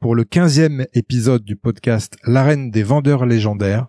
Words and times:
pour 0.00 0.14
le 0.14 0.22
15e 0.22 0.86
épisode 0.94 1.44
du 1.44 1.56
podcast 1.56 2.16
L'arène 2.24 2.70
des 2.70 2.82
vendeurs 2.82 3.26
légendaires, 3.26 3.86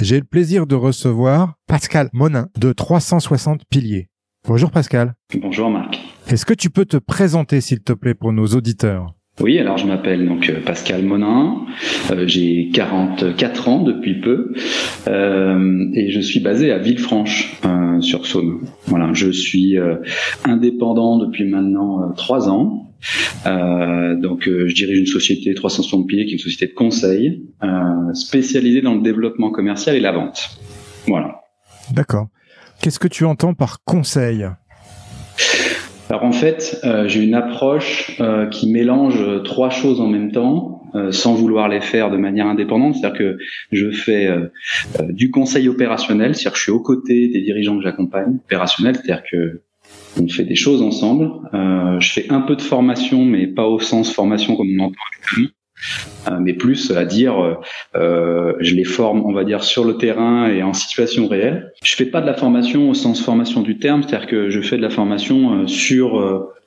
j'ai 0.00 0.18
le 0.18 0.24
plaisir 0.24 0.66
de 0.66 0.74
recevoir 0.74 1.54
Pascal 1.66 2.08
Monin 2.12 2.48
de 2.58 2.72
360 2.72 3.62
Piliers. 3.68 4.08
Bonjour 4.46 4.70
Pascal. 4.70 5.14
Bonjour 5.38 5.68
Marc. 5.68 6.00
Est-ce 6.28 6.46
que 6.46 6.54
tu 6.54 6.70
peux 6.70 6.86
te 6.86 6.96
présenter 6.96 7.60
s'il 7.60 7.82
te 7.82 7.92
plaît 7.92 8.14
pour 8.14 8.32
nos 8.32 8.46
auditeurs? 8.46 9.14
Oui, 9.40 9.58
alors 9.58 9.78
je 9.78 9.86
m'appelle 9.86 10.26
donc 10.26 10.50
euh, 10.50 10.60
Pascal 10.64 11.02
Monin, 11.02 11.64
euh, 12.10 12.26
j'ai 12.26 12.70
44 12.74 13.68
ans 13.68 13.82
depuis 13.82 14.20
peu 14.20 14.52
euh, 15.08 15.86
et 15.94 16.10
je 16.10 16.20
suis 16.20 16.40
basé 16.40 16.72
à 16.72 16.78
Villefranche 16.78 17.60
sur 18.00 18.26
Saône. 18.26 18.60
Voilà, 18.86 19.10
je 19.12 19.30
suis 19.30 19.76
indépendant 20.44 21.18
depuis 21.18 21.44
maintenant 21.44 22.12
trois 22.16 22.48
ans. 22.48 22.89
Donc 23.44 24.44
je 24.44 24.74
dirige 24.74 24.98
une 24.98 25.06
société 25.06 25.54
360 25.54 26.06
pieds 26.06 26.26
qui 26.26 26.32
est 26.32 26.34
une 26.34 26.38
société 26.38 26.66
de 26.66 26.74
conseil 26.74 27.42
spécialisée 28.14 28.82
dans 28.82 28.94
le 28.94 29.02
développement 29.02 29.50
commercial 29.50 29.96
et 29.96 30.00
la 30.00 30.12
vente. 30.12 30.58
Voilà. 31.06 31.40
D'accord. 31.92 32.28
Qu'est-ce 32.82 32.98
que 32.98 33.08
tu 33.08 33.24
entends 33.24 33.54
par 33.54 33.84
conseil? 33.84 34.46
Alors 36.08 36.24
en 36.24 36.32
fait, 36.32 36.80
euh, 36.82 37.06
j'ai 37.06 37.22
une 37.22 37.34
approche 37.34 38.16
euh, 38.20 38.46
qui 38.46 38.72
mélange 38.72 39.44
trois 39.44 39.70
choses 39.70 40.00
en 40.00 40.08
même 40.08 40.32
temps, 40.32 40.82
euh, 40.96 41.12
sans 41.12 41.34
vouloir 41.34 41.68
les 41.68 41.80
faire 41.80 42.10
de 42.10 42.16
manière 42.16 42.46
indépendante. 42.46 42.96
C'est-à-dire 42.96 43.18
que 43.18 43.38
je 43.70 43.90
fais 43.90 44.28
du 45.10 45.30
conseil 45.30 45.68
opérationnel, 45.68 46.34
c'est-à-dire 46.34 46.52
que 46.52 46.58
je 46.58 46.62
suis 46.62 46.72
aux 46.72 46.82
côtés 46.82 47.28
des 47.28 47.42
dirigeants 47.42 47.76
que 47.76 47.84
j'accompagne, 47.84 48.38
opérationnel, 48.44 48.96
c'est-à-dire 48.96 49.22
que 49.30 49.62
on 50.18 50.28
fait 50.28 50.44
des 50.44 50.54
choses 50.54 50.82
ensemble. 50.82 51.30
je 51.52 52.12
fais 52.12 52.30
un 52.30 52.40
peu 52.40 52.56
de 52.56 52.62
formation, 52.62 53.24
mais 53.24 53.46
pas 53.46 53.66
au 53.66 53.78
sens 53.78 54.12
formation 54.12 54.56
comme 54.56 54.68
on 54.78 54.84
entend 54.84 55.00
actuellement. 55.12 55.50
Euh, 56.28 56.38
mais 56.40 56.52
plus 56.52 56.90
à 56.90 57.04
dire 57.04 57.42
euh, 57.42 57.54
euh, 57.94 58.52
je 58.60 58.74
les 58.74 58.84
forme 58.84 59.22
on 59.24 59.32
va 59.32 59.44
dire 59.44 59.64
sur 59.64 59.84
le 59.84 59.96
terrain 59.96 60.48
et 60.48 60.62
en 60.62 60.74
situation 60.74 61.26
réelle 61.26 61.72
je 61.82 61.94
fais 61.94 62.04
pas 62.04 62.20
de 62.20 62.26
la 62.26 62.34
formation 62.34 62.90
au 62.90 62.94
sens 62.94 63.22
formation 63.22 63.62
du 63.62 63.78
terme 63.78 64.02
c'est-à-dire 64.02 64.28
que 64.28 64.50
je 64.50 64.60
fais 64.60 64.76
de 64.76 64.82
la 64.82 64.90
formation 64.90 65.66
sur 65.66 66.20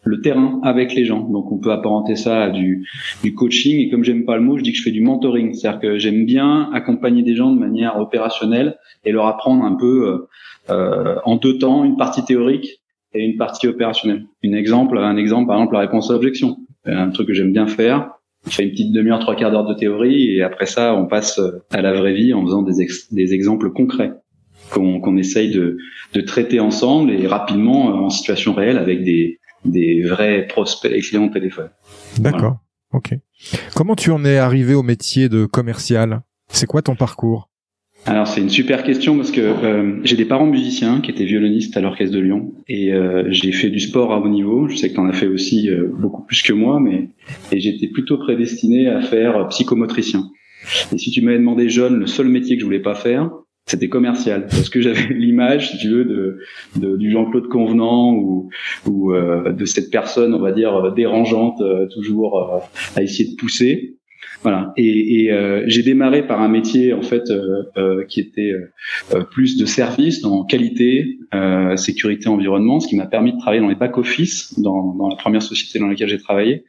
le 0.03 0.21
terrain 0.21 0.59
avec 0.63 0.95
les 0.95 1.05
gens 1.05 1.19
donc 1.29 1.51
on 1.51 1.59
peut 1.59 1.71
apparenter 1.71 2.15
ça 2.15 2.43
à 2.43 2.49
du, 2.49 2.87
du 3.23 3.35
coaching 3.35 3.79
et 3.79 3.89
comme 3.91 4.03
j'aime 4.03 4.25
pas 4.25 4.35
le 4.35 4.41
mot 4.41 4.57
je 4.57 4.63
dis 4.63 4.71
que 4.71 4.79
je 4.79 4.83
fais 4.83 4.91
du 4.91 5.01
mentoring 5.01 5.53
c'est-à-dire 5.53 5.79
que 5.79 5.97
j'aime 5.99 6.25
bien 6.25 6.71
accompagner 6.73 7.21
des 7.21 7.35
gens 7.35 7.51
de 7.51 7.59
manière 7.59 7.99
opérationnelle 7.99 8.77
et 9.05 9.11
leur 9.11 9.27
apprendre 9.27 9.63
un 9.63 9.75
peu 9.75 10.27
en 10.69 11.35
deux 11.35 11.59
temps 11.59 11.83
une 11.83 11.97
partie 11.97 12.25
théorique 12.25 12.82
et 13.13 13.23
une 13.23 13.37
partie 13.37 13.67
opérationnelle. 13.67 14.25
Un 14.43 14.53
exemple, 14.53 14.97
un 14.97 15.17
exemple, 15.17 15.47
par 15.47 15.57
exemple, 15.57 15.73
la 15.73 15.81
réponse 15.81 16.09
à 16.09 16.13
l'objection. 16.13 16.57
Un 16.85 17.09
truc 17.11 17.27
que 17.27 17.33
j'aime 17.33 17.53
bien 17.53 17.67
faire, 17.67 18.09
on 18.45 18.49
fait 18.49 18.63
une 18.63 18.71
petite 18.71 18.91
demi-heure, 18.91 19.19
trois 19.19 19.35
quarts 19.35 19.51
d'heure 19.51 19.65
de 19.65 19.73
théorie 19.73 20.35
et 20.35 20.43
après 20.43 20.65
ça, 20.65 20.95
on 20.95 21.05
passe 21.05 21.39
à 21.71 21.81
la 21.81 21.93
vraie 21.93 22.13
vie 22.13 22.33
en 22.33 22.43
faisant 22.43 22.61
des, 22.61 22.87
des 23.11 23.33
exemples 23.33 23.71
concrets 23.71 24.11
qu'on 24.69 25.17
essaye 25.17 25.51
de, 25.51 25.77
de, 26.13 26.21
traiter 26.21 26.59
ensemble 26.59 27.11
et 27.11 27.27
rapidement 27.27 27.89
euh, 27.89 28.05
en 28.05 28.09
situation 28.09 28.53
réelle 28.53 28.77
avec 28.77 29.03
des, 29.03 29.39
des 29.65 30.01
vrais 30.01 30.47
prospects 30.47 30.91
et 30.91 30.99
clients 30.99 31.25
au 31.25 31.29
téléphone. 31.29 31.69
D'accord. 32.19 32.57
Ok. 32.91 33.15
Comment 33.75 33.95
tu 33.95 34.11
en 34.11 34.23
es 34.25 34.37
arrivé 34.37 34.73
au 34.73 34.83
métier 34.83 35.29
de 35.29 35.45
commercial? 35.45 36.21
C'est 36.47 36.65
quoi 36.65 36.81
ton 36.81 36.95
parcours? 36.95 37.49
Alors 38.05 38.27
c'est 38.27 38.41
une 38.41 38.49
super 38.49 38.83
question 38.83 39.15
parce 39.15 39.31
que 39.31 39.39
euh, 39.39 39.99
j'ai 40.03 40.17
des 40.17 40.25
parents 40.25 40.45
musiciens 40.45 40.99
qui 40.99 41.09
étaient 41.09 41.23
violonistes 41.23 41.77
à 41.77 41.81
l'orchestre 41.81 42.13
de 42.13 42.19
Lyon 42.19 42.53
et 42.67 42.91
euh, 42.91 43.23
j'ai 43.29 43.53
fait 43.53 43.69
du 43.69 43.79
sport 43.79 44.11
à 44.11 44.19
haut 44.19 44.27
niveau. 44.27 44.67
Je 44.67 44.75
sais 44.75 44.89
que 44.89 44.95
tu 44.95 44.99
en 44.99 45.07
as 45.07 45.13
fait 45.13 45.27
aussi 45.27 45.69
euh, 45.69 45.87
beaucoup 45.99 46.23
plus 46.23 46.41
que 46.41 46.51
moi, 46.51 46.81
mais 46.81 47.09
et 47.53 47.61
j'étais 47.61 47.87
plutôt 47.87 48.17
prédestiné 48.17 48.87
à 48.87 49.01
faire 49.01 49.47
psychomotricien. 49.47 50.25
Et 50.93 50.97
si 50.97 51.11
tu 51.11 51.21
m'avais 51.21 51.37
demandé 51.37 51.69
jeune, 51.69 51.95
le 51.95 52.07
seul 52.07 52.27
métier 52.27 52.57
que 52.57 52.61
je 52.61 52.65
voulais 52.65 52.81
pas 52.81 52.95
faire, 52.95 53.31
c'était 53.65 53.87
commercial 53.87 54.47
parce 54.47 54.69
que 54.69 54.81
j'avais 54.81 55.07
l'image, 55.13 55.71
si 55.71 55.77
tu 55.77 55.87
veux, 55.87 56.03
de, 56.03 56.39
de 56.75 56.97
du 56.97 57.09
Jean-Claude 57.09 57.47
Convenant 57.47 58.13
ou, 58.15 58.49
ou 58.85 59.13
de 59.13 59.65
cette 59.65 59.89
personne, 59.89 60.33
on 60.33 60.39
va 60.39 60.51
dire 60.51 60.91
dérangeante, 60.93 61.61
toujours 61.93 62.61
à 62.97 63.01
essayer 63.01 63.31
de 63.31 63.35
pousser. 63.37 63.97
Voilà. 64.43 64.73
Et, 64.75 65.23
et 65.23 65.31
euh, 65.31 65.63
j'ai 65.67 65.83
démarré 65.83 66.27
par 66.27 66.41
un 66.41 66.49
métier 66.49 66.93
en 66.93 67.01
fait 67.01 67.31
euh, 67.31 67.63
euh, 67.77 68.05
qui 68.05 68.19
était 68.19 68.51
plus 69.31 69.57
de 69.57 69.65
service 69.65 70.21
dans 70.21 70.43
qualité, 70.43 71.17
sécurité, 71.75 72.27
environnement, 72.27 72.79
ce 72.79 72.87
qui 72.87 72.95
m'a 72.95 73.05
permis 73.05 73.33
de 73.33 73.37
travailler 73.39 73.61
dans 73.61 73.69
les 73.69 73.75
back 73.75 73.97
office 73.97 74.59
dans, 74.59 74.93
dans 74.93 75.07
la 75.07 75.15
première 75.15 75.41
société 75.41 75.79
dans 75.79 75.87
laquelle 75.87 76.09
j'ai 76.09 76.19
travaillé. 76.19 76.65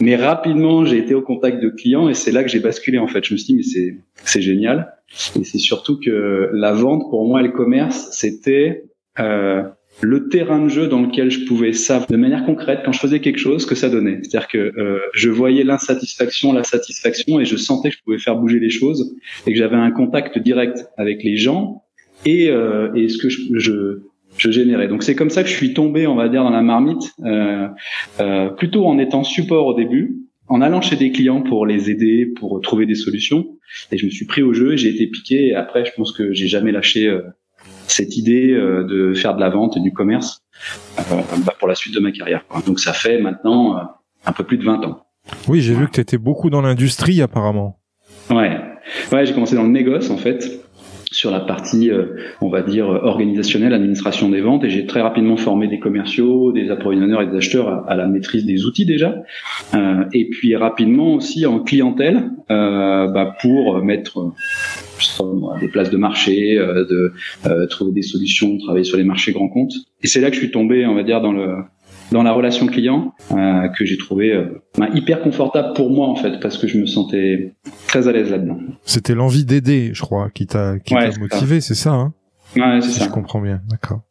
Mais 0.00 0.16
rapidement, 0.16 0.84
j'ai 0.84 0.98
été 0.98 1.14
au 1.14 1.22
contact 1.22 1.62
de 1.62 1.68
clients 1.68 2.08
et 2.08 2.14
c'est 2.14 2.32
là 2.32 2.42
que 2.42 2.48
j'ai 2.48 2.60
basculé 2.60 2.98
en 2.98 3.06
fait. 3.06 3.24
Je 3.24 3.34
me 3.34 3.38
suis 3.38 3.54
dit 3.54 3.56
mais 3.56 3.62
c'est 3.62 3.98
c'est 4.24 4.42
génial. 4.42 4.94
Et 5.38 5.44
c'est 5.44 5.58
surtout 5.58 6.00
que 6.00 6.50
la 6.52 6.72
vente 6.72 7.08
pour 7.10 7.26
moi 7.28 7.40
et 7.40 7.44
le 7.44 7.52
commerce 7.52 8.08
c'était 8.12 8.84
le 10.00 10.28
terrain 10.28 10.62
de 10.62 10.68
jeu 10.68 10.88
dans 10.88 11.00
lequel 11.00 11.30
je 11.30 11.44
pouvais 11.46 11.72
savoir 11.72 12.08
de 12.08 12.16
manière 12.16 12.44
concrète 12.44 12.80
quand 12.84 12.92
je 12.92 12.98
faisais 12.98 13.20
quelque 13.20 13.38
chose 13.38 13.64
que 13.66 13.74
ça 13.74 13.88
donnait. 13.88 14.18
C'est-à-dire 14.22 14.48
que 14.48 14.72
euh, 14.78 14.98
je 15.14 15.30
voyais 15.30 15.64
l'insatisfaction, 15.64 16.52
la 16.52 16.64
satisfaction 16.64 17.40
et 17.40 17.44
je 17.44 17.56
sentais 17.56 17.90
que 17.90 17.96
je 17.96 18.02
pouvais 18.02 18.18
faire 18.18 18.36
bouger 18.36 18.58
les 18.58 18.70
choses 18.70 19.14
et 19.46 19.52
que 19.52 19.58
j'avais 19.58 19.76
un 19.76 19.90
contact 19.90 20.38
direct 20.38 20.86
avec 20.96 21.22
les 21.22 21.36
gens 21.36 21.82
et, 22.24 22.50
euh, 22.50 22.92
et 22.94 23.08
ce 23.08 23.18
que 23.18 23.28
je, 23.28 23.40
je, 23.54 24.02
je 24.36 24.50
générais. 24.50 24.88
Donc 24.88 25.02
c'est 25.02 25.14
comme 25.14 25.30
ça 25.30 25.42
que 25.42 25.48
je 25.48 25.54
suis 25.54 25.74
tombé, 25.74 26.06
on 26.06 26.14
va 26.14 26.28
dire, 26.28 26.42
dans 26.42 26.50
la 26.50 26.62
marmite, 26.62 27.12
euh, 27.24 27.68
euh, 28.20 28.48
plutôt 28.48 28.86
en 28.86 28.98
étant 28.98 29.24
support 29.24 29.66
au 29.66 29.74
début, 29.74 30.16
en 30.48 30.60
allant 30.60 30.80
chez 30.80 30.96
des 30.96 31.10
clients 31.10 31.42
pour 31.42 31.66
les 31.66 31.90
aider, 31.90 32.26
pour 32.26 32.60
trouver 32.60 32.86
des 32.86 32.94
solutions. 32.94 33.46
Et 33.92 33.98
je 33.98 34.06
me 34.06 34.10
suis 34.10 34.26
pris 34.26 34.42
au 34.42 34.52
jeu, 34.52 34.76
j'ai 34.76 34.90
été 34.90 35.06
piqué. 35.06 35.48
Et 35.48 35.54
après, 35.54 35.84
je 35.84 35.92
pense 35.96 36.12
que 36.12 36.32
j'ai 36.32 36.48
jamais 36.48 36.72
lâché 36.72 37.06
euh, 37.06 37.22
cette 37.88 38.16
idée 38.16 38.52
euh, 38.52 38.84
de 38.84 39.14
faire 39.14 39.34
de 39.34 39.40
la 39.40 39.50
vente 39.50 39.76
et 39.76 39.80
du 39.80 39.92
commerce 39.92 40.42
euh, 40.98 41.02
bah, 41.44 41.54
pour 41.58 41.68
la 41.68 41.74
suite 41.74 41.94
de 41.94 42.00
ma 42.00 42.12
carrière. 42.12 42.44
Donc 42.66 42.80
ça 42.80 42.92
fait 42.92 43.20
maintenant 43.20 43.76
euh, 43.76 43.82
un 44.26 44.32
peu 44.32 44.44
plus 44.44 44.58
de 44.58 44.64
20 44.64 44.84
ans. 44.84 45.00
Oui, 45.48 45.60
j'ai 45.60 45.74
vu 45.74 45.86
que 45.86 45.92
tu 45.92 46.00
étais 46.00 46.18
beaucoup 46.18 46.50
dans 46.50 46.60
l'industrie 46.60 47.22
apparemment. 47.22 47.78
Ouais, 48.30 48.58
ouais 49.12 49.26
j'ai 49.26 49.32
commencé 49.32 49.56
dans 49.56 49.62
le 49.62 49.70
négoce 49.70 50.10
en 50.10 50.16
fait 50.16 50.60
sur 51.10 51.30
la 51.30 51.38
partie, 51.38 51.92
on 52.40 52.48
va 52.48 52.62
dire, 52.62 52.88
organisationnelle, 52.88 53.72
administration 53.72 54.28
des 54.30 54.40
ventes, 54.40 54.64
et 54.64 54.70
j'ai 54.70 54.84
très 54.84 55.00
rapidement 55.00 55.36
formé 55.36 55.68
des 55.68 55.78
commerciaux, 55.78 56.50
des 56.50 56.72
approvisionneurs 56.72 57.22
et 57.22 57.26
des 57.28 57.36
acheteurs 57.36 57.88
à, 57.88 57.94
la 57.94 58.08
maîtrise 58.08 58.44
des 58.44 58.64
outils 58.64 58.84
déjà, 58.84 59.14
euh, 59.74 60.04
et 60.12 60.28
puis 60.28 60.56
rapidement 60.56 61.14
aussi 61.14 61.46
en 61.46 61.60
clientèle 61.60 62.30
euh, 62.50 63.06
bah, 63.06 63.36
pour 63.40 63.80
mettre 63.80 64.32
des 65.60 65.68
places 65.68 65.90
de 65.90 65.96
marché, 65.96 66.58
euh, 66.58 66.84
de 66.84 67.12
euh, 67.46 67.66
trouver 67.66 67.92
des 67.92 68.02
solutions, 68.02 68.58
travailler 68.58 68.84
sur 68.84 68.96
les 68.96 69.04
marchés 69.04 69.32
grands 69.32 69.48
comptes. 69.48 69.74
Et 70.02 70.06
c'est 70.06 70.20
là 70.20 70.28
que 70.28 70.34
je 70.34 70.40
suis 70.40 70.50
tombé, 70.50 70.86
on 70.86 70.94
va 70.94 71.02
dire, 71.02 71.20
dans 71.20 71.32
le 71.32 71.56
dans 72.12 72.22
la 72.22 72.32
relation 72.32 72.66
client 72.66 73.14
euh, 73.32 73.68
que 73.68 73.84
j'ai 73.84 73.96
trouvé 73.96 74.32
euh, 74.32 74.62
bah, 74.78 74.88
hyper 74.94 75.22
confortable 75.22 75.74
pour 75.74 75.90
moi 75.90 76.06
en 76.08 76.16
fait 76.16 76.38
parce 76.40 76.58
que 76.58 76.66
je 76.66 76.78
me 76.78 76.86
sentais 76.86 77.54
très 77.86 78.08
à 78.08 78.12
l'aise 78.12 78.30
là-dedans. 78.30 78.58
C'était 78.84 79.14
l'envie 79.14 79.44
d'aider, 79.44 79.90
je 79.94 80.02
crois, 80.02 80.30
qui 80.30 80.46
t'a 80.46 80.78
qui 80.78 80.94
t'a 80.94 81.10
motivé, 81.18 81.60
c'est 81.60 81.74
ça 81.74 81.92
hein? 81.92 82.14
Ouais, 82.56 82.80
c'est 82.82 82.90
ça. 82.90 83.04
Je 83.06 83.10
comprends 83.10 83.40
bien, 83.40 83.62
d'accord. 83.68 84.02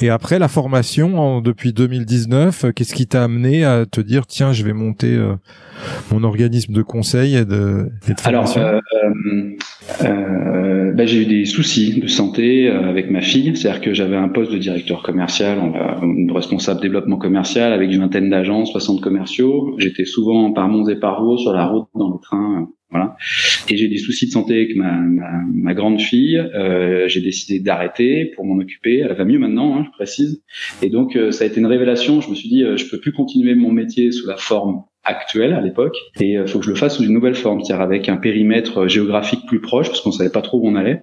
Et 0.00 0.10
après 0.10 0.38
la 0.38 0.48
formation, 0.48 1.18
en, 1.18 1.40
depuis 1.40 1.72
2019, 1.72 2.64
euh, 2.64 2.72
qu'est-ce 2.72 2.94
qui 2.94 3.06
t'a 3.06 3.24
amené 3.24 3.64
à 3.64 3.84
te 3.84 4.00
dire 4.00 4.26
tiens, 4.26 4.52
je 4.52 4.62
vais 4.62 4.72
monter 4.72 5.12
euh, 5.12 5.34
mon 6.12 6.22
organisme 6.22 6.72
de 6.72 6.82
conseil 6.82 7.34
et 7.34 7.44
de, 7.44 7.90
et 8.08 8.14
de 8.14 8.20
formation? 8.20 8.60
Alors, 8.60 8.80
euh, 9.04 9.56
euh, 10.04 10.92
bah, 10.92 11.04
j'ai 11.04 11.22
eu 11.22 11.26
des 11.26 11.44
soucis 11.46 12.00
de 12.00 12.06
santé 12.06 12.68
avec 12.68 13.10
ma 13.10 13.20
fille, 13.20 13.56
c'est-à-dire 13.56 13.80
que 13.80 13.92
j'avais 13.92 14.16
un 14.16 14.28
poste 14.28 14.52
de 14.52 14.58
directeur 14.58 15.02
commercial, 15.02 15.58
de 16.02 16.32
responsable 16.32 16.80
développement 16.80 17.16
commercial 17.16 17.72
avec 17.72 17.90
une 17.90 18.00
vingtaine 18.00 18.30
d'agences, 18.30 18.70
60 18.70 19.00
commerciaux. 19.00 19.74
J'étais 19.78 20.04
souvent 20.04 20.52
par 20.52 20.68
Mons 20.68 20.88
et 20.88 20.96
par 20.96 21.24
Vaux 21.24 21.38
sur 21.38 21.52
la 21.52 21.66
route 21.66 21.88
dans 21.94 22.12
les 22.12 22.20
trains 22.22 22.68
voilà. 22.90 23.16
Et 23.68 23.76
j'ai 23.76 23.88
des 23.88 23.98
soucis 23.98 24.26
de 24.26 24.30
santé 24.30 24.54
avec 24.54 24.76
ma, 24.76 24.92
ma, 24.92 25.42
ma 25.52 25.74
grande 25.74 26.00
fille. 26.00 26.38
Euh, 26.38 27.06
j'ai 27.08 27.20
décidé 27.20 27.60
d'arrêter 27.60 28.32
pour 28.34 28.46
m'en 28.46 28.56
occuper. 28.56 28.98
Elle 28.98 29.14
va 29.14 29.24
mieux 29.24 29.38
maintenant, 29.38 29.76
hein, 29.76 29.84
je 29.86 29.90
précise. 29.90 30.42
Et 30.82 30.88
donc 30.88 31.16
euh, 31.16 31.30
ça 31.30 31.44
a 31.44 31.46
été 31.46 31.60
une 31.60 31.66
révélation. 31.66 32.20
Je 32.20 32.30
me 32.30 32.34
suis 32.34 32.48
dit, 32.48 32.64
euh, 32.64 32.76
je 32.76 32.88
peux 32.88 32.98
plus 32.98 33.12
continuer 33.12 33.54
mon 33.54 33.72
métier 33.72 34.10
sous 34.10 34.26
la 34.26 34.36
forme 34.36 34.84
actuelle 35.04 35.52
à 35.54 35.60
l'époque 35.60 35.96
et 36.20 36.32
il 36.32 36.36
euh, 36.36 36.46
faut 36.46 36.58
que 36.58 36.64
je 36.66 36.70
le 36.70 36.76
fasse 36.76 36.96
sous 36.96 37.04
une 37.04 37.12
nouvelle 37.12 37.34
forme, 37.34 37.62
c'est-à-dire 37.62 37.82
avec 37.82 38.08
un 38.08 38.16
périmètre 38.16 38.88
géographique 38.88 39.40
plus 39.46 39.60
proche 39.60 39.88
parce 39.88 40.00
qu'on 40.00 40.12
savait 40.12 40.30
pas 40.30 40.42
trop 40.42 40.58
où 40.58 40.68
on 40.68 40.74
allait. 40.74 41.02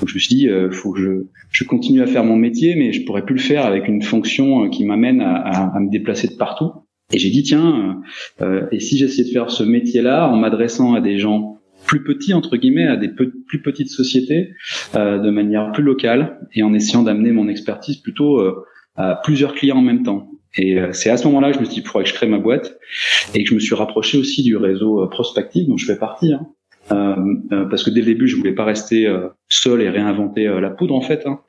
Donc 0.00 0.08
je 0.08 0.14
me 0.14 0.20
suis 0.20 0.34
dit, 0.34 0.48
euh, 0.48 0.70
faut 0.70 0.92
que 0.92 1.00
je, 1.00 1.10
je 1.50 1.64
continue 1.64 2.02
à 2.02 2.06
faire 2.06 2.24
mon 2.24 2.36
métier, 2.36 2.76
mais 2.76 2.92
je 2.92 3.04
pourrais 3.04 3.24
plus 3.24 3.34
le 3.34 3.40
faire 3.40 3.66
avec 3.66 3.88
une 3.88 4.02
fonction 4.02 4.68
qui 4.68 4.84
m'amène 4.84 5.20
à, 5.20 5.34
à, 5.34 5.76
à 5.76 5.80
me 5.80 5.90
déplacer 5.90 6.28
de 6.28 6.34
partout. 6.34 6.70
Et 7.12 7.18
j'ai 7.18 7.30
dit 7.30 7.42
tiens, 7.42 8.00
euh, 8.40 8.66
et 8.72 8.80
si 8.80 8.96
j'essayais 8.96 9.24
de 9.24 9.32
faire 9.32 9.50
ce 9.50 9.62
métier-là 9.62 10.28
en 10.28 10.36
m'adressant 10.36 10.94
à 10.94 11.00
des 11.00 11.18
gens 11.18 11.60
plus 11.86 12.02
petits 12.02 12.32
entre 12.32 12.56
guillemets, 12.56 12.86
à 12.86 12.96
des 12.96 13.08
plus 13.08 13.62
petites 13.62 13.90
sociétés, 13.90 14.54
euh, 14.94 15.18
de 15.18 15.30
manière 15.30 15.72
plus 15.72 15.82
locale, 15.82 16.40
et 16.54 16.62
en 16.62 16.72
essayant 16.72 17.02
d'amener 17.02 17.30
mon 17.30 17.48
expertise 17.48 17.98
plutôt 17.98 18.40
euh, 18.40 18.64
à 18.96 19.20
plusieurs 19.22 19.54
clients 19.54 19.78
en 19.78 19.82
même 19.82 20.02
temps. 20.02 20.30
Et 20.56 20.78
euh, 20.78 20.92
c'est 20.92 21.10
à 21.10 21.16
ce 21.16 21.26
moment-là 21.26 21.50
que 21.50 21.56
je 21.56 21.60
me 21.60 21.64
suis 21.64 21.74
dit, 21.74 21.80
il 21.80 21.86
faudrait 21.86 22.04
que 22.04 22.10
je 22.10 22.14
crée 22.14 22.26
ma 22.26 22.38
boîte, 22.38 22.78
et 23.34 23.42
que 23.42 23.48
je 23.48 23.54
me 23.54 23.60
suis 23.60 23.74
rapproché 23.74 24.18
aussi 24.18 24.42
du 24.42 24.56
réseau 24.56 25.02
euh, 25.02 25.08
prospectif 25.08 25.66
dont 25.66 25.76
je 25.76 25.86
fais 25.86 25.98
partie. 25.98 26.32
Hein. 26.32 26.46
Euh, 26.92 27.14
euh, 27.52 27.64
parce 27.66 27.82
que 27.82 27.90
dès 27.90 28.00
le 28.00 28.06
début, 28.06 28.28
je 28.28 28.36
voulais 28.36 28.52
pas 28.52 28.64
rester 28.64 29.06
euh, 29.06 29.28
seul 29.48 29.80
et 29.82 29.88
réinventer 29.88 30.44
la 30.60 30.70
poudre 30.70 30.94
en 30.94 31.00
fait. 31.00 31.26
Hein. 31.26 31.40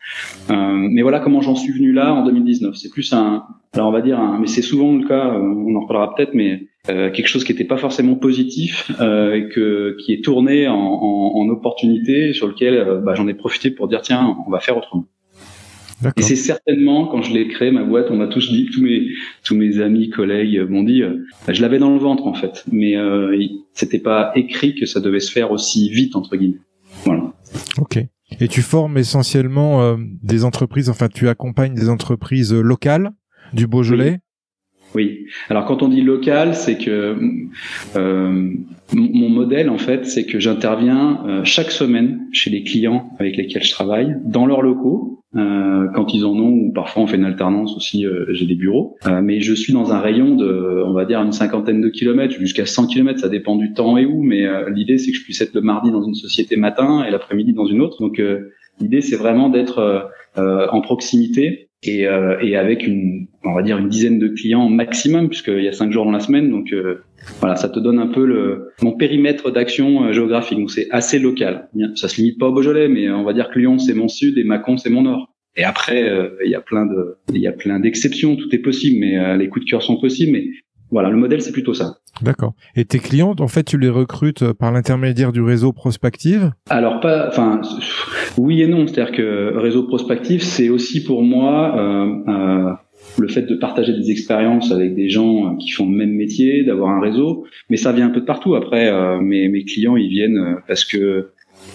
mais 0.49 1.01
voilà 1.01 1.19
comment 1.19 1.41
j'en 1.41 1.55
suis 1.55 1.73
venu 1.73 1.91
là 1.91 2.13
en 2.13 2.25
2019. 2.25 2.75
C'est 2.75 2.89
plus 2.89 3.11
un, 3.13 3.43
alors 3.73 3.89
on 3.89 3.91
va 3.91 4.01
dire, 4.01 4.19
un, 4.19 4.39
mais 4.39 4.47
c'est 4.47 4.61
souvent 4.61 4.95
le 4.95 5.05
cas, 5.07 5.33
on 5.33 5.75
en 5.75 5.81
reparlera 5.81 6.13
peut-être, 6.15 6.33
mais 6.33 6.67
quelque 6.87 7.27
chose 7.27 7.43
qui 7.43 7.51
n'était 7.51 7.65
pas 7.65 7.77
forcément 7.77 8.15
positif, 8.15 8.91
et 8.99 9.49
que 9.49 9.97
qui 9.99 10.13
est 10.13 10.23
tourné 10.23 10.67
en, 10.67 10.75
en, 10.75 11.31
en 11.35 11.49
opportunité, 11.49 12.33
sur 12.33 12.47
lequel 12.47 13.01
bah, 13.03 13.15
j'en 13.15 13.27
ai 13.27 13.33
profité 13.33 13.71
pour 13.71 13.87
dire 13.87 14.01
tiens, 14.01 14.37
on 14.47 14.51
va 14.51 14.59
faire 14.59 14.77
autrement. 14.77 15.05
Et 16.17 16.21
c'est 16.21 16.35
certainement 16.35 17.07
quand 17.07 17.21
je 17.21 17.33
l'ai 17.33 17.47
créé 17.47 17.71
ma 17.71 17.83
boîte, 17.83 18.07
on 18.09 18.17
m'a 18.17 18.27
tous 18.27 18.51
dit, 18.51 18.69
tous 18.73 18.81
mes 18.81 19.07
tous 19.43 19.55
mes 19.55 19.79
amis, 19.79 20.09
collègues 20.09 20.59
m'ont 20.69 20.83
dit, 20.83 21.01
euh, 21.01 21.25
je 21.47 21.61
l'avais 21.61 21.79
dans 21.79 21.93
le 21.93 21.99
ventre 21.99 22.27
en 22.27 22.33
fait, 22.33 22.65
mais 22.71 22.97
euh, 22.97 23.35
c'était 23.73 23.99
pas 23.99 24.31
écrit 24.35 24.75
que 24.75 24.85
ça 24.85 24.99
devait 24.99 25.19
se 25.19 25.31
faire 25.31 25.51
aussi 25.51 25.89
vite 25.89 26.15
entre 26.15 26.35
guillemets. 26.35 26.59
Voilà. 27.05 27.33
Ok. 27.77 27.97
Et 28.39 28.47
tu 28.47 28.61
formes 28.61 28.97
essentiellement 28.97 29.81
euh, 29.81 29.95
des 30.23 30.43
entreprises, 30.43 30.89
enfin 30.89 31.07
tu 31.07 31.29
accompagnes 31.29 31.75
des 31.75 31.89
entreprises 31.89 32.53
locales 32.53 33.11
du 33.53 33.67
Beaujolais? 33.67 34.19
Oui. 34.95 35.25
Alors 35.49 35.65
quand 35.65 35.83
on 35.83 35.89
dit 35.89 36.01
local, 36.01 36.55
c'est 36.55 36.77
que 36.77 37.17
euh, 37.95 38.49
mon 38.93 39.29
modèle 39.29 39.69
en 39.69 39.77
fait, 39.77 40.05
c'est 40.05 40.25
que 40.25 40.39
j'interviens 40.39 41.21
euh, 41.27 41.43
chaque 41.43 41.71
semaine 41.71 42.27
chez 42.31 42.49
les 42.49 42.63
clients 42.63 43.11
avec 43.19 43.35
lesquels 43.35 43.63
je 43.63 43.71
travaille, 43.71 44.15
dans 44.23 44.45
leurs 44.45 44.61
locaux, 44.61 45.23
euh, 45.35 45.87
quand 45.93 46.13
ils 46.13 46.25
en 46.25 46.33
ont, 46.33 46.51
ou 46.51 46.71
parfois 46.71 47.03
on 47.03 47.07
fait 47.07 47.17
une 47.17 47.25
alternance 47.25 47.75
aussi, 47.75 48.05
euh, 48.05 48.25
j'ai 48.29 48.45
des 48.45 48.55
bureaux. 48.55 48.95
Euh, 49.05 49.21
mais 49.21 49.41
je 49.41 49.53
suis 49.53 49.73
dans 49.73 49.91
un 49.91 49.99
rayon 49.99 50.35
de, 50.35 50.83
on 50.85 50.93
va 50.93 51.05
dire, 51.05 51.21
une 51.21 51.33
cinquantaine 51.33 51.81
de 51.81 51.89
kilomètres, 51.89 52.35
jusqu'à 52.39 52.65
100 52.65 52.87
kilomètres, 52.87 53.19
ça 53.19 53.29
dépend 53.29 53.55
du 53.55 53.73
temps 53.73 53.97
et 53.97 54.05
où, 54.05 54.23
mais 54.23 54.45
l'idée 54.71 54.97
c'est 54.97 55.11
que 55.11 55.17
je 55.17 55.23
puisse 55.23 55.41
être 55.41 55.53
le 55.53 55.61
mardi 55.61 55.91
dans 55.91 56.03
une 56.03 56.15
société 56.15 56.55
matin 56.55 57.03
et 57.03 57.11
l'après-midi 57.11 57.53
dans 57.53 57.65
une 57.65 57.81
autre. 57.81 58.01
Donc 58.01 58.21
l'idée 58.79 59.01
c'est 59.01 59.15
vraiment 59.15 59.49
d'être 59.49 60.09
en 60.37 60.81
proximité 60.81 61.69
et, 61.87 62.07
et, 62.41 62.55
avec 62.55 62.87
une, 62.87 63.27
on 63.43 63.53
va 63.53 63.61
dire, 63.61 63.77
une 63.77 63.89
dizaine 63.89 64.19
de 64.19 64.27
clients 64.27 64.69
maximum, 64.69 65.29
puisqu'il 65.29 65.63
y 65.63 65.67
a 65.67 65.71
cinq 65.71 65.91
jours 65.91 66.05
dans 66.05 66.11
la 66.11 66.19
semaine, 66.19 66.49
donc 66.49 66.73
voilà, 67.39 67.55
ça 67.55 67.69
te 67.69 67.79
donne 67.79 67.99
un 67.99 68.07
peu 68.07 68.25
le, 68.25 68.69
mon 68.81 68.91
périmètre 68.91 69.51
d'action 69.51 70.11
géographique. 70.11 70.57
Donc 70.57 70.71
c'est 70.71 70.87
assez 70.91 71.19
local. 71.19 71.69
Ça 71.95 72.07
se 72.07 72.17
limite 72.17 72.39
pas 72.39 72.47
au 72.47 72.53
Beaujolais, 72.53 72.87
mais 72.87 73.09
on 73.09 73.23
va 73.23 73.33
dire 73.33 73.49
que 73.49 73.59
Lyon 73.59 73.79
c'est 73.79 73.93
mon 73.93 74.07
sud 74.07 74.37
et 74.37 74.43
Mâcon 74.43 74.77
c'est 74.77 74.89
mon 74.89 75.03
nord. 75.03 75.35
Et 75.55 75.63
après, 75.63 76.03
euh, 76.09 76.29
il 76.43 76.51
y 76.51 76.55
a 76.55 76.61
plein 76.61 76.85
de, 76.85 77.17
il 77.33 77.39
y 77.39 77.47
a 77.47 77.53
plein 77.53 77.79
d'exceptions, 77.79 78.35
tout 78.35 78.53
est 78.53 78.59
possible, 78.59 78.99
mais 78.99 79.17
euh, 79.17 79.37
les 79.37 79.47
coups 79.47 79.65
de 79.65 79.69
cœur 79.69 79.81
sont 79.81 79.97
possibles. 79.99 80.37
Voilà, 80.95 81.09
le 81.09 81.17
modèle 81.17 81.41
c'est 81.41 81.51
plutôt 81.51 81.73
ça. 81.73 81.97
D'accord. 82.21 82.53
Et 82.77 82.85
tes 82.85 82.99
clients, 82.99 83.35
en 83.39 83.47
fait, 83.49 83.63
tu 83.63 83.77
les 83.77 83.89
recrutes 83.89 84.43
euh, 84.43 84.53
par 84.53 84.71
l'intermédiaire 84.71 85.33
du 85.33 85.41
réseau 85.41 85.73
Prospective? 85.73 86.51
Alors 86.69 87.01
pas, 87.01 87.27
enfin, 87.27 87.61
oui 88.37 88.61
et 88.61 88.67
non. 88.67 88.87
C'est-à-dire 88.87 89.13
que 89.13 89.57
réseau 89.57 89.83
Prospective, 89.83 90.41
c'est 90.41 90.69
aussi 90.69 91.03
pour 91.03 91.21
moi 91.21 91.75
euh, 91.77 92.71
le 93.19 93.27
fait 93.27 93.41
de 93.41 93.55
partager 93.55 93.91
des 93.91 94.09
expériences 94.09 94.71
avec 94.71 94.95
des 94.95 95.09
gens 95.09 95.57
qui 95.57 95.71
font 95.71 95.85
le 95.85 95.97
même 95.97 96.13
métier, 96.13 96.63
d'avoir 96.63 96.91
un 96.91 97.01
réseau. 97.01 97.45
Mais 97.69 97.75
ça 97.75 97.91
vient 97.91 98.07
un 98.07 98.11
peu 98.11 98.21
de 98.21 98.25
partout. 98.25 98.55
Après, 98.55 98.89
mes, 99.19 99.49
mes 99.49 99.65
clients, 99.65 99.97
ils 99.97 100.09
viennent 100.09 100.57
parce 100.67 100.85
que 100.85 101.27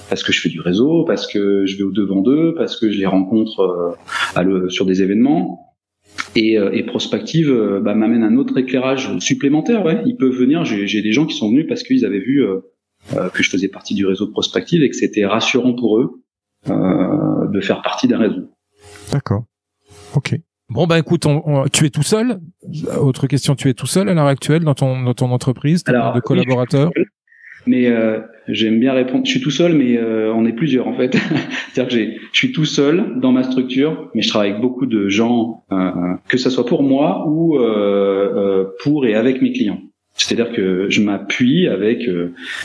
parce 0.09 0.23
que 0.23 0.33
je 0.33 0.41
fais 0.41 0.49
du 0.49 0.61
réseau, 0.61 1.05
parce 1.05 1.27
que 1.27 1.67
je 1.67 1.77
vais 1.77 1.85
au 1.85 1.91
devant 1.91 2.21
d'eux, 2.21 2.55
parce 2.57 2.79
que 2.79 2.91
je 2.91 2.99
les 2.99 3.07
rencontre 3.07 3.61
euh, 3.61 3.93
à 4.35 4.43
le, 4.43 4.69
sur 4.69 4.87
des 4.87 5.03
événements. 5.03 5.70
Et, 6.37 6.59
euh, 6.59 6.71
et 6.73 6.85
prospective 6.85 7.50
euh, 7.50 7.81
bah, 7.81 7.94
m'amène 7.94 8.23
un 8.23 8.37
autre 8.37 8.56
éclairage 8.56 9.19
supplémentaire. 9.19 9.85
Ouais. 9.85 10.03
Ils 10.06 10.17
peuvent 10.17 10.31
venir. 10.31 10.65
J'ai 10.65 11.03
des 11.03 11.12
gens 11.12 11.27
qui 11.27 11.37
sont 11.37 11.49
venus 11.49 11.67
parce 11.69 11.82
qu'ils 11.82 12.05
avaient 12.05 12.21
vu 12.21 12.44
que 13.32 13.43
je 13.43 13.50
faisais 13.50 13.69
partie 13.69 13.94
du 13.94 14.06
réseau 14.06 14.27
de 14.27 14.31
prospective 14.31 14.82
et 14.82 14.91
que 14.91 14.97
c'était 14.97 15.27
rassurant 15.27 15.75
pour 15.75 15.99
eux 15.99 16.23
de 16.67 17.61
faire 17.61 17.82
partie 17.82 18.06
d'un 18.06 18.19
réseau. 18.19 18.50
D'accord. 19.11 19.45
Ok. 20.14 20.38
Bon 20.69 20.87
bah 20.87 21.00
écoute, 21.00 21.26
tu 21.73 21.87
es 21.87 21.90
tout 21.90 22.05
seul? 22.05 22.38
Autre 23.00 23.26
question, 23.26 23.57
tu 23.57 23.69
es 23.69 23.75
tout 23.75 23.87
seul 23.87 24.09
à 24.09 24.14
l'heure 24.14 24.26
actuelle 24.26 24.62
dans 24.62 24.75
ton 24.75 25.02
dans 25.02 25.14
ton 25.14 25.33
entreprise, 25.33 25.83
Alors, 25.87 26.14
de 26.14 26.21
collaborateurs? 26.21 26.93
Mais 27.67 27.87
euh, 27.87 28.21
j'aime 28.49 28.81
bien 28.81 28.93
répondre. 28.93 29.25
Je 29.25 29.31
suis 29.31 29.40
tout 29.40 29.50
seul, 29.50 29.75
mais 29.75 29.97
euh, 29.99 30.33
on 30.35 30.47
est 30.47 30.52
plusieurs 30.52 30.88
en 30.88 30.97
fait. 30.97 31.17
C'est-à-dire 31.73 31.97
que 31.97 32.12
je 32.33 32.38
suis 32.38 32.52
tout 32.52 32.64
seul 32.64 33.21
dans 33.21 33.33
ma 33.33 33.43
structure, 33.43 34.11
mais 34.14 34.23
je 34.23 34.29
travaille 34.29 34.50
avec 34.50 34.62
beaucoup 34.62 34.87
de 34.87 35.09
gens, 35.09 35.64
euh, 35.73 35.90
que 36.29 36.38
ce 36.38 36.50
soit 36.50 36.67
pour 36.67 36.83
moi 36.83 37.26
ou 37.29 37.59
pour 38.83 39.07
et 39.07 39.14
avec 39.14 39.43
mes 39.43 39.52
clients. 39.52 39.81
C'est-à-dire 40.14 40.52
que 40.52 40.90
je 40.90 41.00
m'appuie 41.00 41.67
avec, 41.67 42.09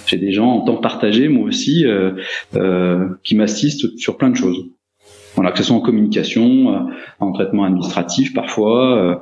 j'ai 0.08 0.18
des 0.18 0.32
gens 0.32 0.48
en 0.48 0.62
temps 0.62 0.78
partagé, 0.78 1.30
moi 1.30 1.48
aussi, 1.48 1.86
qui 3.24 3.36
m'assistent 3.36 3.98
sur 3.98 4.18
plein 4.18 4.30
de 4.30 4.36
choses. 4.36 4.66
Voilà, 5.36 5.52
que 5.52 5.58
ce 5.58 5.66
soit 5.66 5.76
en 5.76 5.82
communication, 5.82 6.74
euh, 6.74 6.80
en 7.20 7.32
traitement 7.34 7.66
administratif 7.66 8.34
parfois, 8.34 8.98
euh, 8.98 9.16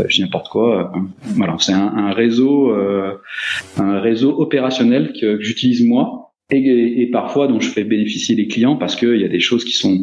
euh 0.00 0.04
je 0.08 0.22
n'importe 0.22 0.48
quoi. 0.48 0.92
Euh, 0.94 0.98
voilà, 1.36 1.56
c'est 1.58 1.72
un, 1.72 1.86
un, 1.96 2.12
réseau, 2.12 2.72
un 3.76 4.00
réseau 4.00 4.34
opérationnel 4.38 5.12
que, 5.12 5.36
que 5.36 5.42
j'utilise 5.42 5.84
moi 5.84 6.32
et, 6.50 7.02
et, 7.02 7.06
parfois 7.10 7.46
dont 7.46 7.60
je 7.60 7.68
fais 7.68 7.84
bénéficier 7.84 8.34
les 8.34 8.48
clients 8.48 8.76
parce 8.76 8.96
qu'il 8.96 9.20
y 9.20 9.24
a 9.24 9.28
des 9.28 9.38
choses 9.38 9.64
qui 9.64 9.72
sont 9.72 9.96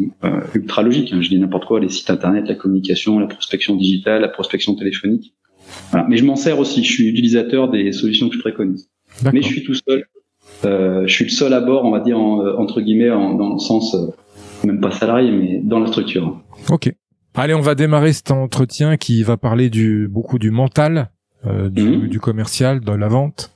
ultra 0.55 0.81
logiques. 0.83 1.11
Hein. 1.11 1.21
Je 1.21 1.29
dis 1.29 1.39
n'importe 1.39 1.65
quoi, 1.65 1.81
les 1.81 1.89
sites 1.89 2.09
internet, 2.09 2.47
la 2.47 2.55
communication, 2.55 3.19
la 3.19 3.27
prospection 3.27 3.75
digitale, 3.75 4.21
la 4.21 4.29
prospection 4.29 4.73
téléphonique. 4.75 5.33
Voilà. 5.91 6.07
Mais 6.07 6.15
je 6.15 6.23
m'en 6.23 6.37
sers 6.37 6.57
aussi. 6.59 6.85
Je 6.85 6.91
suis 6.91 7.07
utilisateur 7.07 7.69
des 7.69 7.91
solutions 7.91 8.29
que 8.29 8.35
je 8.35 8.39
préconise. 8.39 8.89
Mais 9.33 9.41
je 9.41 9.47
suis 9.47 9.63
tout 9.63 9.73
seul. 9.73 10.05
Euh, 10.63 11.05
je 11.05 11.13
suis 11.13 11.25
le 11.25 11.29
seul 11.29 11.53
à 11.53 11.59
bord, 11.59 11.83
on 11.83 11.91
va 11.91 11.99
dire 11.99 12.17
entre 12.17 12.79
guillemets, 12.79 13.11
en, 13.11 13.33
dans 13.33 13.53
le 13.53 13.59
sens 13.59 13.95
même 14.67 14.81
pas 14.81 14.91
salarié, 14.91 15.31
mais 15.31 15.61
dans 15.63 15.79
la 15.79 15.87
structure. 15.87 16.41
Ok. 16.69 16.91
Allez, 17.39 17.53
on 17.53 17.61
va 17.61 17.75
démarrer 17.75 18.13
cet 18.13 18.31
entretien 18.31 18.97
qui 18.97 19.21
va 19.21 19.37
parler 19.37 19.69
du 19.69 20.07
beaucoup 20.07 20.39
du 20.39 20.49
mental, 20.49 21.11
euh, 21.45 21.69
du, 21.69 21.83
mhm. 21.83 22.07
du, 22.07 22.19
commercial, 22.19 22.79
de 22.79 22.91
la 22.91 23.07
vente. 23.07 23.51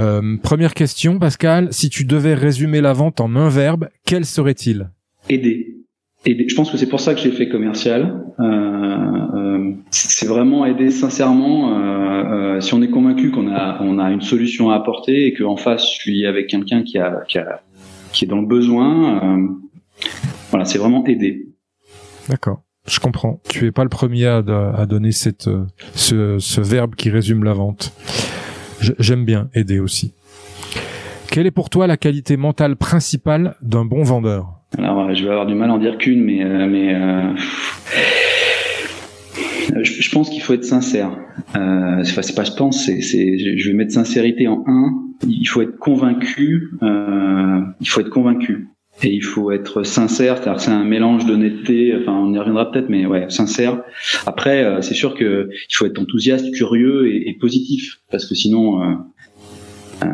Euh, 0.00 0.36
première 0.42 0.74
question, 0.74 1.20
Pascal. 1.20 1.68
Si 1.70 1.90
tu 1.90 2.04
devais 2.04 2.34
résumer 2.34 2.80
la 2.80 2.92
vente 2.92 3.20
en 3.20 3.36
un 3.36 3.48
verbe, 3.48 3.88
quel 4.04 4.24
serait-il? 4.24 4.90
Aider. 5.28 5.76
Aider. 6.24 6.46
Je 6.48 6.56
pense 6.56 6.72
que 6.72 6.76
c'est 6.76 6.88
pour 6.88 6.98
ça 6.98 7.14
que 7.14 7.20
j'ai 7.20 7.30
fait 7.30 7.48
commercial. 7.48 8.24
Euh, 8.40 9.72
c'est 9.92 10.26
vraiment 10.26 10.66
aider 10.66 10.90
sincèrement. 10.90 12.60
Si 12.60 12.74
on 12.74 12.82
est 12.82 12.90
convaincu 12.90 13.30
qu'on 13.30 13.48
a 13.48 13.78
on 13.80 13.98
a 13.98 14.10
une 14.10 14.22
solution 14.22 14.70
à 14.70 14.76
apporter 14.76 15.26
et 15.26 15.34
qu'en 15.34 15.56
face 15.56 15.82
je 15.82 16.00
suis 16.00 16.26
avec 16.26 16.48
quelqu'un 16.48 16.82
qui 16.82 16.98
a, 16.98 17.22
qui 17.28 17.38
a 17.38 17.60
qui 18.12 18.24
est 18.24 18.28
dans 18.28 18.40
le 18.40 18.46
besoin 18.46 19.20
voilà, 20.50 20.64
c'est 20.64 20.78
vraiment 20.78 21.04
aider. 21.06 21.48
D'accord. 22.28 22.62
je 22.88 22.98
comprends. 23.00 23.40
Tu 23.48 23.66
es 23.66 23.72
pas 23.72 23.84
le 23.84 23.88
premier 23.88 24.26
à, 24.26 24.38
à 24.38 24.86
donner 24.86 25.12
cette, 25.12 25.48
ce, 25.94 26.38
ce 26.38 26.60
verbe 26.60 26.94
qui 26.94 27.10
résume 27.10 27.44
la 27.44 27.52
vente. 27.52 27.92
J'aime 28.98 29.24
bien 29.24 29.48
aider 29.54 29.78
aussi. 29.78 30.12
Quelle 31.30 31.46
est 31.46 31.50
pour 31.52 31.70
toi 31.70 31.86
la 31.86 31.96
qualité 31.96 32.36
mentale 32.36 32.76
principale 32.76 33.56
d'un 33.62 33.84
bon 33.84 34.02
vendeur? 34.02 34.52
Alors, 34.78 35.14
je 35.14 35.22
vais 35.22 35.30
avoir 35.30 35.46
du 35.46 35.54
mal 35.54 35.70
à 35.70 35.74
en 35.74 35.78
dire 35.78 35.98
qu'une, 35.98 36.24
mais, 36.24 36.44
mais 36.66 36.94
euh, 36.94 37.32
je, 39.82 40.10
pense 40.10 40.30
qu'il 40.30 40.42
faut 40.42 40.54
être 40.54 40.64
sincère. 40.64 41.10
Euh, 41.56 42.02
c'est 42.04 42.34
pas 42.34 42.44
je 42.44 42.52
pense, 42.52 42.84
c'est, 42.84 43.00
je 43.00 43.68
vais 43.68 43.74
mettre 43.74 43.92
sincérité 43.92 44.48
en 44.48 44.64
un. 44.66 44.92
Il 45.26 45.46
faut 45.46 45.62
être 45.62 45.78
convaincu. 45.78 46.70
Euh, 46.82 47.60
il 47.80 47.88
faut 47.88 48.00
être 48.00 48.10
convaincu. 48.10 48.68
Et 49.02 49.12
il 49.12 49.22
faut 49.22 49.50
être 49.50 49.82
sincère, 49.82 50.38
c'est-à-dire 50.38 50.60
c'est 50.60 50.70
un 50.70 50.84
mélange 50.84 51.26
d'honnêteté, 51.26 51.94
enfin 52.00 52.12
on 52.12 52.32
y 52.32 52.38
reviendra 52.38 52.70
peut-être, 52.70 52.88
mais 52.88 53.04
ouais, 53.04 53.26
sincère. 53.28 53.82
Après, 54.24 54.64
euh, 54.64 54.80
c'est 54.80 54.94
sûr 54.94 55.14
que 55.14 55.50
il 55.52 55.74
faut 55.74 55.84
être 55.84 55.98
enthousiaste, 55.98 56.50
curieux 56.54 57.08
et, 57.08 57.28
et 57.28 57.34
positif, 57.34 57.98
parce 58.10 58.26
que 58.26 58.34
sinon, 58.34 58.82
euh, 58.82 58.94
euh, 60.04 60.08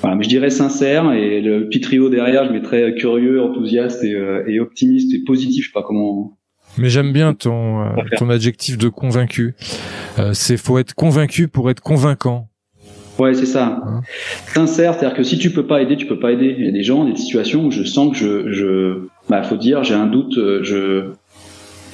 voilà. 0.00 0.16
Mais 0.16 0.24
je 0.24 0.28
dirais 0.28 0.50
sincère 0.50 1.12
et 1.12 1.40
le 1.40 1.68
petit 1.68 1.80
trio 1.80 2.08
derrière, 2.08 2.46
je 2.46 2.52
mettrais 2.52 2.94
curieux, 2.96 3.40
enthousiaste 3.40 4.02
et, 4.02 4.14
euh, 4.14 4.42
et 4.48 4.58
optimiste 4.58 5.14
et 5.14 5.22
positif. 5.24 5.64
Je 5.64 5.68
sais 5.68 5.72
pas 5.72 5.84
comment. 5.84 6.36
Mais 6.78 6.88
j'aime 6.88 7.12
bien 7.12 7.32
ton 7.34 7.84
ton 8.16 8.28
adjectif 8.28 8.76
de 8.76 8.88
convaincu. 8.88 9.54
c'est 10.32 10.56
faut 10.56 10.78
être 10.78 10.94
convaincu 10.94 11.46
pour 11.46 11.70
être 11.70 11.80
convaincant. 11.80 12.48
Ouais, 13.22 13.34
c'est 13.34 13.46
ça. 13.46 13.80
Hein. 13.86 14.00
Sincère, 14.48 14.94
c'est-à-dire 14.94 15.16
que 15.16 15.22
si 15.22 15.38
tu 15.38 15.50
peux 15.50 15.64
pas 15.64 15.80
aider, 15.80 15.96
tu 15.96 16.06
peux 16.06 16.18
pas 16.18 16.32
aider. 16.32 16.56
Il 16.58 16.64
y 16.64 16.68
a 16.68 16.72
des 16.72 16.82
gens, 16.82 17.04
des 17.04 17.14
situations 17.14 17.66
où 17.66 17.70
je 17.70 17.84
sens 17.84 18.10
que 18.10 18.18
je, 18.18 18.52
je, 18.52 19.06
bah, 19.28 19.44
faut 19.44 19.56
dire, 19.56 19.84
j'ai 19.84 19.94
un 19.94 20.08
doute, 20.08 20.36
euh, 20.38 20.64
je, 20.64 21.12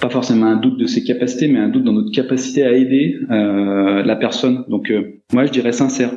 pas 0.00 0.08
forcément 0.08 0.46
un 0.46 0.56
doute 0.56 0.78
de 0.78 0.86
ses 0.86 1.04
capacités, 1.04 1.46
mais 1.48 1.58
un 1.58 1.68
doute 1.68 1.84
dans 1.84 1.92
notre 1.92 2.12
capacité 2.12 2.64
à 2.64 2.72
aider 2.72 3.16
euh, 3.30 4.02
la 4.02 4.16
personne. 4.16 4.64
Donc, 4.68 4.90
euh, 4.90 5.20
moi, 5.34 5.44
je 5.44 5.52
dirais 5.52 5.72
sincère. 5.72 6.12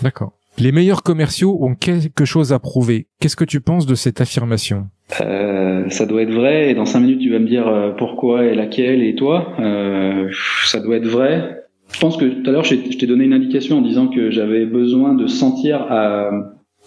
D'accord. 0.00 0.32
Les 0.58 0.70
meilleurs 0.70 1.02
commerciaux 1.02 1.58
ont 1.60 1.74
quelque 1.74 2.24
chose 2.24 2.52
à 2.52 2.60
prouver. 2.60 3.08
Qu'est-ce 3.18 3.36
que 3.36 3.44
tu 3.44 3.60
penses 3.60 3.84
de 3.84 3.96
cette 3.96 4.20
affirmation? 4.20 4.86
Euh, 5.22 5.90
Ça 5.90 6.06
doit 6.06 6.22
être 6.22 6.32
vrai. 6.32 6.70
Et 6.70 6.74
dans 6.74 6.86
cinq 6.86 7.00
minutes, 7.00 7.20
tu 7.20 7.32
vas 7.32 7.40
me 7.40 7.48
dire 7.48 7.94
pourquoi 7.98 8.44
et 8.44 8.54
laquelle 8.54 9.02
et 9.02 9.16
toi? 9.16 9.56
Ça 10.64 10.78
doit 10.78 10.96
être 10.96 11.08
vrai. 11.08 11.65
Je 11.92 12.00
pense 12.00 12.16
que 12.16 12.24
tout 12.24 12.48
à 12.48 12.52
l'heure, 12.52 12.64
je 12.64 12.74
t'ai 12.74 13.06
donné 13.06 13.24
une 13.24 13.32
indication 13.32 13.78
en 13.78 13.82
disant 13.82 14.08
que 14.08 14.30
j'avais 14.30 14.66
besoin 14.66 15.14
de 15.14 15.26
sentir 15.26 15.82
à, 15.90 16.30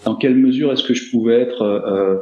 dans 0.05 0.15
quelle 0.15 0.35
mesure 0.35 0.71
est-ce 0.71 0.83
que 0.83 0.93
je 0.93 1.09
pouvais 1.09 1.39
être 1.39 1.61
euh, 1.61 2.17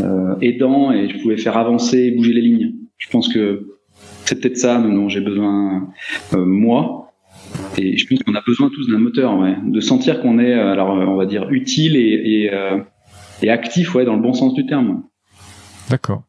euh, 0.00 0.34
aidant 0.40 0.92
et 0.92 1.08
je 1.08 1.18
pouvais 1.20 1.36
faire 1.36 1.56
avancer 1.56 1.98
et 1.98 2.10
bouger 2.12 2.32
les 2.32 2.42
lignes. 2.42 2.74
Je 2.98 3.08
pense 3.08 3.32
que 3.32 3.78
c'est 4.24 4.40
peut-être 4.40 4.56
ça 4.56 4.78
dont 4.80 5.08
j'ai 5.08 5.20
besoin 5.20 5.88
euh, 6.34 6.44
moi. 6.44 7.12
Et 7.78 7.96
je 7.96 8.06
pense 8.06 8.22
qu'on 8.22 8.34
a 8.34 8.42
besoin 8.46 8.68
tous 8.68 8.88
d'un 8.88 8.98
moteur, 8.98 9.38
ouais, 9.38 9.56
de 9.64 9.80
sentir 9.80 10.20
qu'on 10.20 10.38
est, 10.38 10.52
alors 10.52 10.90
on 10.90 11.16
va 11.16 11.26
dire 11.26 11.48
utile 11.50 11.96
et, 11.96 12.42
et, 12.42 12.52
euh, 12.52 12.78
et 13.42 13.50
actif, 13.50 13.94
ouais, 13.94 14.04
dans 14.04 14.14
le 14.14 14.22
bon 14.22 14.34
sens 14.34 14.54
du 14.54 14.66
terme. 14.66 15.02
D'accord. 15.88 16.22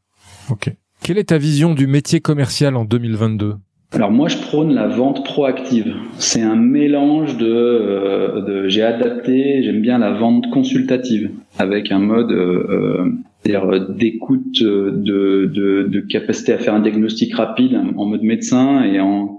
Ok. 0.50 0.72
Quelle 1.04 1.18
est 1.18 1.30
ta 1.30 1.38
vision 1.38 1.74
du 1.74 1.88
métier 1.88 2.22
commercial 2.22 2.76
en 2.76 2.86
2022 2.86 3.56
alors 3.92 4.12
moi 4.12 4.28
je 4.28 4.38
prône 4.38 4.74
la 4.74 4.88
vente 4.88 5.26
proactive. 5.26 5.96
C'est 6.20 6.44
un 6.44 6.56
mélange 6.56 7.38
de, 7.38 7.48
euh, 7.48 8.42
de 8.42 8.68
j'ai 8.70 8.84
adapté, 8.84 9.64
j'aime 9.64 9.82
bien 9.82 9.98
la 9.98 10.12
vente 10.12 10.50
consultative 10.52 11.32
avec 11.58 11.92
un 11.92 12.00
mode 12.00 12.32
euh, 12.32 12.68
euh 12.68 13.80
d'écoute, 13.90 14.62
euh, 14.62 14.92
de, 14.92 15.50
de, 15.52 15.84
de, 15.90 16.00
capacité 16.02 16.54
à 16.54 16.60
faire 16.60 16.76
un 16.76 16.82
diagnostic 16.82 17.34
rapide 17.34 17.80
en 17.96 18.06
mode 18.06 18.22
médecin 18.22 18.84
et 18.84 19.00
en, 19.00 19.38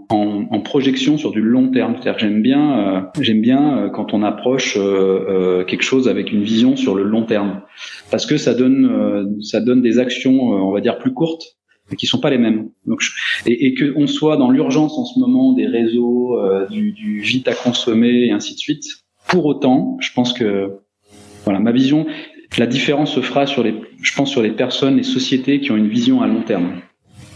projection 0.64 1.18
sur 1.18 1.32
du 1.32 1.42
long 1.42 1.68
terme. 1.68 1.94
C'est-à-dire 1.94 2.18
j'aime 2.20 2.42
bien, 2.42 3.10
j'aime 3.20 3.40
bien 3.40 3.90
quand 3.92 4.14
on 4.14 4.22
approche 4.22 4.78
quelque 5.66 5.82
chose 5.82 6.06
avec 6.06 6.32
une 6.32 6.42
vision 6.42 6.76
sur 6.76 6.94
le 6.94 7.02
long 7.02 7.24
terme, 7.24 7.62
parce 8.10 8.24
que 8.24 8.36
ça 8.36 8.54
donne, 8.54 9.36
ça 9.42 9.60
donne 9.60 9.82
des 9.82 9.98
actions, 9.98 10.40
on 10.40 10.70
va 10.70 10.80
dire 10.80 10.98
plus 10.98 11.12
courtes 11.12 11.59
qui 11.96 12.06
sont 12.06 12.20
pas 12.20 12.30
les 12.30 12.38
mêmes. 12.38 12.70
Donc, 12.86 13.02
et, 13.46 13.66
et 13.66 13.74
que 13.74 13.92
on 13.96 14.06
soit 14.06 14.36
dans 14.36 14.50
l'urgence 14.50 14.96
en 14.98 15.04
ce 15.04 15.18
moment 15.18 15.52
des 15.52 15.66
réseaux, 15.66 16.38
euh, 16.38 16.66
du, 16.68 16.92
du, 16.92 17.20
vite 17.20 17.48
à 17.48 17.54
consommer 17.54 18.26
et 18.26 18.32
ainsi 18.32 18.54
de 18.54 18.58
suite. 18.58 18.84
Pour 19.28 19.46
autant, 19.46 19.96
je 20.00 20.12
pense 20.12 20.32
que 20.32 20.78
voilà 21.44 21.60
ma 21.60 21.72
vision, 21.72 22.06
la 22.58 22.66
différence 22.66 23.14
se 23.14 23.20
fera 23.20 23.46
sur 23.46 23.62
les, 23.62 23.74
je 24.02 24.14
pense 24.14 24.30
sur 24.30 24.42
les 24.42 24.50
personnes, 24.50 24.96
les 24.96 25.02
sociétés 25.02 25.60
qui 25.60 25.70
ont 25.70 25.76
une 25.76 25.88
vision 25.88 26.22
à 26.22 26.26
long 26.26 26.42
terme. 26.42 26.80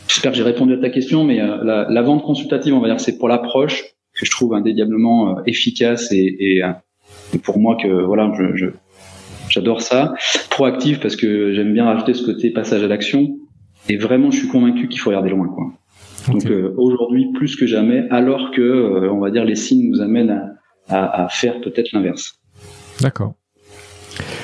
J'espère 0.09 0.33
que 0.33 0.37
j'ai 0.39 0.45
répondu 0.45 0.75
à 0.75 0.79
ta 0.79 0.91
question, 0.91 1.25
mais 1.25 1.41
euh, 1.41 1.63
la, 1.65 1.87
la, 1.89 2.03
vente 2.03 2.23
consultative, 2.23 2.75
on 2.75 2.81
va 2.81 2.89
dire, 2.89 3.01
c'est 3.01 3.19
pour 3.19 3.29
l'approche 3.29 3.85
que 4.13 4.27
je 4.27 4.31
trouve 4.31 4.55
indéniablement 4.55 5.39
euh, 5.39 5.43
efficace 5.47 6.13
et, 6.13 6.37
et, 6.39 6.63
et, 7.33 7.39
pour 7.39 7.59
moi 7.59 7.77
que 7.81 7.89
voilà, 7.89 8.33
je, 8.37 8.57
je 8.57 8.67
j'adore 9.49 9.83
ça. 9.83 10.15
Proactive 10.51 10.99
parce 11.01 11.17
que 11.17 11.53
j'aime 11.55 11.73
bien 11.73 11.85
rajouter 11.85 12.15
ce 12.15 12.25
côté 12.25 12.51
passage 12.51 12.83
à 12.83 12.89
l'action 12.89 13.37
et 13.89 13.97
vraiment, 13.97 14.31
je 14.31 14.39
suis 14.39 14.49
convaincu 14.49 14.89
qu'il 14.89 15.01
faut 15.01 15.11
regarder 15.11 15.31
loin. 15.31 15.49
Quoi. 15.49 15.73
Donc 16.33 16.47
euh, 16.47 16.75
aujourd'hui, 16.77 17.33
plus 17.35 17.57
que 17.57 17.67
jamais, 17.67 18.07
alors 18.11 18.51
que, 18.51 18.63
euh, 18.63 19.13
on 19.13 19.21
va 19.21 19.31
dire, 19.31 19.45
les 19.45 19.57
signes 19.57 19.91
nous 19.91 20.01
amènent 20.01 20.55
à, 20.89 21.25
à, 21.25 21.29
faire 21.29 21.61
peut-être 21.61 21.93
l'inverse. 21.93 22.41
D'accord. 23.01 23.35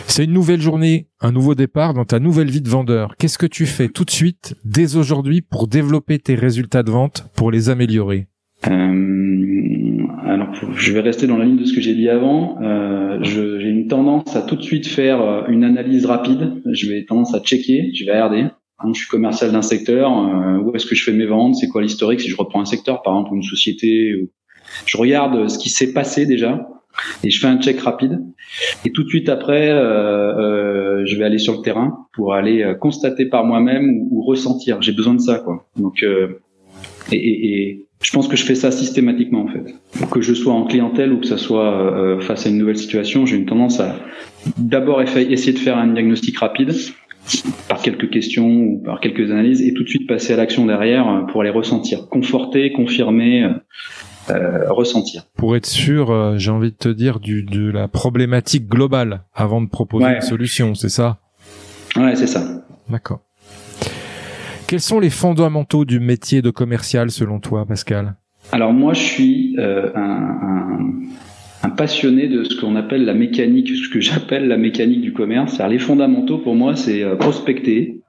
C'est 0.06 0.24
une 0.24 0.32
nouvelle 0.32 0.60
journée, 0.60 1.06
un 1.20 1.32
nouveau 1.32 1.54
départ 1.54 1.94
dans 1.94 2.04
ta 2.04 2.18
nouvelle 2.18 2.50
vie 2.50 2.60
de 2.60 2.68
vendeur. 2.68 3.14
Qu'est-ce 3.16 3.38
que 3.38 3.46
tu 3.46 3.66
fais 3.66 3.88
tout 3.88 4.04
de 4.04 4.10
suite, 4.10 4.56
dès 4.64 4.96
aujourd'hui, 4.96 5.40
pour 5.40 5.68
développer 5.68 6.18
tes 6.18 6.34
résultats 6.34 6.82
de 6.82 6.90
vente, 6.90 7.26
pour 7.36 7.50
les 7.50 7.70
améliorer? 7.70 8.26
Euh, 8.66 10.06
Alors, 10.26 10.52
je 10.74 10.92
vais 10.92 11.00
rester 11.00 11.26
dans 11.28 11.36
la 11.36 11.44
ligne 11.44 11.58
de 11.58 11.64
ce 11.64 11.72
que 11.72 11.80
j'ai 11.80 11.94
dit 11.94 12.08
avant. 12.08 12.60
Euh, 12.60 13.20
j'ai 13.22 13.68
une 13.68 13.86
tendance 13.86 14.34
à 14.34 14.42
tout 14.42 14.56
de 14.56 14.62
suite 14.62 14.86
faire 14.86 15.48
une 15.48 15.62
analyse 15.62 16.04
rapide. 16.04 16.60
Je 16.66 16.88
vais 16.88 17.04
tendance 17.04 17.32
à 17.34 17.40
checker, 17.40 17.92
je 17.94 18.04
vais 18.04 18.12
regarder. 18.12 18.46
Hein, 18.80 18.92
je 18.94 19.00
suis 19.00 19.08
commercial 19.08 19.52
d'un 19.52 19.62
secteur, 19.62 20.10
euh, 20.10 20.58
où 20.58 20.74
est-ce 20.74 20.86
que 20.86 20.94
je 20.94 21.04
fais 21.04 21.12
mes 21.12 21.26
ventes, 21.26 21.56
c'est 21.56 21.68
quoi 21.68 21.82
l'historique, 21.82 22.20
si 22.20 22.28
je 22.28 22.36
reprends 22.36 22.60
un 22.60 22.66
secteur, 22.66 23.02
par 23.02 23.14
exemple, 23.14 23.36
une 23.36 23.42
société, 23.42 24.28
je 24.86 24.96
regarde 24.96 25.48
ce 25.48 25.58
qui 25.58 25.68
s'est 25.68 25.92
passé 25.92 26.26
déjà, 26.26 26.66
et 27.22 27.30
je 27.30 27.40
fais 27.40 27.46
un 27.46 27.60
check 27.60 27.80
rapide. 27.80 28.20
Et 28.84 28.90
tout 28.90 29.02
de 29.02 29.08
suite 29.08 29.28
après, 29.28 29.70
euh, 29.70 29.80
euh, 29.80 31.02
je 31.06 31.16
vais 31.16 31.24
aller 31.24 31.38
sur 31.38 31.54
le 31.54 31.62
terrain 31.62 32.06
pour 32.14 32.34
aller 32.34 32.62
euh, 32.62 32.74
constater 32.74 33.26
par 33.26 33.44
moi-même 33.44 34.06
ou, 34.10 34.22
ressentir. 34.22 34.80
J'ai 34.82 34.92
besoin 34.92 35.14
de 35.14 35.20
ça, 35.20 35.38
quoi. 35.38 35.66
Donc, 35.76 36.02
euh, 36.02 36.40
et, 37.10 37.16
et, 37.16 37.86
je 38.02 38.12
pense 38.12 38.28
que 38.28 38.36
je 38.36 38.44
fais 38.44 38.54
ça 38.54 38.70
systématiquement 38.70 39.42
en 39.42 39.48
fait. 39.48 39.74
Que 40.10 40.22
je 40.22 40.32
sois 40.32 40.54
en 40.54 40.64
clientèle 40.64 41.12
ou 41.12 41.20
que 41.20 41.26
ça 41.26 41.36
soit 41.36 42.18
face 42.22 42.46
à 42.46 42.48
une 42.48 42.56
nouvelle 42.56 42.78
situation, 42.78 43.26
j'ai 43.26 43.36
une 43.36 43.44
tendance 43.44 43.78
à 43.78 43.94
d'abord 44.56 45.02
essayer 45.02 45.52
de 45.52 45.58
faire 45.58 45.76
un 45.76 45.88
diagnostic 45.88 46.38
rapide 46.38 46.72
par 47.68 47.80
quelques 47.80 48.10
questions 48.10 48.48
ou 48.48 48.82
par 48.84 49.00
quelques 49.00 49.30
analyses 49.30 49.62
et 49.62 49.72
tout 49.74 49.84
de 49.84 49.88
suite 49.88 50.08
passer 50.08 50.32
à 50.32 50.36
l'action 50.36 50.66
derrière 50.66 51.08
euh, 51.08 51.20
pour 51.22 51.42
les 51.42 51.50
ressentir, 51.50 52.08
conforter, 52.08 52.72
confirmer, 52.72 53.44
euh, 53.44 53.50
euh, 54.30 54.72
ressentir. 54.72 55.24
Pour 55.36 55.56
être 55.56 55.66
sûr, 55.66 56.10
euh, 56.10 56.38
j'ai 56.38 56.50
envie 56.50 56.70
de 56.70 56.76
te 56.76 56.88
dire 56.88 57.20
du, 57.20 57.42
de 57.42 57.70
la 57.70 57.88
problématique 57.88 58.68
globale 58.68 59.22
avant 59.34 59.60
de 59.60 59.68
proposer 59.68 60.06
une 60.06 60.20
solution, 60.20 60.74
c'est 60.74 60.88
ça? 60.88 61.18
Ouais, 61.96 62.14
c'est 62.16 62.26
ça. 62.26 62.42
D'accord. 62.88 63.20
Quels 64.66 64.80
sont 64.80 65.00
les 65.00 65.10
fondamentaux 65.10 65.84
du 65.84 65.98
métier 65.98 66.42
de 66.42 66.50
commercial 66.50 67.10
selon 67.10 67.40
toi, 67.40 67.66
Pascal? 67.66 68.14
Alors 68.52 68.72
moi, 68.72 68.94
je 68.94 69.00
suis 69.00 69.56
euh, 69.58 69.90
un 69.96 70.69
passionné 71.80 72.28
de 72.28 72.44
ce 72.44 72.60
qu'on 72.60 72.76
appelle 72.76 73.06
la 73.06 73.14
mécanique, 73.14 73.70
ce 73.74 73.88
que 73.88 74.02
j'appelle 74.02 74.48
la 74.48 74.58
mécanique 74.58 75.00
du 75.00 75.14
commerce. 75.14 75.60
Alors 75.60 75.72
les 75.72 75.78
fondamentaux 75.78 76.36
pour 76.36 76.54
moi, 76.54 76.76
c'est 76.76 77.02
euh, 77.02 77.16
prospecter, 77.16 78.02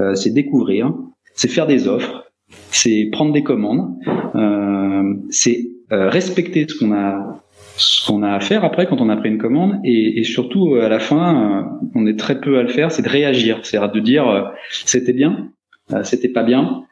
euh, 0.00 0.14
c'est 0.14 0.32
découvrir, 0.32 0.94
c'est 1.34 1.48
faire 1.48 1.66
des 1.66 1.88
offres, 1.88 2.30
c'est 2.70 3.08
prendre 3.10 3.32
des 3.32 3.42
commandes, 3.42 3.96
euh, 4.36 5.14
c'est 5.30 5.66
euh, 5.90 6.08
respecter 6.08 6.64
ce 6.68 6.78
qu'on 6.78 6.92
a 6.92 7.42
ce 7.76 8.06
qu'on 8.06 8.22
a 8.22 8.30
à 8.34 8.40
faire 8.40 8.64
après 8.64 8.86
quand 8.86 9.00
on 9.00 9.08
a 9.08 9.16
pris 9.16 9.30
une 9.30 9.38
commande 9.38 9.80
et, 9.84 10.20
et 10.20 10.22
surtout 10.22 10.76
à 10.76 10.88
la 10.88 11.00
fin, 11.00 11.80
on 11.96 12.06
est 12.06 12.18
très 12.18 12.40
peu 12.40 12.58
à 12.58 12.62
le 12.62 12.68
faire, 12.68 12.92
c'est 12.92 13.02
de 13.02 13.08
réagir, 13.08 13.58
c'est 13.64 13.78
de 13.80 14.00
dire 14.00 14.52
c'était 14.70 15.12
bien, 15.12 15.50
c'était 16.04 16.28
pas 16.28 16.44
bien 16.44 16.84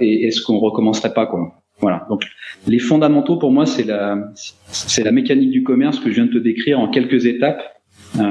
et 0.00 0.26
est-ce 0.26 0.42
qu'on 0.42 0.58
recommencerait 0.58 1.14
pas 1.14 1.26
quoi. 1.26 1.52
Voilà. 1.80 2.06
Donc 2.08 2.24
les 2.66 2.78
fondamentaux 2.78 3.36
pour 3.36 3.52
moi 3.52 3.66
c'est 3.66 3.84
la 3.84 4.16
c'est 4.66 5.04
la 5.04 5.12
mécanique 5.12 5.50
du 5.50 5.62
commerce 5.62 6.00
que 6.00 6.10
je 6.10 6.14
viens 6.14 6.26
de 6.26 6.32
te 6.32 6.38
décrire 6.38 6.80
en 6.80 6.88
quelques 6.88 7.26
étapes 7.26 7.62
euh, 8.18 8.22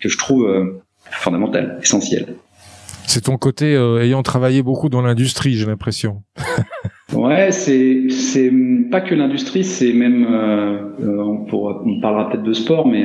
que 0.00 0.08
je 0.08 0.18
trouve 0.18 0.46
euh, 0.46 0.82
fondamentale, 1.10 1.78
essentielle. 1.82 2.34
C'est 3.06 3.22
ton 3.22 3.38
côté 3.38 3.74
euh, 3.74 4.02
ayant 4.02 4.22
travaillé 4.22 4.62
beaucoup 4.62 4.88
dans 4.88 5.02
l'industrie, 5.02 5.54
j'ai 5.54 5.66
l'impression. 5.66 6.22
ouais, 7.12 7.50
c'est 7.50 8.08
c'est 8.10 8.52
pas 8.90 9.00
que 9.00 9.14
l'industrie, 9.14 9.64
c'est 9.64 9.92
même 9.92 10.26
euh, 10.30 10.94
on, 11.00 11.44
pourra, 11.44 11.82
on 11.84 12.00
parlera 12.00 12.30
peut-être 12.30 12.44
de 12.44 12.52
sport, 12.52 12.86
mais 12.86 13.04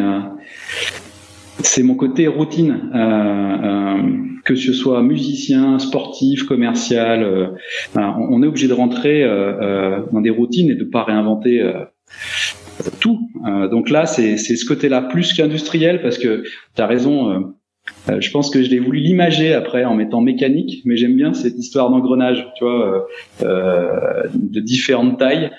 c'est 1.60 1.84
mon 1.84 1.96
côté 1.96 2.28
routine. 2.28 2.90
que 4.44 4.56
ce 4.56 4.74
soit 4.74 5.02
musicien, 5.02 5.80
sportif, 5.80 6.44
commercial, 6.44 7.52
on, 7.96 8.44
est 8.44 8.48
obligé 8.48 8.68
de 8.68 8.74
rentrer 8.74 9.24
dans 10.12 10.22
des 10.22 10.30
routines 10.30 10.70
et 10.70 10.76
de 10.76 10.84
pas 10.84 11.04
réinventer 11.04 11.64
tout. 13.00 13.20
donc 13.72 13.90
là, 13.90 14.06
c'est 14.06 14.38
ce 14.38 14.66
côté-là 14.66 15.02
plus 15.02 15.34
qu'industriel 15.34 16.02
parce 16.02 16.18
que 16.18 16.44
tu 16.76 16.82
as 16.82 16.86
raison 16.86 17.56
euh, 18.10 18.22
je 18.22 18.32
pense 18.32 18.50
que 18.50 18.62
je 18.64 18.70
l'ai 18.70 18.80
voulu 18.80 19.00
l'imager 19.00 19.54
après 19.54 19.84
en 19.86 19.96
mettant 19.96 20.22
mécanique, 20.22 20.82
mais 20.86 20.96
j'aime 20.96 21.16
bien 21.16 21.34
cette 21.34 21.58
histoire 21.58 21.90
d'engrenage, 21.90 22.48
tu 22.56 22.64
vois, 22.64 23.08
euh, 23.42 23.46
euh 23.46 24.24
de 24.34 24.60
différentes 24.60 25.20
tailles 25.20 25.52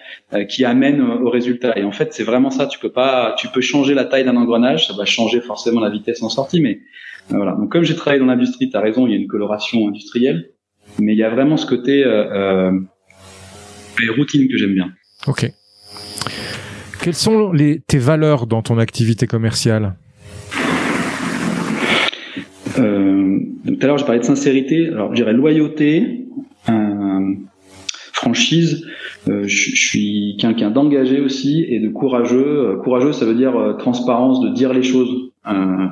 qui 0.49 0.65
amènent 0.65 1.01
au 1.01 1.31
résultat. 1.31 1.79
Et 1.79 1.85
en 1.85 1.93
fait, 1.93 2.13
c'est 2.13 2.25
vraiment 2.25 2.51
ça. 2.51 2.67
Tu 2.67 2.79
peux 2.79 2.91
pas, 2.91 3.35
tu 3.39 3.49
peux 3.49 3.61
changer 3.61 3.95
la 3.95 4.05
taille 4.05 4.25
d'un 4.25 4.37
engrenage, 4.37 4.87
ça 4.87 4.95
va 4.95 5.05
changer 5.05 5.41
forcément 5.41 5.81
la 5.81 5.91
vitesse 5.91 6.23
en 6.23 6.29
sortie, 6.29 6.61
mais 6.61 6.81
voilà. 7.31 7.53
Donc 7.53 7.71
comme 7.71 7.85
j'ai 7.85 7.95
travaillé 7.95 8.21
dans 8.21 8.27
l'industrie, 8.27 8.71
tu 8.71 8.77
as 8.77 8.81
raison, 8.81 9.07
il 9.07 9.13
y 9.13 9.15
a 9.15 9.19
une 9.19 9.29
coloration 9.29 9.87
industrielle, 9.87 10.51
mais 10.99 11.13
il 11.13 11.19
y 11.19 11.25
a 11.25 11.31
vraiment 11.31 11.57
ce 11.57 11.67
côté 11.67 12.05
routine 14.17 14.49
que 14.49 14.57
j'aime 14.57 14.75
bien. 14.75 14.91
Ok. 15.27 15.51
Quelles 17.03 17.15
sont 17.15 17.53
les, 17.53 17.81
tes 17.81 17.99
valeurs 17.99 18.47
dans 18.47 18.63
ton 18.63 18.79
activité 18.79 19.27
commerciale? 19.27 19.95
Euh, 22.79 23.39
tout 23.67 23.79
à 23.81 23.87
l'heure, 23.87 23.99
j'ai 23.99 24.05
parlé 24.05 24.21
de 24.21 24.25
sincérité. 24.25 24.89
Alors, 24.89 25.11
je 25.11 25.17
dirais 25.17 25.33
loyauté, 25.33 26.27
euh, 26.69 27.35
franchise. 28.13 28.87
Euh, 29.29 29.45
je, 29.47 29.75
suis 29.75 30.37
quelqu'un 30.39 30.71
d'engagé 30.71 31.21
aussi 31.21 31.65
et 31.69 31.81
de 31.81 31.89
courageux. 31.89 32.71
Euh, 32.71 32.77
courageux, 32.77 33.13
ça 33.13 33.25
veut 33.25 33.35
dire 33.35 33.57
euh, 33.57 33.75
transparence, 33.75 34.41
de 34.41 34.51
dire 34.51 34.73
les 34.73 34.83
choses. 34.83 35.33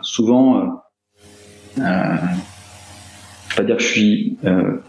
souvent, 0.02 0.82
je 1.76 1.82
vais 1.82 1.86
pas 3.56 3.62
dire 3.62 3.76
que 3.76 3.82
je 3.82 3.88
suis 3.88 4.38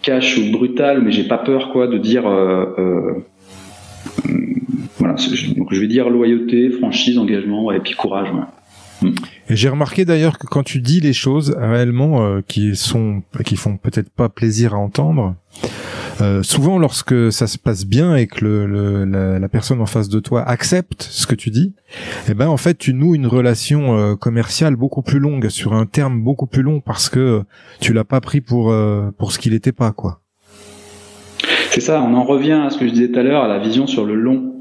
cash 0.02 0.38
ou 0.38 0.52
brutal, 0.52 1.02
mais 1.04 1.12
j'ai 1.12 1.28
pas 1.28 1.38
peur, 1.38 1.72
quoi, 1.72 1.88
de 1.88 1.98
dire. 1.98 2.24
voilà. 4.98 5.16
Donc, 5.56 5.74
je 5.74 5.80
vais 5.80 5.88
dire 5.88 6.10
loyauté, 6.10 6.70
franchise, 6.70 7.18
engagement, 7.18 7.72
et 7.72 7.80
puis 7.80 7.94
courage. 7.94 8.32
Ouais. 8.32 8.46
Mm. 9.02 9.10
Et 9.50 9.56
j'ai 9.56 9.70
remarqué 9.70 10.06
d'ailleurs 10.06 10.38
que 10.38 10.48
quand 10.48 10.64
tu 10.64 10.80
dis 10.80 11.00
les 11.00 11.14
choses 11.14 11.56
réellement 11.58 12.26
euh, 12.26 12.42
qui 12.48 12.76
sont 12.76 13.24
qui 13.44 13.56
font 13.56 13.78
peut-être 13.78 14.10
pas 14.10 14.30
plaisir 14.30 14.74
à 14.74 14.78
entendre, 14.78 15.36
euh, 16.22 16.44
souvent 16.44 16.80
lorsque 16.80 17.32
ça 17.32 17.46
se 17.46 17.58
passe 17.58 17.86
bien 17.86 18.16
et 18.16 18.28
que 18.28 18.46
le, 18.46 19.06
la, 19.40 19.50
personne 19.50 19.82
en 19.82 19.86
face 19.86 20.08
de 20.08 20.20
toi 20.20 20.44
accepte 20.44 21.02
ce 21.02 21.28
que 21.28 21.36
tu 21.36 21.50
dis, 21.50 21.74
eh 22.30 22.34
ben 22.34 22.48
en 22.48 22.58
fait 22.58 22.78
tu 22.78 22.94
noues 22.94 23.16
une 23.16 23.28
relation 23.28 23.98
euh, 23.98 24.16
commerciale 24.16 24.76
beaucoup 24.76 25.02
plus 25.02 25.20
longue 25.20 25.50
sur 25.50 25.74
un 25.74 25.86
terme 25.86 26.22
beaucoup 26.22 26.48
plus 26.48 26.62
long 26.62 26.80
parce 26.80 27.10
que 27.10 27.44
tu 27.82 27.92
l'as 27.94 28.06
pas 28.06 28.22
pris 28.22 28.40
pour 28.40 28.72
euh, 28.72 29.12
pour 29.18 29.34
ce 29.34 29.40
qu'il 29.40 29.54
était 29.54 29.74
pas 29.74 29.92
quoi. 29.92 30.22
C'est 31.72 31.82
ça, 31.82 32.02
on 32.02 32.14
en 32.14 32.24
revient 32.24 32.54
à 32.66 32.70
ce 32.70 32.78
que 32.78 32.88
je 32.88 32.94
disais 32.94 33.12
tout 33.12 33.20
à 33.20 33.24
l'heure, 33.24 33.44
à 33.44 33.50
la 33.50 33.60
vision 33.60 33.86
sur 33.86 34.06
le 34.06 34.16
long. 34.16 34.55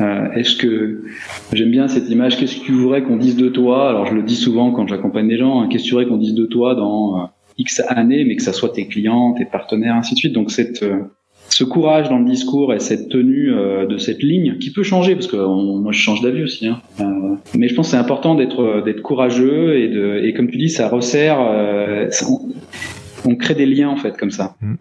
Euh, 0.00 0.30
est-ce 0.32 0.56
que 0.56 1.04
j'aime 1.52 1.70
bien 1.70 1.88
cette 1.88 2.08
image? 2.08 2.38
Qu'est-ce 2.38 2.56
que 2.56 2.64
tu 2.64 2.72
voudrais 2.72 3.02
qu'on 3.02 3.16
dise 3.16 3.36
de 3.36 3.48
toi? 3.48 3.88
Alors 3.88 4.06
je 4.06 4.14
le 4.14 4.22
dis 4.22 4.36
souvent 4.36 4.72
quand 4.72 4.86
j'accompagne 4.86 5.28
des 5.28 5.38
gens. 5.38 5.60
Hein, 5.60 5.68
Qu'est-ce 5.68 5.84
que 5.84 5.88
tu 5.88 5.94
voudrais 5.94 6.06
qu'on 6.06 6.16
dise 6.16 6.34
de 6.34 6.46
toi 6.46 6.74
dans 6.74 7.16
euh, 7.16 7.24
X 7.58 7.82
années, 7.88 8.24
mais 8.24 8.36
que 8.36 8.42
ça 8.42 8.52
soit 8.52 8.70
tes 8.70 8.86
clients, 8.86 9.34
tes 9.34 9.44
partenaires, 9.44 9.94
ainsi 9.94 10.14
de 10.14 10.18
suite? 10.18 10.32
Donc 10.32 10.50
cette 10.50 10.82
euh, 10.82 11.00
ce 11.48 11.64
courage 11.64 12.08
dans 12.08 12.18
le 12.18 12.24
discours 12.24 12.72
et 12.72 12.78
cette 12.78 13.08
tenue 13.08 13.50
de 13.50 13.98
cette 13.98 14.22
ligne 14.22 14.56
qui 14.58 14.72
peut 14.72 14.84
changer 14.84 15.16
parce 15.16 15.26
que 15.26 15.36
moi 15.36 15.90
je 15.90 15.98
change 15.98 16.22
d'avis 16.22 16.44
aussi. 16.44 16.68
Hein. 16.68 16.80
mais 17.58 17.66
je 17.66 17.74
pense 17.74 17.88
que 17.88 17.90
c'est 17.90 17.96
important 17.96 18.36
d'être 18.36 18.84
d'être 18.84 19.02
courageux 19.02 19.76
et 19.76 19.88
de 19.88 20.20
et 20.22 20.32
comme 20.32 20.48
tu 20.48 20.58
dis 20.58 20.68
ça 20.68 20.88
resserre. 20.88 21.40
on, 23.26 23.34
crée 23.34 23.56
des 23.56 23.66
liens 23.66 23.88
en 23.88 23.96
fait 23.96 24.16
comme 24.16 24.30
ça. 24.30 24.54
Mmh. 24.60 24.74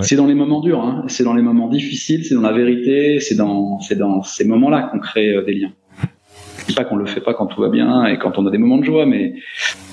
C'est 0.00 0.16
dans 0.16 0.26
les 0.26 0.34
moments 0.34 0.60
durs, 0.60 0.80
hein. 0.80 1.04
c'est 1.08 1.24
dans 1.24 1.34
les 1.34 1.42
moments 1.42 1.68
difficiles, 1.68 2.24
c'est 2.24 2.34
dans 2.34 2.40
la 2.40 2.52
vérité, 2.52 3.20
c'est 3.20 3.34
dans, 3.34 3.80
c'est 3.80 3.96
dans 3.96 4.22
ces 4.22 4.44
moments-là 4.44 4.82
qu'on 4.90 4.98
crée 4.98 5.34
euh, 5.34 5.42
des 5.42 5.54
liens. 5.54 5.72
Je 6.58 6.66
dis 6.66 6.74
pas 6.74 6.84
qu'on 6.84 6.96
le 6.96 7.06
fait 7.06 7.20
pas 7.20 7.34
quand 7.34 7.46
tout 7.46 7.60
va 7.60 7.68
bien 7.68 8.06
et 8.06 8.18
quand 8.18 8.38
on 8.38 8.46
a 8.46 8.50
des 8.50 8.58
moments 8.58 8.78
de 8.78 8.84
joie, 8.84 9.04
mais, 9.04 9.34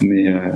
mais 0.01 0.29
euh, 0.29 0.51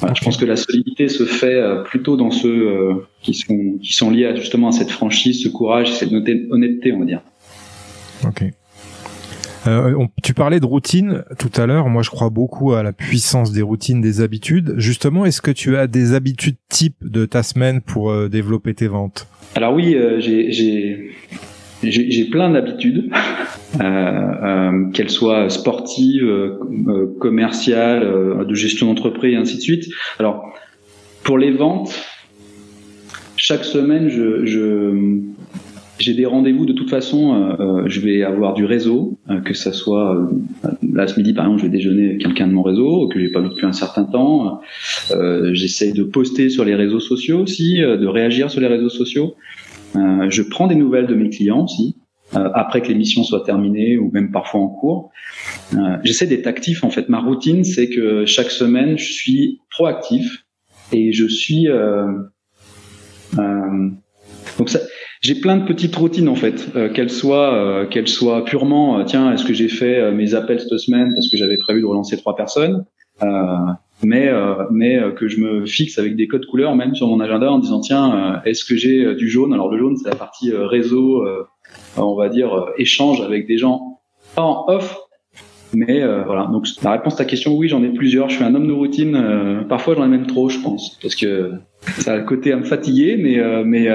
voilà, 0.00 0.14
je 0.14 0.24
pense 0.24 0.36
que 0.36 0.44
la 0.44 0.56
solidité 0.56 1.08
se 1.08 1.24
fait 1.24 1.54
euh, 1.54 1.82
plutôt 1.82 2.16
dans 2.16 2.32
ceux 2.32 3.06
qui 3.22 3.34
sont 3.34 3.78
qui 3.80 3.92
sont 3.92 4.10
liés 4.10 4.32
justement 4.34 4.68
à 4.68 4.72
cette 4.72 4.90
franchise, 4.90 5.42
ce 5.42 5.48
courage, 5.48 5.92
cette 5.94 6.12
honnêteté, 6.12 6.92
on 6.92 6.98
va 6.98 7.04
dire. 7.04 7.20
Ok. 8.26 8.44
Euh, 9.66 10.06
tu 10.22 10.34
parlais 10.34 10.60
de 10.60 10.66
routine 10.66 11.24
tout 11.38 11.50
à 11.56 11.66
l'heure. 11.66 11.88
Moi, 11.88 12.02
je 12.02 12.10
crois 12.10 12.30
beaucoup 12.30 12.72
à 12.72 12.82
la 12.82 12.92
puissance 12.92 13.52
des 13.52 13.62
routines, 13.62 14.00
des 14.00 14.20
habitudes. 14.20 14.74
Justement, 14.76 15.24
est-ce 15.24 15.40
que 15.40 15.50
tu 15.50 15.76
as 15.76 15.86
des 15.86 16.14
habitudes 16.14 16.56
type 16.68 16.96
de 17.02 17.24
ta 17.24 17.42
semaine 17.42 17.80
pour 17.80 18.10
euh, 18.10 18.28
développer 18.28 18.74
tes 18.74 18.88
ventes? 18.88 19.26
Alors 19.54 19.74
oui, 19.74 19.94
euh, 19.94 20.20
j'ai 20.20 21.12
j'ai 21.82 22.24
plein 22.30 22.50
d'habitudes, 22.50 23.10
euh, 23.80 24.90
qu'elles 24.92 25.10
soient 25.10 25.50
sportives, 25.50 26.26
commerciales, 27.20 28.46
de 28.46 28.54
gestion 28.54 28.86
d'entreprise, 28.86 29.34
et 29.34 29.36
ainsi 29.36 29.56
de 29.56 29.60
suite. 29.60 29.84
Alors, 30.18 30.54
pour 31.24 31.36
les 31.36 31.50
ventes, 31.50 31.94
chaque 33.36 33.64
semaine, 33.64 34.08
je, 34.08 34.46
je 34.46 35.20
j'ai 35.98 36.14
des 36.14 36.26
rendez-vous 36.26 36.66
de 36.66 36.72
toute 36.72 36.90
façon. 36.90 37.34
Euh, 37.34 37.56
euh, 37.60 37.82
je 37.86 38.00
vais 38.00 38.22
avoir 38.22 38.54
du 38.54 38.64
réseau, 38.64 39.18
euh, 39.30 39.40
que 39.40 39.54
ça 39.54 39.72
soit 39.72 40.28
là 40.82 41.06
ce 41.06 41.18
midi 41.18 41.32
par 41.32 41.44
exemple, 41.44 41.60
je 41.60 41.66
vais 41.66 41.72
déjeuner 41.72 42.06
avec 42.06 42.20
quelqu'un 42.20 42.48
de 42.48 42.52
mon 42.52 42.62
réseau 42.62 43.08
que 43.08 43.20
j'ai 43.20 43.28
pas 43.28 43.40
vu 43.40 43.48
depuis 43.48 43.66
un 43.66 43.72
certain 43.72 44.04
temps. 44.04 44.60
J'essaie 45.52 45.92
de 45.92 46.02
poster 46.02 46.48
sur 46.48 46.64
les 46.64 46.74
réseaux 46.74 47.00
sociaux 47.00 47.40
aussi, 47.40 47.78
de 47.78 48.06
réagir 48.06 48.50
sur 48.50 48.60
les 48.60 48.66
réseaux 48.66 48.88
sociaux. 48.88 49.34
je 49.94 50.42
prends 50.42 50.66
des 50.66 50.74
nouvelles 50.74 51.06
de 51.06 51.14
mes 51.14 51.30
clients 51.30 51.64
aussi. 51.64 51.96
après 52.32 52.80
que 52.82 52.88
l'émission 52.88 53.22
soit 53.22 53.44
terminée 53.44 53.96
ou 53.96 54.10
même 54.12 54.32
parfois 54.32 54.60
en 54.60 54.68
cours, 54.68 55.10
j'essaie 56.02 56.26
d'être 56.26 56.46
actif. 56.46 56.84
En 56.84 56.90
fait, 56.90 57.08
ma 57.08 57.20
routine, 57.20 57.64
c'est 57.64 57.88
que 57.88 58.24
chaque 58.26 58.50
semaine, 58.50 58.98
je 58.98 59.12
suis 59.12 59.60
proactif 59.70 60.44
et 60.92 61.12
je 61.12 61.26
suis 61.26 61.68
donc 64.58 64.70
ça, 64.70 64.80
j'ai 65.24 65.34
plein 65.34 65.56
de 65.56 65.64
petites 65.64 65.96
routines 65.96 66.28
en 66.28 66.34
fait, 66.34 66.68
euh, 66.76 66.92
qu'elles 66.92 67.10
soient 67.10 67.54
euh, 67.54 67.86
qu'elles 67.86 68.08
soient 68.08 68.44
purement 68.44 68.98
euh, 68.98 69.04
tiens 69.04 69.32
est-ce 69.32 69.44
que 69.44 69.54
j'ai 69.54 69.68
fait 69.68 69.98
euh, 69.98 70.12
mes 70.12 70.34
appels 70.34 70.60
cette 70.60 70.78
semaine 70.78 71.14
parce 71.14 71.30
que 71.30 71.38
j'avais 71.38 71.56
prévu 71.56 71.80
de 71.80 71.86
relancer 71.86 72.18
trois 72.18 72.36
personnes, 72.36 72.84
mais 74.02 74.30
mais 74.70 75.00
que 75.16 75.28
je 75.28 75.40
me 75.40 75.64
fixe 75.64 75.98
avec 75.98 76.14
des 76.14 76.28
codes 76.28 76.44
couleurs 76.44 76.76
même 76.76 76.94
sur 76.94 77.06
mon 77.06 77.20
agenda 77.20 77.50
en 77.50 77.58
disant 77.58 77.80
tiens 77.80 78.42
est-ce 78.44 78.66
que 78.66 78.76
j'ai 78.76 79.14
du 79.14 79.30
jaune? 79.30 79.54
Alors 79.54 79.70
le 79.70 79.78
jaune 79.78 79.96
c'est 79.96 80.10
la 80.10 80.16
partie 80.16 80.52
réseau 80.52 81.24
on 81.96 82.14
va 82.14 82.28
dire 82.28 82.66
échange 82.76 83.22
avec 83.22 83.46
des 83.46 83.56
gens 83.56 84.00
en 84.36 84.64
off 84.68 84.98
mais 85.74 86.02
euh, 86.02 86.22
voilà, 86.24 86.46
donc 86.46 86.66
la 86.82 86.92
réponse 86.92 87.14
à 87.14 87.18
ta 87.18 87.24
question, 87.24 87.54
oui, 87.54 87.68
j'en 87.68 87.82
ai 87.82 87.88
plusieurs. 87.88 88.28
Je 88.28 88.36
suis 88.36 88.44
un 88.44 88.54
homme 88.54 88.66
de 88.66 88.72
routine. 88.72 89.14
Euh, 89.16 89.62
parfois, 89.62 89.94
j'en 89.94 90.04
ai 90.04 90.08
même 90.08 90.26
trop, 90.26 90.48
je 90.48 90.58
pense, 90.58 90.98
parce 91.02 91.14
que 91.14 91.52
ça 91.98 92.14
a 92.14 92.16
le 92.16 92.24
côté 92.24 92.52
à 92.52 92.56
me 92.56 92.64
fatiguer, 92.64 93.16
mais 93.18 93.38
euh, 93.38 93.62
mais 93.64 93.88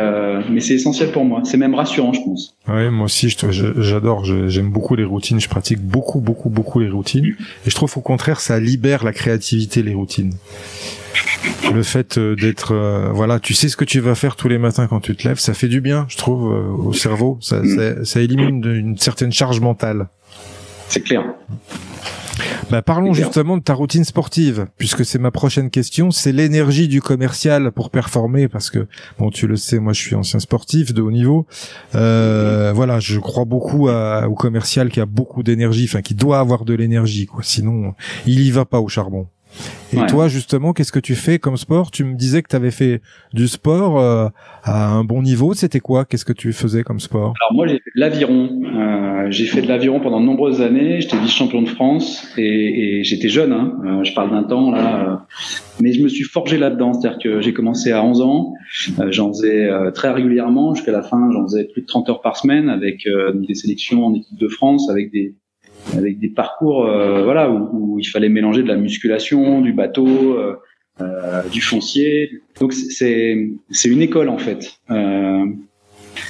mais 0.50 0.60
c'est 0.60 0.76
essentiel 0.76 1.12
pour 1.12 1.26
moi. 1.26 1.42
C'est 1.44 1.58
même 1.58 1.76
rassurant, 1.76 2.14
je 2.14 2.22
pense. 2.22 2.56
Oui, 2.68 2.90
moi 2.90 3.06
aussi, 3.06 3.36
j'adore. 3.78 4.26
J'aime 4.26 4.72
beaucoup 4.72 4.96
les 4.96 5.06
routines. 5.06 5.40
Je 5.40 5.50
pratique 5.50 5.80
beaucoup, 5.80 6.20
beaucoup, 6.20 6.50
beaucoup 6.50 6.80
les 6.80 6.90
routines. 6.90 7.26
Et 7.66 7.70
je 7.70 7.76
trouve 7.76 7.92
au 7.98 8.02
contraire, 8.02 8.40
ça 8.40 8.60
libère 8.60 9.04
la 9.04 9.14
créativité, 9.14 9.84
les 9.84 9.94
routines. 9.94 10.34
Le 11.74 11.84
fait 11.84 12.20
d'être, 12.20 12.74
voilà, 13.14 13.40
tu 13.40 13.54
sais 13.54 13.70
ce 13.70 13.78
que 13.78 13.86
tu 13.86 14.00
vas 14.00 14.16
faire 14.16 14.36
tous 14.36 14.48
les 14.48 14.58
matins 14.58 14.88
quand 14.88 15.00
tu 15.00 15.16
te 15.16 15.28
lèves, 15.28 15.40
ça 15.40 15.54
fait 15.54 15.68
du 15.68 15.82
bien, 15.82 16.06
je 16.10 16.18
trouve, 16.18 16.44
au 16.44 16.94
cerveau. 16.94 17.38
Ça, 17.42 17.62
mm. 17.62 17.68
ça, 17.76 18.06
ça 18.06 18.22
élimine 18.22 18.64
une 18.66 18.98
certaine 18.98 19.32
charge 19.32 19.60
mentale. 19.60 20.08
C'est 20.90 21.02
clair. 21.02 21.24
Bah, 22.72 22.82
parlons 22.82 23.14
justement 23.14 23.58
de 23.58 23.64
ta 23.64 23.74
routine 23.74 24.04
sportive, 24.04 24.68
puisque 24.78 25.06
c'est 25.06 25.20
ma 25.20 25.32
prochaine 25.32 25.70
question. 25.70 26.10
C'est 26.10 26.32
l'énergie 26.32 26.88
du 26.88 27.02
commercial 27.02 27.72
pour 27.72 27.90
performer, 27.90 28.48
parce 28.48 28.70
que 28.70 28.88
bon, 29.18 29.30
tu 29.30 29.48
le 29.48 29.56
sais, 29.56 29.80
moi 29.80 29.94
je 29.94 30.02
suis 30.02 30.16
ancien 30.16 30.40
sportif 30.40 30.94
de 30.94 31.02
haut 31.02 31.12
niveau. 31.12 31.46
Euh, 31.96 32.72
voilà, 32.74 33.00
je 33.00 33.20
crois 33.20 33.46
beaucoup 33.46 33.90
au 33.90 34.36
commercial 34.36 34.90
qui 34.90 35.00
a 35.00 35.06
beaucoup 35.06 35.44
d'énergie, 35.44 35.86
enfin 35.86 36.02
qui 36.02 36.16
doit 36.16 36.40
avoir 36.40 36.66
de 36.66 36.74
l'énergie, 36.74 37.26
quoi. 37.28 37.44
Sinon, 37.44 37.94
il 38.26 38.40
y 38.42 38.52
va 38.52 38.66
pas 38.66 38.80
au 38.80 38.88
charbon. 38.88 39.28
Et 39.94 40.06
toi, 40.08 40.28
justement, 40.28 40.74
qu'est-ce 40.74 40.92
que 40.92 41.00
tu 41.00 41.16
fais 41.16 41.40
comme 41.40 41.58
sport? 41.58 41.92
Tu 41.92 42.04
me 42.04 42.16
disais 42.16 42.44
que 42.44 42.50
tu 42.50 42.56
avais 42.56 42.72
fait 42.72 43.02
du 43.34 43.48
sport 43.48 44.00
euh, 44.00 44.28
à 44.64 44.88
un 44.88 45.04
bon 45.04 45.22
niveau. 45.22 45.54
C'était 45.54 45.80
quoi? 45.80 46.06
Qu'est-ce 46.06 46.26
que 46.26 46.34
tu 46.34 46.54
faisais 46.54 46.84
comme 46.84 47.00
sport? 47.00 47.34
Alors 47.42 47.54
moi, 47.54 47.68
j'ai 47.68 47.76
fait 47.76 47.92
de 47.96 48.00
l'aviron. 48.00 48.50
Euh, 48.64 49.28
j'ai 49.32 49.46
fait 49.46 49.62
de 49.62 49.68
l'aviron 49.68 50.00
pendant 50.00 50.20
de 50.20 50.26
nombreuses 50.26 50.62
années. 50.62 51.02
J'étais 51.02 51.18
vice-champion 51.18 51.62
de 51.62 51.70
France 51.70 52.28
et, 52.38 53.00
et 53.00 53.04
j'étais 53.04 53.30
jeune. 53.30 53.52
Hein. 53.52 53.78
Euh, 53.86 54.04
je 54.04 54.14
parle 54.14 54.32
d'un 54.32 54.44
temps 54.44 54.72
là, 54.72 55.10
euh, 55.10 55.16
mais 55.82 55.94
je 55.94 56.04
me 56.04 56.08
suis 56.08 56.24
forgé 56.24 56.58
là-dedans. 56.58 56.94
C'est-à-dire 56.94 57.20
que 57.20 57.42
j'ai 57.42 57.54
commencé 57.54 57.92
à 57.92 58.04
11 58.04 58.22
ans. 58.22 58.54
Euh, 59.00 59.12
j'en 59.12 59.30
faisais 59.30 59.70
très 59.94 60.12
régulièrement 60.12 60.76
jusqu'à 60.76 60.92
la 60.92 61.02
fin. 61.02 61.32
J'en 61.32 61.44
faisais 61.44 61.66
plus 61.66 61.82
de 61.82 61.88
30 61.88 62.10
heures 62.10 62.22
par 62.22 62.38
semaine 62.38 62.70
avec 62.70 63.08
des 63.34 63.56
sélections 63.56 64.06
en 64.06 64.14
équipe 64.14 64.38
de 64.38 64.48
France, 64.48 64.90
avec 64.90 65.12
des 65.12 65.36
avec 65.98 66.20
des 66.20 66.30
parcours 66.30 66.86
euh, 66.86 67.24
voilà 67.24 67.50
où, 67.50 67.98
il 68.00 68.06
fallait 68.06 68.30
mélanger 68.30 68.64
de 68.64 68.68
la 68.68 68.78
musculation, 68.78 69.62
du 69.62 69.74
bateau, 69.74 70.38
euh, 70.38 70.56
du 71.52 71.62
foncier. 71.62 72.30
Donc 72.60 72.74
c'est 72.74 73.52
c'est 73.70 73.90
une 73.90 74.02
école 74.02 74.30
en 74.30 74.38
fait. 74.38 74.80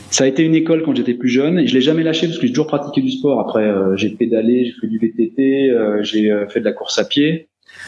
ça 0.09 0.23
a 0.23 0.27
été 0.27 0.43
une 0.43 0.55
école 0.55 0.83
quand 0.83 0.95
j'étais 0.95 1.13
plus 1.13 1.29
jeune 1.29 1.65
je 1.67 1.73
l'ai 1.73 1.81
jamais 1.81 2.03
lâché 2.03 2.27
parce 2.27 2.39
que 2.39 2.47
j'ai 2.47 2.53
toujours 2.53 2.67
pratiqué 2.67 3.01
du 3.01 3.11
sport. 3.11 3.39
Après 3.39 3.71
j'ai 3.95 4.09
pédalé, 4.09 4.65
j'ai 4.65 4.73
fait 4.79 4.87
du 4.87 4.97
VTT, 4.99 5.73
j'ai 6.01 6.31
fait 6.49 6.59
de 6.59 6.65
la 6.65 6.73
course 6.73 6.97
à 6.99 7.05
pied. 7.05 7.47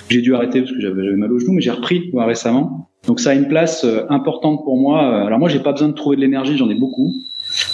J'ai 0.09 0.21
dû 0.21 0.35
arrêter 0.35 0.61
parce 0.61 0.71
que 0.71 0.79
j'avais 0.79 1.15
mal 1.15 1.31
au 1.31 1.39
genou, 1.39 1.53
mais 1.53 1.61
j'ai 1.61 1.71
repris 1.71 2.11
récemment. 2.13 2.89
Donc 3.07 3.19
ça 3.19 3.31
a 3.31 3.33
une 3.33 3.47
place 3.47 3.85
importante 4.09 4.63
pour 4.63 4.79
moi. 4.79 5.25
Alors 5.25 5.39
moi 5.39 5.49
j'ai 5.49 5.59
pas 5.59 5.71
besoin 5.71 5.89
de 5.89 5.93
trouver 5.93 6.17
de 6.17 6.21
l'énergie, 6.21 6.55
j'en 6.57 6.69
ai 6.69 6.75
beaucoup. 6.75 7.13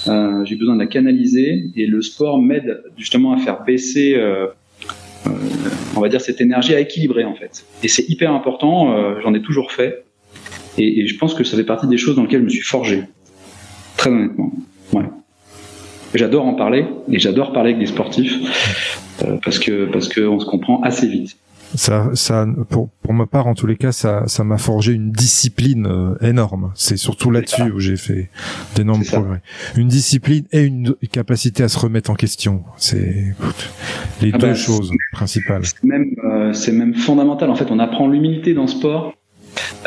Euh, 0.07 0.45
j'ai 0.45 0.55
besoin 0.55 0.75
de 0.75 0.79
la 0.79 0.87
canaliser 0.87 1.65
et 1.75 1.85
le 1.85 2.01
sport 2.01 2.41
m'aide 2.41 2.83
justement 2.97 3.33
à 3.33 3.37
faire 3.37 3.63
baisser, 3.63 4.15
euh, 4.15 4.47
euh, 5.27 5.29
on 5.95 5.99
va 5.99 6.09
dire, 6.09 6.21
cette 6.21 6.41
énergie 6.41 6.73
à 6.73 6.79
équilibrer 6.79 7.23
en 7.25 7.35
fait. 7.35 7.65
Et 7.83 7.87
c'est 7.87 8.07
hyper 8.09 8.31
important, 8.31 9.19
j'en 9.21 9.33
ai 9.33 9.41
toujours 9.41 9.71
fait 9.71 10.03
et, 10.77 11.07
je 11.07 11.17
pense 11.17 11.33
que 11.33 11.43
ça 11.43 11.57
fait 11.57 11.63
partie 11.63 11.87
des 11.87 11.97
choses 11.97 12.15
dans 12.15 12.23
lesquelles 12.23 12.41
je 12.41 12.45
me 12.45 12.49
suis 12.49 12.61
forgé, 12.61 13.03
très 13.97 14.11
honnêtement. 14.11 14.51
Ouais. 14.93 15.05
J'adore 16.13 16.45
en 16.45 16.53
parler 16.53 16.85
et 17.11 17.19
j'adore 17.19 17.51
parler 17.51 17.71
avec 17.71 17.79
des 17.79 17.87
sportifs 17.87 18.37
parce 19.43 19.59
que 19.59 19.85
parce 19.85 20.07
qu'on 20.07 20.39
se 20.39 20.45
comprend 20.45 20.81
assez 20.81 21.07
vite 21.07 21.37
ça, 21.75 22.11
ça, 22.13 22.47
pour, 22.69 22.89
pour 23.01 23.13
ma 23.13 23.25
part, 23.25 23.47
en 23.47 23.53
tous 23.53 23.67
les 23.67 23.75
cas, 23.75 23.91
ça, 23.91 24.23
ça 24.27 24.43
m'a 24.43 24.57
forgé 24.57 24.93
une 24.93 25.11
discipline 25.11 25.85
euh, 25.85 26.27
énorme. 26.27 26.71
C'est 26.75 26.97
surtout 26.97 27.31
là-dessus 27.31 27.71
où 27.73 27.79
j'ai 27.79 27.97
fait 27.97 28.29
d'énormes 28.75 29.03
progrès. 29.03 29.41
Une 29.75 29.87
discipline 29.87 30.45
et 30.51 30.63
une 30.63 30.95
capacité 31.11 31.63
à 31.63 31.67
se 31.67 31.77
remettre 31.77 32.09
en 32.09 32.15
question. 32.15 32.63
C'est 32.77 33.33
les 34.21 34.31
ah 34.33 34.37
deux 34.37 34.47
bah, 34.47 34.53
choses 34.53 34.91
principales. 35.11 35.65
C'est 35.65 35.83
même, 35.83 36.15
euh, 36.23 36.53
c'est 36.53 36.71
même 36.71 36.95
fondamental. 36.95 37.49
En 37.49 37.55
fait, 37.55 37.69
on 37.69 37.79
apprend 37.79 38.07
l'humilité 38.07 38.53
dans 38.53 38.63
le 38.63 38.67
sport. 38.67 39.13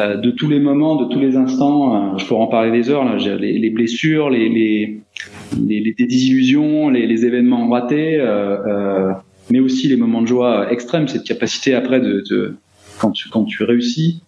Euh, 0.01 0.17
de 0.17 0.31
tous 0.33 0.49
les 0.49 0.61
moments, 0.61 0.97
de 0.97 1.13
tous 1.13 1.21
les 1.21 1.37
instants, 1.37 2.19
je 2.19 2.27
pourrais 2.27 2.43
en 2.43 2.49
parler 2.49 2.73
des 2.73 2.91
heures. 2.91 3.05
Là, 3.05 3.17
les, 3.17 3.59
les, 3.59 3.71
blessures, 3.71 4.29
les, 4.29 4.49
les, 4.49 5.01
les, 5.59 5.81
les 5.81 5.95
désillusions, 6.07 6.91
les, 6.91 7.07
les 7.07 7.25
événements 7.25 7.69
ratés. 7.69 8.21
Mais 9.51 9.61
aussi 9.61 9.89
les 9.89 9.97
moments 9.97 10.23
de 10.23 10.27
joie 10.27 10.73
extrêmes, 10.73 11.09
cette 11.09 11.25
capacité 11.25 11.75
après 11.75 12.01
de, 12.01 12.23
de 12.29 12.55
quand 12.99 13.11
tu 13.11 13.29
quand 13.29 13.45
tu 13.45 13.65
réussis, 13.65 14.23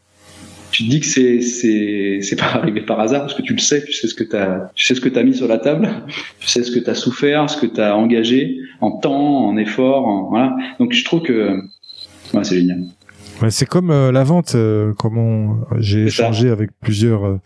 tu 0.72 0.85
te 0.85 0.90
dis 0.90 1.00
que 1.00 1.06
c'est 1.06 1.40
c'est 1.40 2.20
c'est 2.22 2.37
pas 2.37 2.46
arrivé 2.54 2.80
par 2.80 2.98
hasard 3.00 3.22
parce 3.22 3.35
que 3.35 3.42
tu 3.42 3.52
le 3.52 3.61
sais, 3.61 3.85
tu 3.85 3.92
sais 3.92 4.08
ce 4.08 4.14
que 4.14 4.24
t'as 4.24 4.70
tu 4.74 4.85
sais 4.85 4.94
ce 4.94 5.00
que 5.00 5.08
t'as 5.08 5.22
mis 5.22 5.35
sur 5.35 5.48
la 5.48 5.58
table, 5.58 5.88
tu 6.40 6.48
sais 6.48 6.62
ce 6.64 6.70
que 6.72 6.80
t'as 6.80 6.94
souffert, 6.94 7.48
ce 7.48 7.56
que 7.56 7.66
t'as 7.66 7.94
engagé 7.94 8.58
en 8.80 8.92
temps, 8.92 9.46
en 9.46 9.56
effort, 9.56 10.28
voilà. 10.30 10.56
Donc 10.80 10.92
je 10.92 11.04
trouve 11.04 11.22
que 11.22 11.61
ouais, 12.35 12.44
c'est 12.44 12.56
génial. 12.56 12.85
C'est 13.50 13.66
comme 13.66 13.90
euh, 13.90 14.12
la 14.12 14.24
vente, 14.24 14.55
euh, 14.55 14.92
comment 14.96 15.59
j'ai 15.78 16.07
échangé 16.07 16.50
avec 16.50 16.70
plusieurs 16.81 17.24
euh, 17.24 17.40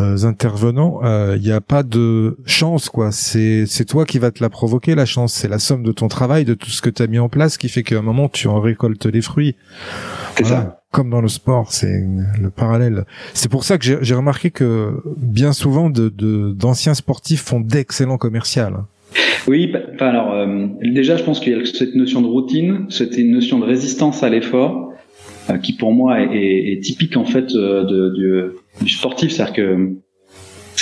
euh, 0.00 0.24
intervenants, 0.24 1.00
il 1.02 1.06
euh, 1.06 1.38
n'y 1.38 1.52
a 1.52 1.60
pas 1.60 1.82
de 1.82 2.36
chance 2.46 2.88
quoi. 2.88 3.12
C'est 3.12 3.64
c'est 3.66 3.84
toi 3.84 4.04
qui 4.04 4.18
va 4.18 4.30
te 4.30 4.42
la 4.42 4.48
provoquer 4.48 4.94
la 4.94 5.06
chance. 5.06 5.32
C'est 5.32 5.48
la 5.48 5.58
somme 5.58 5.82
de 5.82 5.92
ton 5.92 6.08
travail, 6.08 6.44
de 6.44 6.54
tout 6.54 6.70
ce 6.70 6.82
que 6.82 6.90
tu 6.90 7.02
as 7.02 7.06
mis 7.06 7.18
en 7.18 7.28
place, 7.28 7.58
qui 7.58 7.68
fait 7.68 7.82
qu'à 7.82 7.98
un 7.98 8.02
moment 8.02 8.28
tu 8.28 8.48
en 8.48 8.60
récoltes 8.60 9.06
les 9.06 9.22
fruits. 9.22 9.54
C'est 10.36 10.44
ça. 10.44 10.78
Comme 10.90 11.08
dans 11.08 11.22
le 11.22 11.28
sport, 11.28 11.72
c'est 11.72 12.04
le 12.40 12.50
parallèle. 12.50 13.04
C'est 13.32 13.50
pour 13.50 13.64
ça 13.64 13.78
que 13.78 13.84
j'ai 14.02 14.14
remarqué 14.14 14.50
que 14.50 15.02
bien 15.16 15.52
souvent 15.52 15.88
de 15.88 16.08
d'anciens 16.52 16.94
sportifs 16.94 17.42
font 17.42 17.60
d'excellents 17.60 18.18
commerciaux. 18.18 18.64
Oui, 19.48 19.72
alors 19.98 20.32
euh, 20.32 20.66
déjà 20.82 21.16
je 21.16 21.24
pense 21.24 21.40
qu'il 21.40 21.56
y 21.56 21.60
a 21.60 21.64
cette 21.64 21.94
notion 21.94 22.20
de 22.20 22.26
routine, 22.26 22.86
cette 22.90 23.16
notion 23.18 23.58
de 23.58 23.64
résistance 23.64 24.22
à 24.22 24.28
l'effort, 24.28 24.92
qui 25.62 25.72
pour 25.74 25.92
moi 25.92 26.20
est, 26.20 26.82
typique 26.82 27.16
en 27.16 27.24
fait 27.24 27.52
de, 27.52 28.54
du 28.80 28.88
sportif, 28.88 29.32
c'est-à-dire 29.32 29.54
que 29.54 29.96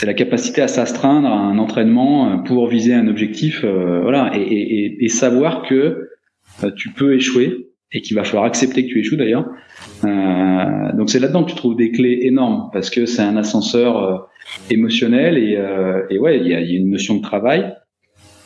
c'est 0.01 0.07
la 0.07 0.15
capacité 0.15 0.63
à 0.63 0.69
s'astreindre 0.69 1.29
à 1.29 1.37
un 1.37 1.59
entraînement 1.59 2.31
euh, 2.31 2.37
pour 2.39 2.67
viser 2.69 2.95
un 2.95 3.07
objectif, 3.07 3.65
euh, 3.65 4.01
voilà, 4.01 4.33
et, 4.35 5.09
savoir 5.09 5.63
que 5.69 6.09
euh, 6.65 6.71
tu 6.75 6.91
peux 6.91 7.15
échouer 7.15 7.67
et 7.93 8.01
qu'il 8.01 8.17
va 8.17 8.25
falloir 8.25 8.45
accepter 8.45 8.87
que 8.87 8.93
tu 8.93 9.01
échoues 9.01 9.17
d'ailleurs. 9.17 9.47
Euh, 10.05 10.97
donc 10.97 11.11
c'est 11.11 11.19
là-dedans 11.19 11.45
que 11.45 11.51
tu 11.51 11.57
trouves 11.57 11.77
des 11.77 11.91
clés 11.91 12.21
énormes 12.23 12.71
parce 12.73 12.89
que 12.89 13.05
c'est 13.05 13.21
un 13.21 13.37
ascenseur 13.37 14.29
émotionnel 14.71 15.37
et, 15.37 15.59
et 16.11 16.19
ouais, 16.19 16.39
il 16.39 16.47
y 16.47 16.55
a, 16.55 16.61
y 16.61 16.75
a, 16.75 16.79
une 16.79 16.91
notion 16.91 17.17
de 17.17 17.23
travail, 17.23 17.75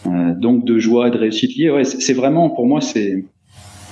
donc 0.06 0.64
de 0.64 0.78
joie, 0.78 1.10
de 1.10 1.18
réussite 1.18 1.56
liée. 1.56 1.70
Ouais, 1.70 1.84
c'est 1.84 2.14
vraiment 2.14 2.50
pour 2.50 2.66
moi 2.66 2.80
c'est 2.80 3.24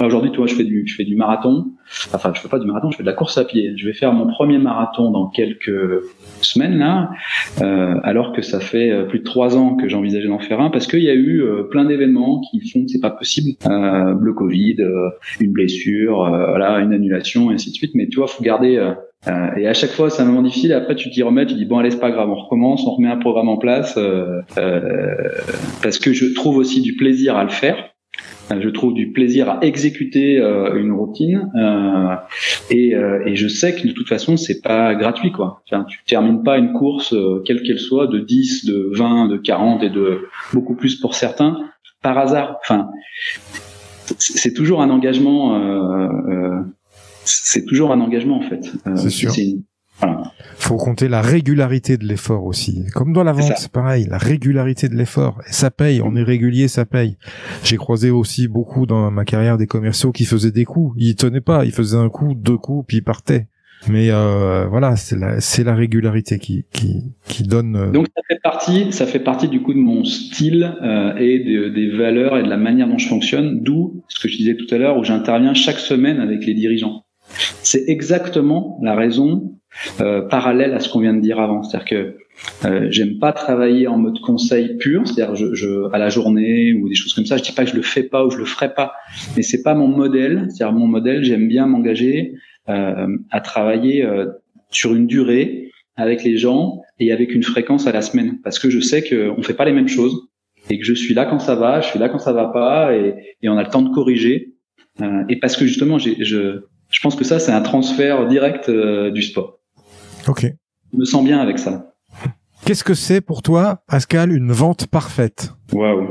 Aujourd'hui, 0.00 0.32
toi, 0.32 0.46
je 0.46 0.54
fais 0.54 0.64
du, 0.64 0.84
je 0.86 0.94
fais 0.96 1.04
du 1.04 1.16
marathon. 1.16 1.66
Enfin, 2.12 2.32
je 2.34 2.40
fais 2.40 2.48
pas 2.48 2.58
du 2.58 2.66
marathon, 2.66 2.90
je 2.90 2.96
fais 2.96 3.02
de 3.02 3.08
la 3.08 3.14
course 3.14 3.38
à 3.38 3.44
pied. 3.44 3.72
Je 3.76 3.86
vais 3.86 3.92
faire 3.92 4.12
mon 4.12 4.26
premier 4.26 4.58
marathon 4.58 5.10
dans 5.10 5.28
quelques 5.28 6.02
semaines 6.40 6.78
là, 6.78 7.10
euh, 7.60 7.94
alors 8.02 8.32
que 8.32 8.42
ça 8.42 8.60
fait 8.60 8.90
euh, 8.90 9.04
plus 9.04 9.20
de 9.20 9.24
trois 9.24 9.56
ans 9.56 9.76
que 9.76 9.88
j'envisageais 9.88 10.28
d'en 10.28 10.38
faire 10.38 10.60
un, 10.60 10.70
parce 10.70 10.86
qu'il 10.86 11.02
y 11.02 11.10
a 11.10 11.14
eu 11.14 11.42
euh, 11.42 11.64
plein 11.64 11.84
d'événements 11.84 12.40
qui 12.50 12.60
font 12.68 12.84
que 12.84 12.88
c'est 12.88 13.00
pas 13.00 13.10
possible. 13.10 13.56
Euh, 13.66 14.14
le 14.20 14.32
Covid, 14.32 14.76
euh, 14.80 15.10
une 15.40 15.52
blessure, 15.52 16.16
voilà, 16.16 16.78
une 16.78 16.92
annulation, 16.92 17.50
et 17.50 17.54
ainsi 17.54 17.70
de 17.70 17.74
suite. 17.74 17.92
Mais 17.94 18.08
tu 18.08 18.18
vois, 18.18 18.26
faut 18.26 18.42
garder. 18.42 18.92
et 19.56 19.66
à 19.68 19.74
chaque 19.74 19.90
fois, 19.90 20.10
c'est 20.10 20.22
un 20.22 20.26
moment 20.26 20.42
difficile. 20.42 20.72
Après, 20.72 20.94
tu 20.96 21.10
t'y 21.10 21.22
remets, 21.22 21.46
tu 21.46 21.54
dis 21.54 21.64
bon, 21.64 21.78
allez, 21.78 21.90
c'est 21.90 22.00
pas 22.00 22.10
grave, 22.10 22.28
on 22.30 22.34
recommence, 22.34 22.84
on 22.86 22.92
remet 22.92 23.08
un 23.08 23.18
programme 23.18 23.48
en 23.48 23.58
place, 23.58 23.98
parce 25.82 25.98
que 25.98 26.12
je 26.12 26.34
trouve 26.34 26.56
aussi 26.56 26.80
du 26.80 26.96
plaisir 26.96 27.36
à 27.36 27.44
le 27.44 27.50
faire. 27.50 27.91
Euh, 28.52 28.60
je 28.60 28.68
trouve 28.68 28.94
du 28.94 29.12
plaisir 29.12 29.48
à 29.48 29.58
exécuter 29.62 30.38
euh, 30.38 30.76
une 30.76 30.92
routine 30.92 31.50
euh, 31.56 32.14
et, 32.70 32.94
et, 33.26 33.36
je 33.36 33.48
sais 33.48 33.74
que 33.74 33.86
de 33.86 33.92
toute 33.92 34.08
façon 34.08 34.36
c'est 34.36 34.60
pas 34.60 34.94
gratuit 34.94 35.32
quoi. 35.32 35.62
Enfin, 35.66 35.84
tu 35.84 35.98
termines 36.06 36.42
pas 36.42 36.58
une 36.58 36.72
course 36.72 37.14
quelle 37.44 37.62
qu'elle 37.62 37.78
soit 37.78 38.06
de 38.06 38.18
10, 38.18 38.66
de 38.66 38.90
20, 38.94 39.28
de 39.28 39.36
40 39.36 39.82
et 39.82 39.90
de 39.90 40.26
beaucoup 40.52 40.74
plus 40.74 40.96
pour 40.96 41.14
certains 41.14 41.58
par 42.02 42.18
hasard. 42.18 42.56
Enfin, 42.62 42.88
c'est 44.18 44.52
toujours 44.54 44.82
un 44.82 44.90
engagement. 44.90 46.08
c'est 47.24 47.64
toujours 47.64 47.92
un 47.92 48.00
engagement 48.00 48.38
en 48.38 48.42
fait. 48.42 48.72
c'est 48.96 49.10
sûr. 49.10 49.32
Faut 50.72 50.78
compter 50.78 51.08
la 51.08 51.20
régularité 51.20 51.98
de 51.98 52.06
l'effort 52.06 52.46
aussi. 52.46 52.86
Comme 52.94 53.12
dans 53.12 53.24
la 53.24 53.32
vente, 53.32 53.52
c'est 53.56 53.70
pareil, 53.70 54.06
la 54.08 54.16
régularité 54.16 54.88
de 54.88 54.94
l'effort. 54.94 55.38
Et 55.46 55.52
ça 55.52 55.70
paye, 55.70 56.00
on 56.00 56.16
est 56.16 56.22
régulier, 56.22 56.66
ça 56.66 56.86
paye. 56.86 57.18
J'ai 57.62 57.76
croisé 57.76 58.10
aussi 58.10 58.48
beaucoup 58.48 58.86
dans 58.86 59.10
ma 59.10 59.26
carrière 59.26 59.58
des 59.58 59.66
commerciaux 59.66 60.12
qui 60.12 60.24
faisaient 60.24 60.50
des 60.50 60.64
coups. 60.64 60.94
Ils 60.96 61.14
tenaient 61.14 61.42
pas, 61.42 61.66
ils 61.66 61.72
faisaient 61.72 61.98
un 61.98 62.08
coup, 62.08 62.32
deux 62.34 62.56
coups, 62.56 62.86
puis 62.88 62.96
ils 62.96 63.02
partaient. 63.02 63.48
Mais 63.86 64.10
euh, 64.10 64.66
voilà, 64.66 64.96
c'est 64.96 65.18
la, 65.18 65.42
c'est 65.42 65.62
la 65.62 65.74
régularité 65.74 66.38
qui, 66.38 66.64
qui, 66.72 67.02
qui 67.26 67.42
donne. 67.42 67.76
Euh, 67.76 67.90
Donc 67.90 68.06
ça 68.16 68.22
fait 68.26 68.40
partie, 68.42 68.92
ça 68.92 69.04
fait 69.04 69.18
partie 69.18 69.48
du 69.48 69.60
coup 69.60 69.74
de 69.74 69.78
mon 69.78 70.04
style 70.04 70.74
euh, 70.82 71.14
et 71.18 71.38
des 71.40 71.90
valeurs 71.90 72.38
et 72.38 72.44
de 72.44 72.48
la 72.48 72.56
manière 72.56 72.88
dont 72.88 72.96
je 72.96 73.08
fonctionne. 73.08 73.60
D'où 73.62 74.02
ce 74.08 74.18
que 74.18 74.28
je 74.28 74.38
disais 74.38 74.56
tout 74.56 74.74
à 74.74 74.78
l'heure, 74.78 74.96
où 74.96 75.04
j'interviens 75.04 75.52
chaque 75.52 75.80
semaine 75.80 76.18
avec 76.18 76.46
les 76.46 76.54
dirigeants. 76.54 77.04
C'est 77.62 77.84
exactement 77.88 78.78
la 78.82 78.94
raison 78.94 79.54
euh, 80.00 80.22
parallèle 80.22 80.74
à 80.74 80.80
ce 80.80 80.88
qu'on 80.88 81.00
vient 81.00 81.14
de 81.14 81.20
dire 81.20 81.40
avant. 81.40 81.62
C'est-à-dire 81.62 81.88
que 81.88 82.16
euh, 82.66 82.86
j'aime 82.90 83.18
pas 83.18 83.32
travailler 83.32 83.86
en 83.86 83.98
mode 83.98 84.18
conseil 84.20 84.76
pur, 84.76 85.06
c'est-à-dire 85.06 85.34
je, 85.34 85.54
je, 85.54 85.92
à 85.92 85.98
la 85.98 86.08
journée 86.08 86.72
ou 86.74 86.88
des 86.88 86.94
choses 86.94 87.14
comme 87.14 87.26
ça. 87.26 87.36
Je 87.36 87.42
dis 87.42 87.52
pas 87.52 87.64
que 87.64 87.70
je 87.70 87.76
le 87.76 87.82
fais 87.82 88.02
pas 88.02 88.24
ou 88.24 88.30
je 88.30 88.38
le 88.38 88.44
ferai 88.44 88.74
pas, 88.74 88.92
mais 89.36 89.42
c'est 89.42 89.62
pas 89.62 89.74
mon 89.74 89.88
modèle. 89.88 90.48
C'est-à-dire 90.50 90.76
mon 90.76 90.86
modèle, 90.86 91.24
j'aime 91.24 91.48
bien 91.48 91.66
m'engager 91.66 92.34
euh, 92.68 93.08
à 93.30 93.40
travailler 93.40 94.04
euh, 94.04 94.26
sur 94.70 94.94
une 94.94 95.06
durée 95.06 95.70
avec 95.96 96.24
les 96.24 96.36
gens 96.38 96.80
et 96.98 97.12
avec 97.12 97.34
une 97.34 97.42
fréquence 97.42 97.86
à 97.86 97.92
la 97.92 98.02
semaine, 98.02 98.38
parce 98.42 98.58
que 98.58 98.70
je 98.70 98.80
sais 98.80 99.02
qu'on 99.02 99.42
fait 99.42 99.54
pas 99.54 99.64
les 99.64 99.72
mêmes 99.72 99.88
choses 99.88 100.28
et 100.70 100.78
que 100.78 100.84
je 100.84 100.94
suis 100.94 101.12
là 101.12 101.26
quand 101.26 101.38
ça 101.38 101.54
va, 101.54 101.80
je 101.80 101.88
suis 101.88 101.98
là 101.98 102.08
quand 102.08 102.18
ça 102.18 102.32
va 102.32 102.46
pas 102.46 102.96
et, 102.96 103.14
et 103.42 103.48
on 103.48 103.58
a 103.58 103.62
le 103.62 103.68
temps 103.68 103.82
de 103.82 103.90
corriger. 103.90 104.52
Euh, 105.00 105.24
et 105.28 105.36
parce 105.36 105.56
que 105.56 105.66
justement, 105.66 105.98
je, 105.98 106.62
je 106.92 107.00
pense 107.00 107.16
que 107.16 107.24
ça, 107.24 107.40
c'est 107.40 107.52
un 107.52 107.62
transfert 107.62 108.28
direct 108.28 108.70
du 108.70 109.22
sport. 109.22 109.58
Ok. 110.28 110.46
Je 110.92 110.98
me 110.98 111.04
sens 111.04 111.24
bien 111.24 111.40
avec 111.40 111.58
ça. 111.58 111.92
Qu'est-ce 112.64 112.84
que 112.84 112.94
c'est 112.94 113.20
pour 113.20 113.42
toi, 113.42 113.82
Pascal, 113.88 114.30
une 114.30 114.52
vente 114.52 114.86
parfaite? 114.86 115.52
Waouh. 115.72 116.08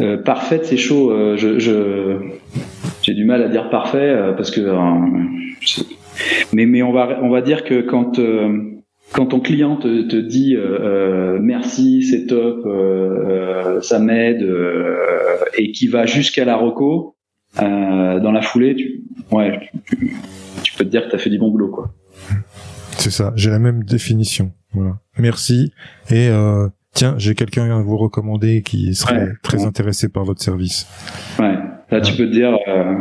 Euh, 0.00 0.16
parfaite, 0.18 0.66
c'est 0.66 0.76
chaud. 0.76 1.10
Euh, 1.10 1.36
je, 1.36 2.18
j'ai 3.02 3.14
du 3.14 3.24
mal 3.24 3.42
à 3.42 3.48
dire 3.48 3.70
parfait 3.70 3.98
euh, 3.98 4.32
parce 4.32 4.50
que. 4.50 4.60
mais 6.52 6.66
mais 6.66 6.82
on 6.82 6.92
va 6.92 7.18
on 7.22 7.30
va 7.30 7.42
dire 7.42 7.64
que 7.64 7.80
quand 7.80 8.20
quand 9.12 9.26
ton 9.26 9.40
client 9.40 9.76
te, 9.76 10.02
te 10.02 10.16
dit 10.16 10.56
merci, 11.40 12.02
c'est 12.02 12.26
top, 12.26 12.66
ça 13.82 13.98
m'aide 13.98 14.48
et 15.56 15.72
qui 15.72 15.88
va 15.88 16.06
jusqu'à 16.06 16.44
la 16.44 16.56
reco 16.56 17.13
dans 17.56 18.32
la 18.32 18.42
foulée, 18.42 18.74
tu, 18.74 19.04
ouais, 19.30 19.70
tu, 19.86 20.16
tu 20.62 20.72
peux 20.74 20.84
te 20.84 20.90
dire 20.90 21.04
que 21.04 21.10
tu 21.10 21.16
as 21.16 21.18
fait 21.18 21.30
du 21.30 21.38
bon 21.38 21.50
boulot 21.50 21.70
quoi. 21.70 21.94
C'est 22.98 23.10
ça, 23.10 23.32
j'ai 23.36 23.50
la 23.50 23.58
même 23.58 23.84
définition. 23.84 24.52
Voilà. 24.72 24.98
Merci. 25.18 25.72
Et 26.10 26.28
euh, 26.28 26.68
tiens, 26.92 27.14
j'ai 27.18 27.34
quelqu'un 27.34 27.70
à 27.76 27.82
vous 27.82 27.96
recommander 27.96 28.62
qui 28.62 28.94
serait 28.94 29.32
très 29.42 29.64
intéressé 29.64 30.08
par 30.08 30.24
votre 30.24 30.42
service. 30.42 30.86
Ouais. 31.38 31.56
Là, 31.90 32.00
tu 32.00 32.14
peux 32.14 32.26
te 32.26 32.32
dire. 32.32 32.56
Euh... 32.68 32.94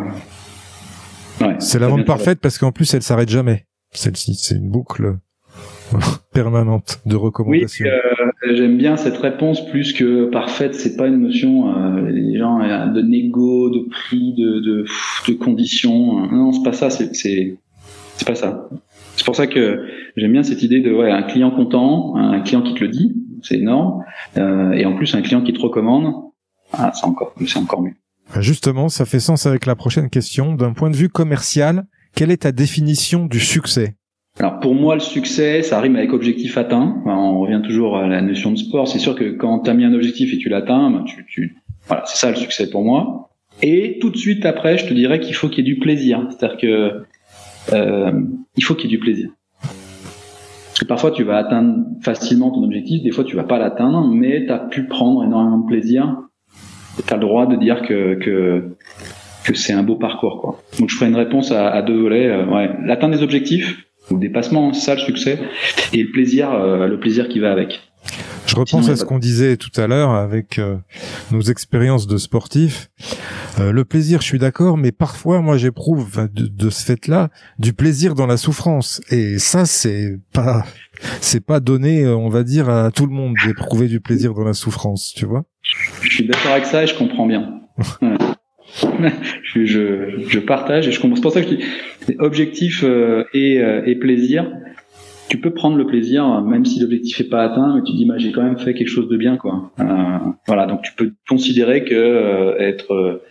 Ouais. 1.42 1.56
c'est 1.60 1.80
la 1.80 1.88
vente 1.88 2.06
parfaite 2.06 2.40
parce 2.40 2.60
qu'en 2.60 2.72
plus 2.72 2.94
elle 2.94 3.02
s'arrête 3.02 3.30
jamais. 3.30 3.66
Celle-ci, 3.92 4.36
c'est 4.36 4.56
une 4.56 4.70
boucle 4.70 5.18
permanente 6.34 7.02
de 7.06 7.16
recommandations. 7.16 7.86
Oui, 7.86 7.92
euh, 7.92 8.56
j'aime 8.56 8.78
bien 8.78 8.98
cette 8.98 9.18
réponse 9.18 9.66
plus 9.70 9.94
que 9.94 10.26
parfaite. 10.26 10.76
C'est 10.76 10.96
pas 10.96 11.08
une 11.08 11.22
notion. 11.22 11.76
Euh, 11.76 12.10
les 12.10 12.38
gens 12.38 12.62
euh, 12.62 12.88
de 12.88 13.02
négo, 13.02 13.70
de 13.70 13.88
prix, 13.90 14.34
de 14.34 14.60
de, 14.60 14.86
de 15.28 15.34
conditions. 15.34 16.28
Non, 16.32 16.52
c'est 16.52 16.64
pas 16.64 16.74
ça. 16.74 16.90
C'est 16.90 17.14
c'est 17.16 17.58
c'est 18.16 18.28
pas 18.28 18.36
ça. 18.36 18.70
C'est 19.16 19.26
pour 19.26 19.36
ça 19.36 19.48
que 19.48 19.86
j'aime 20.18 20.32
bien 20.32 20.44
cette 20.44 20.64
idée 20.64 20.82
de 20.82 20.92
ouais, 20.92 21.12
un 21.12 21.24
client 21.24 21.52
content, 21.52 22.16
un 22.16 22.42
client 22.42 22.62
qui 22.62 22.74
te 22.74 22.84
le 22.84 22.90
dit, 22.90 23.16
c'est 23.44 23.58
énorme, 23.58 24.04
euh, 24.38 24.72
et 24.72 24.86
en 24.86 24.96
plus 24.96 25.14
un 25.16 25.22
client 25.22 25.42
qui 25.42 25.54
te 25.54 25.60
recommande, 25.60 26.14
ah, 26.72 26.92
c'est 26.94 27.06
encore 27.06 27.36
c'est 27.46 27.60
encore 27.60 27.82
mieux. 27.82 27.94
Justement, 28.40 28.90
ça 28.90 29.06
fait 29.06 29.20
sens 29.20 29.46
avec 29.46 29.66
la 29.66 29.76
prochaine 29.76 30.10
question. 30.10 30.54
D'un 30.54 30.74
point 30.74 30.90
de 30.90 30.96
vue 30.96 31.10
commercial, 31.10 31.86
quelle 32.16 32.32
est 32.32 32.44
ta 32.44 32.52
définition 32.52 33.26
du 33.26 33.40
succès? 33.40 33.96
Alors 34.40 34.60
pour 34.60 34.74
moi, 34.74 34.96
le 34.96 35.02
succès, 35.02 35.62
ça 35.62 35.80
rime 35.80 35.96
avec 35.96 36.12
objectif 36.12 36.58
atteint. 36.58 37.02
on 37.06 37.40
revient 37.40 37.62
toujours 37.64 37.98
à 37.98 38.08
la 38.08 38.22
notion 38.22 38.52
de 38.52 38.58
sport. 38.58 38.88
C'est 38.88 39.00
sûr 39.00 39.16
que 39.16 39.32
quand 39.32 39.60
tu 39.60 39.70
as 39.70 39.74
mis 39.74 39.86
un 39.86 39.94
objectif 39.94 40.34
et 40.34 40.38
tu 40.38 40.50
l'atteins, 40.50 40.90
ben, 40.90 41.04
tu, 41.04 41.24
tu, 41.28 41.56
voilà, 41.88 42.04
c'est 42.06 42.18
ça 42.18 42.30
le 42.30 42.36
succès 42.36 42.70
pour 42.70 42.84
moi. 42.84 43.30
Et 43.62 44.00
tout 44.02 44.10
de 44.10 44.18
suite 44.18 44.46
après, 44.46 44.78
je 44.78 44.88
te 44.88 44.94
dirais 44.94 45.20
qu'il 45.20 45.36
faut 45.36 45.50
qu'il 45.50 45.66
y 45.66 45.70
ait 45.70 45.74
du 45.74 45.80
plaisir. 45.80 46.28
C'est-à-dire 46.30 46.58
que 46.58 47.04
euh, 47.74 48.12
il 48.56 48.64
faut 48.64 48.74
qu'il 48.74 48.90
y 48.90 48.94
ait 48.94 48.98
du 48.98 49.00
plaisir. 49.00 49.30
Parce 49.62 50.80
que 50.80 50.86
parfois 50.86 51.12
tu 51.12 51.24
vas 51.24 51.38
atteindre 51.38 51.86
facilement 52.02 52.50
ton 52.50 52.64
objectif, 52.64 53.04
des 53.04 53.12
fois 53.12 53.24
tu 53.24 53.36
vas 53.36 53.44
pas 53.44 53.60
l'atteindre, 53.60 54.08
mais 54.08 54.48
tu 54.48 54.52
as 54.52 54.58
pu 54.58 54.88
prendre 54.88 55.24
énormément 55.24 55.60
de 55.60 55.68
plaisir. 55.68 56.18
Tu 57.06 57.14
as 57.14 57.18
le 57.18 57.22
droit 57.22 57.46
de 57.46 57.56
dire 57.56 57.84
que, 57.84 58.16
que, 58.16 58.76
que 59.46 59.54
c'est 59.54 59.74
un 59.74 59.84
beau 59.84 59.96
parcours. 59.96 60.42
Quoi. 60.42 60.60
Donc 60.80 60.90
je 60.90 60.96
ferai 60.96 61.10
une 61.12 61.16
réponse 61.16 61.52
à, 61.52 61.80
deux 61.84 62.02
volets. 62.02 62.28
Euh, 62.28 62.48
ouais. 62.48 62.72
L'atteinte 62.84 63.12
des 63.12 63.22
objectifs, 63.22 63.86
ou 64.14 64.20
dépassement, 64.20 64.74
ça 64.74 64.96
le 64.96 65.02
succès, 65.02 65.40
et 65.92 66.04
le 66.04 66.12
plaisir, 66.12 66.52
euh, 66.52 66.88
le 66.88 67.00
plaisir 67.00 67.28
qui 67.28 67.40
va 67.40 67.52
avec. 67.52 67.82
Je 68.46 68.56
repense 68.56 68.90
à 68.90 68.96
ce 68.96 69.06
qu'on 69.06 69.20
disait 69.20 69.58
tout 69.58 69.72
à 69.78 69.88
l'heure 69.88 70.12
avec 70.12 70.60
euh, 70.60 70.76
nos 71.32 71.42
expériences 71.42 72.06
de 72.06 72.18
sportifs. 72.18 72.90
Euh, 73.60 73.72
le 73.72 73.86
plaisir, 73.86 74.22
je 74.22 74.26
suis 74.26 74.38
d'accord, 74.38 74.78
mais 74.78 74.92
parfois, 74.92 75.42
moi, 75.42 75.58
j'éprouve 75.58 76.30
de, 76.34 76.48
de, 76.48 76.70
ce 76.70 76.84
fait-là 76.84 77.30
du 77.58 77.74
plaisir 77.74 78.14
dans 78.14 78.28
la 78.28 78.38
souffrance, 78.38 79.02
et 79.10 79.40
ça, 79.40 79.66
c'est 79.66 80.20
pas, 80.34 80.66
c'est 81.22 81.44
pas 81.44 81.60
donné, 81.60 82.06
on 82.08 82.30
va 82.30 82.44
dire, 82.44 82.70
à 82.70 82.92
tout 82.92 83.06
le 83.06 83.14
monde 83.14 83.34
d'éprouver 83.46 83.88
du 83.88 84.02
plaisir 84.02 84.34
dans 84.34 84.44
la 84.44 84.54
souffrance, 84.54 85.14
tu 85.16 85.26
vois. 85.26 85.46
Je 86.02 86.10
suis 86.10 86.28
d'accord 86.28 86.52
avec 86.52 86.66
ça 86.66 86.84
et 86.84 86.88
je 86.88 86.96
comprends 86.96 87.26
bien. 87.26 87.62
je, 89.44 89.66
je, 89.66 90.26
je, 90.28 90.40
partage 90.40 90.88
et 90.88 90.92
je 90.92 91.00
comprends. 91.00 91.16
C'est 91.16 91.22
pour 91.22 91.32
ça 91.32 91.42
que 91.42 91.50
je 91.50 91.56
dis 91.56 91.64
objectif 92.20 92.84
euh, 92.84 93.24
et, 93.34 93.60
euh, 93.60 93.84
et, 93.86 93.96
plaisir. 93.96 94.52
Tu 95.30 95.40
peux 95.40 95.52
prendre 95.52 95.78
le 95.78 95.86
plaisir 95.86 96.42
même 96.42 96.66
si 96.66 96.80
l'objectif 96.80 97.22
est 97.22 97.30
pas 97.30 97.44
atteint, 97.44 97.76
mais 97.76 97.82
tu 97.84 97.94
dis 97.94 98.06
bah, 98.06 98.18
j'ai 98.18 98.32
quand 98.32 98.44
même 98.44 98.58
fait 98.58 98.74
quelque 98.74 98.90
chose 98.90 99.08
de 99.10 99.18
bien 99.18 99.38
quoi. 99.38 99.72
Euh, 99.80 100.18
voilà 100.46 100.68
donc 100.68 100.82
tu 100.84 100.94
peux 100.94 101.14
considérer 101.28 101.86
que 101.86 101.96
euh, 101.96 102.56
être 102.60 103.22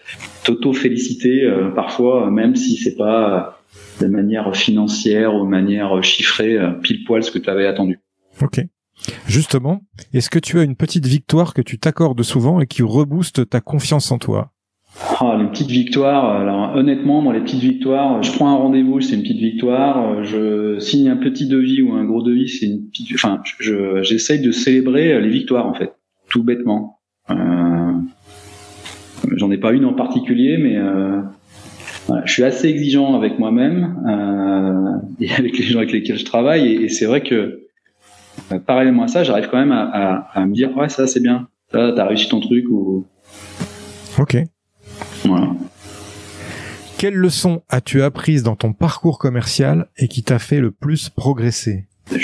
toto 0.45 0.73
félicité 0.73 1.49
parfois 1.77 2.31
même 2.31 2.57
si 2.57 2.77
c'est 2.77 2.97
pas 2.97 3.61
de 4.01 4.07
manière 4.07 4.57
financière 4.57 5.35
ou 5.37 5.45
de 5.45 5.51
manière 5.51 6.03
chiffrée 6.03 6.59
pile 6.83 7.05
poil 7.05 7.23
ce 7.23 7.31
que 7.31 7.39
tu 7.39 7.51
avais 7.51 7.67
attendu. 7.67 8.01
Ok. 8.41 8.61
Justement, 9.27 9.83
est-ce 10.13 10.31
que 10.31 10.39
tu 10.39 10.59
as 10.59 10.63
une 10.63 10.77
petite 10.77 11.07
victoire 11.07 11.55
que 11.55 11.63
tu 11.63 11.79
t'accordes 11.79 12.23
souvent 12.23 12.61
et 12.61 12.67
qui 12.67 12.83
rebooste 12.83 13.49
ta 13.49 13.61
confiance 13.61 14.11
en 14.11 14.19
toi? 14.19 14.52
Ah, 15.01 15.37
les 15.41 15.47
petites 15.49 15.71
victoires. 15.71 16.41
Alors 16.41 16.77
honnêtement, 16.77 17.23
moi 17.23 17.33
les 17.33 17.41
petites 17.41 17.61
victoires, 17.61 18.23
je 18.23 18.33
prends 18.33 18.51
un 18.51 18.57
rendez-vous, 18.57 19.01
c'est 19.01 19.15
une 19.15 19.23
petite 19.23 19.41
victoire. 19.41 20.23
Je 20.25 20.79
signe 20.81 21.09
un 21.09 21.17
petit 21.17 21.47
devis 21.47 21.83
ou 21.83 21.93
un 21.93 22.05
gros 22.05 22.23
devis, 22.23 22.49
c'est 22.49 22.67
une 22.67 22.89
petite. 22.89 23.09
Enfin, 23.15 23.41
je 23.59 24.03
j'essaye 24.03 24.41
de 24.41 24.53
célébrer 24.53 25.21
les 25.21 25.31
victoires 25.31 25.67
en 25.67 25.75
fait, 25.75 25.93
tout 26.29 26.43
bêtement. 26.43 26.99
Euh, 27.31 27.93
J'en 29.37 29.51
ai 29.51 29.59
pas 29.59 29.73
une 29.73 29.85
en 29.85 29.93
particulier, 29.93 30.57
mais 30.59 30.77
euh, 30.77 31.21
je 32.25 32.33
suis 32.33 32.45
assez 32.45 32.69
exigeant 32.69 33.15
avec 33.15 33.39
moi-même 33.39 33.97
euh, 34.09 34.99
et 35.21 35.33
avec 35.33 35.59
les 35.59 35.65
gens 35.65 35.79
avec 35.79 35.93
lesquels 35.93 36.19
je 36.19 36.25
travaille, 36.25 36.85
et, 36.85 36.89
c'est 36.89 37.07
vrai 37.07 37.23
que 37.23 37.67
euh, 38.51 38.59
parallèlement 38.59 39.05
à 39.05 39.09
ça, 39.09 39.25
j'arrive 39.25 39.49
quand 39.51 39.59
même 39.59 39.73
à, 39.73 39.83
à, 39.83 40.41
à, 40.41 40.47
me 40.47 40.53
dire 40.53 40.77
ouais 40.77 40.89
ça 40.89 41.07
c'est 41.07 41.21
bien, 41.21 41.49
ça 41.71 41.93
t'as 41.95 42.07
réussi 42.07 42.29
ton 42.29 42.41
truc 42.41 42.65
ou. 42.71 43.07
Ok. 44.19 44.37
Quelle 46.99 47.15
leçon 47.15 47.63
as-tu 47.69 48.03
apprise 48.03 48.43
dans 48.43 48.55
ton 48.55 48.73
parcours 48.73 49.19
commercial 49.19 49.89
et 49.97 50.09
qui 50.09 50.23
t'a 50.23 50.39
fait 50.39 50.61
le 50.61 50.71
plus 50.71 51.09
progresser? 51.09 51.87
Je, 52.11 52.19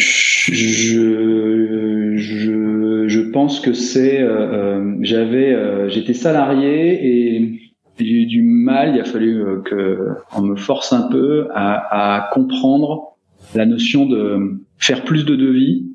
je, 2.16 3.04
je 3.08 3.20
pense 3.20 3.60
que 3.60 3.72
c'est 3.72 4.20
euh, 4.20 4.28
euh 4.28 4.94
j'avais 5.00 5.52
euh, 5.52 5.88
j'étais 5.88 6.14
salarié 6.14 7.06
et 7.06 7.60
j'ai 7.98 8.22
eu 8.22 8.26
du 8.26 8.42
mal 8.42 8.94
il 8.94 9.00
a 9.00 9.04
fallu 9.04 9.40
euh, 9.40 9.62
que 9.62 9.98
on 10.36 10.42
me 10.42 10.56
force 10.56 10.92
un 10.92 11.08
peu 11.08 11.48
à, 11.54 12.16
à 12.16 12.30
comprendre 12.32 13.16
la 13.54 13.66
notion 13.66 14.06
de 14.06 14.60
faire 14.78 15.04
plus 15.04 15.24
de 15.24 15.36
devis 15.36 15.86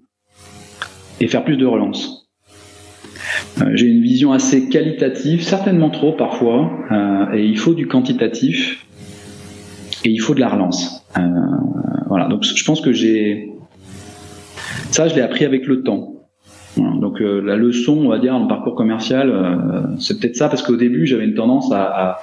et 1.20 1.28
faire 1.28 1.44
plus 1.44 1.58
de 1.58 1.66
relances. 1.66 2.10
euh, 2.10 2.23
j'ai 3.74 3.88
une 3.88 4.02
vision 4.02 4.32
assez 4.32 4.70
qualitative, 4.70 5.44
certainement 5.44 5.90
trop 5.90 6.14
parfois, 6.14 6.72
euh, 6.92 7.34
et 7.34 7.46
il 7.46 7.58
faut 7.58 7.74
du 7.74 7.88
quantitatif 7.88 8.86
et 10.04 10.10
il 10.10 10.20
faut 10.20 10.34
de 10.34 10.40
la 10.40 10.50
relance. 10.50 11.06
Euh, 11.18 11.22
voilà, 12.08 12.28
donc 12.28 12.44
je 12.44 12.64
pense 12.64 12.82
que 12.82 12.94
j'ai 12.94 13.50
ça, 14.92 15.08
je 15.08 15.16
l'ai 15.16 15.22
appris 15.22 15.46
avec 15.46 15.66
le 15.66 15.82
temps. 15.82 16.14
donc 16.78 17.20
la 17.20 17.56
leçon, 17.56 17.98
on 17.98 18.10
va 18.10 18.20
dire, 18.20 18.34
dans 18.34 18.44
le 18.44 18.48
parcours 18.48 18.76
commercial, 18.76 19.32
c'est 20.00 20.20
peut-être 20.20 20.36
ça, 20.36 20.50
parce 20.50 20.62
qu'au 20.62 20.76
début, 20.76 21.08
j'avais 21.08 21.26
une 21.26 21.34
tendance 21.34 21.72
à, 21.72 22.20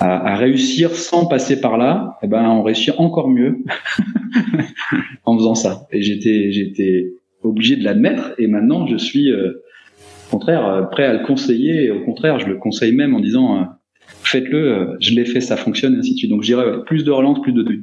à, 0.00 0.32
à, 0.32 0.36
réussir 0.36 0.94
sans 0.94 1.26
passer 1.26 1.60
par 1.60 1.76
là. 1.76 2.18
Et 2.22 2.26
eh 2.26 2.28
ben, 2.28 2.44
on 2.44 2.62
réussit 2.62 2.94
encore 2.98 3.28
mieux 3.28 3.58
en 5.24 5.36
faisant 5.36 5.54
ça. 5.54 5.86
Et 5.92 6.02
j'étais, 6.02 6.50
j'étais 6.50 7.12
obligé 7.42 7.76
de 7.76 7.84
l'admettre. 7.84 8.32
Et 8.38 8.46
maintenant, 8.46 8.86
je 8.86 8.96
suis 8.96 9.30
au 10.28 10.36
contraire, 10.36 10.66
euh, 10.66 10.82
prêt 10.82 11.04
à 11.04 11.12
le 11.14 11.26
conseiller. 11.26 11.84
Et 11.84 11.90
au 11.90 12.04
contraire, 12.04 12.38
je 12.38 12.46
le 12.46 12.56
conseille 12.56 12.94
même 12.94 13.14
en 13.14 13.20
disant 13.20 13.56
euh, 13.56 13.64
faites-le, 14.22 14.58
euh, 14.58 14.96
je 15.00 15.14
l'ai 15.14 15.24
fait, 15.24 15.40
ça 15.40 15.56
fonctionne, 15.56 15.94
et 15.94 15.98
ainsi 15.98 16.12
de 16.12 16.18
suite. 16.18 16.30
Donc 16.30 16.42
je 16.42 16.48
dirais 16.48 16.64
plus 16.86 17.04
de 17.04 17.10
relance, 17.10 17.40
plus 17.40 17.52
de 17.52 17.62
deux. 17.62 17.82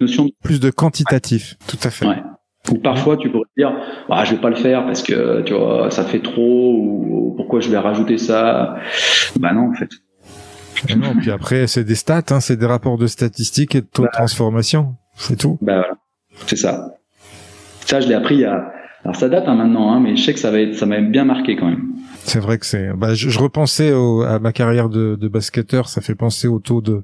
Notion 0.00 0.28
Plus 0.42 0.58
de 0.58 0.70
quantitatif, 0.70 1.56
tout 1.68 1.78
à 1.84 1.90
fait. 1.90 2.06
Ouais. 2.06 2.22
Ou 2.70 2.78
parfois 2.78 3.16
tu 3.16 3.30
pourrais 3.30 3.44
dire 3.56 3.72
bah, 4.08 4.24
je 4.24 4.34
vais 4.34 4.40
pas 4.40 4.50
le 4.50 4.56
faire 4.56 4.84
parce 4.84 5.02
que 5.02 5.42
tu 5.42 5.54
vois 5.54 5.90
ça 5.90 6.04
fait 6.04 6.20
trop 6.20 6.74
ou, 6.74 7.34
pourquoi 7.36 7.60
je 7.60 7.70
vais 7.70 7.78
rajouter 7.78 8.18
ça? 8.18 8.76
Bah 9.38 9.52
non 9.52 9.70
en 9.70 9.74
fait. 9.74 9.88
non, 10.96 11.14
puis 11.18 11.30
après 11.30 11.66
c'est 11.66 11.84
des 11.84 11.94
stats, 11.94 12.24
hein, 12.30 12.40
c'est 12.40 12.56
des 12.56 12.66
rapports 12.66 12.98
de 12.98 13.06
statistiques 13.06 13.74
et 13.76 13.80
de 13.80 13.86
taux 13.86 14.02
de 14.02 14.08
bah. 14.08 14.12
transformation, 14.12 14.96
c'est 15.14 15.36
tout. 15.36 15.56
Bah 15.62 15.78
voilà, 15.78 15.94
c'est 16.46 16.56
ça. 16.56 16.96
Ça 17.86 18.00
je 18.00 18.08
l'ai 18.08 18.14
appris 18.14 18.34
il 18.34 18.40
y 18.40 18.44
a 18.44 18.72
alors 19.04 19.16
ça 19.16 19.28
date 19.28 19.44
hein, 19.46 19.54
maintenant, 19.54 19.92
hein, 19.92 20.00
mais 20.00 20.16
je 20.16 20.22
sais 20.22 20.34
que 20.34 20.40
ça 20.40 20.50
va 20.50 20.60
être, 20.60 20.74
ça 20.74 20.84
m'a 20.84 21.00
bien 21.00 21.24
marqué 21.24 21.56
quand 21.56 21.66
même. 21.66 21.90
C'est 22.24 22.38
vrai 22.38 22.58
que 22.58 22.66
c'est. 22.66 22.90
Bah, 22.94 23.14
je, 23.14 23.38
repensais 23.38 23.92
à 24.26 24.38
ma 24.38 24.52
carrière 24.52 24.90
de, 24.90 25.16
de, 25.16 25.28
basketteur, 25.28 25.88
ça 25.88 26.02
fait 26.02 26.14
penser 26.14 26.48
au 26.48 26.58
taux 26.58 26.82
de, 26.82 27.02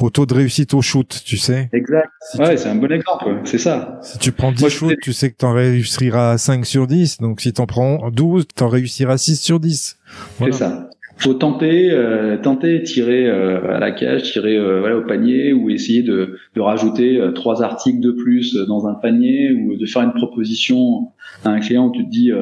au 0.00 0.10
taux 0.10 0.26
de 0.26 0.34
réussite 0.34 0.74
au 0.74 0.82
shoot, 0.82 1.22
tu 1.24 1.38
sais. 1.38 1.70
Exact. 1.72 2.10
ouais, 2.38 2.58
c'est 2.58 2.68
un 2.68 2.74
bon 2.74 2.92
exemple. 2.92 3.40
C'est 3.44 3.58
ça. 3.58 3.98
Si 4.02 4.18
tu 4.18 4.32
prends 4.32 4.52
10 4.52 4.68
shoots, 4.68 4.98
tu 5.02 5.14
sais 5.14 5.30
que 5.30 5.36
t'en 5.36 5.52
réussiras 5.52 6.36
5 6.36 6.66
sur 6.66 6.86
10. 6.86 7.18
Donc 7.22 7.40
si 7.40 7.54
t'en 7.54 7.66
prends 7.66 8.10
12, 8.10 8.46
t'en 8.54 8.68
réussiras 8.68 9.16
6 9.16 9.40
sur 9.40 9.58
10. 9.58 9.98
C'est 10.38 10.52
ça 10.52 10.85
faut 11.18 11.34
tenter, 11.34 11.90
euh, 11.90 12.36
tenter, 12.36 12.82
tirer 12.82 13.26
euh, 13.26 13.74
à 13.74 13.78
la 13.78 13.90
cage, 13.90 14.32
tirer 14.32 14.56
euh, 14.56 14.80
voilà, 14.80 14.98
au 14.98 15.02
panier, 15.02 15.52
ou 15.52 15.70
essayer 15.70 16.02
de, 16.02 16.38
de 16.54 16.60
rajouter 16.60 17.18
euh, 17.18 17.32
trois 17.32 17.62
articles 17.62 18.00
de 18.00 18.10
plus 18.10 18.54
dans 18.54 18.86
un 18.86 18.94
panier, 18.94 19.52
ou 19.52 19.76
de 19.76 19.86
faire 19.86 20.02
une 20.02 20.12
proposition 20.12 21.08
à 21.44 21.50
un 21.50 21.60
client 21.60 21.86
où 21.86 21.92
tu 21.92 22.04
te 22.04 22.10
dis 22.10 22.32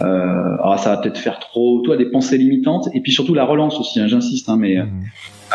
ah 0.00 0.76
ça 0.78 0.94
va 0.94 1.02
peut-être 1.02 1.18
faire 1.18 1.40
trop, 1.40 1.82
toi 1.82 1.96
des 1.96 2.06
pensées 2.06 2.38
limitantes, 2.38 2.88
et 2.94 3.00
puis 3.00 3.12
surtout 3.12 3.34
la 3.34 3.44
relance 3.44 3.80
aussi. 3.80 4.00
Hein, 4.00 4.06
J'insiste, 4.06 4.48
hein, 4.48 4.56
mais 4.58 4.76
mmh 4.76 4.88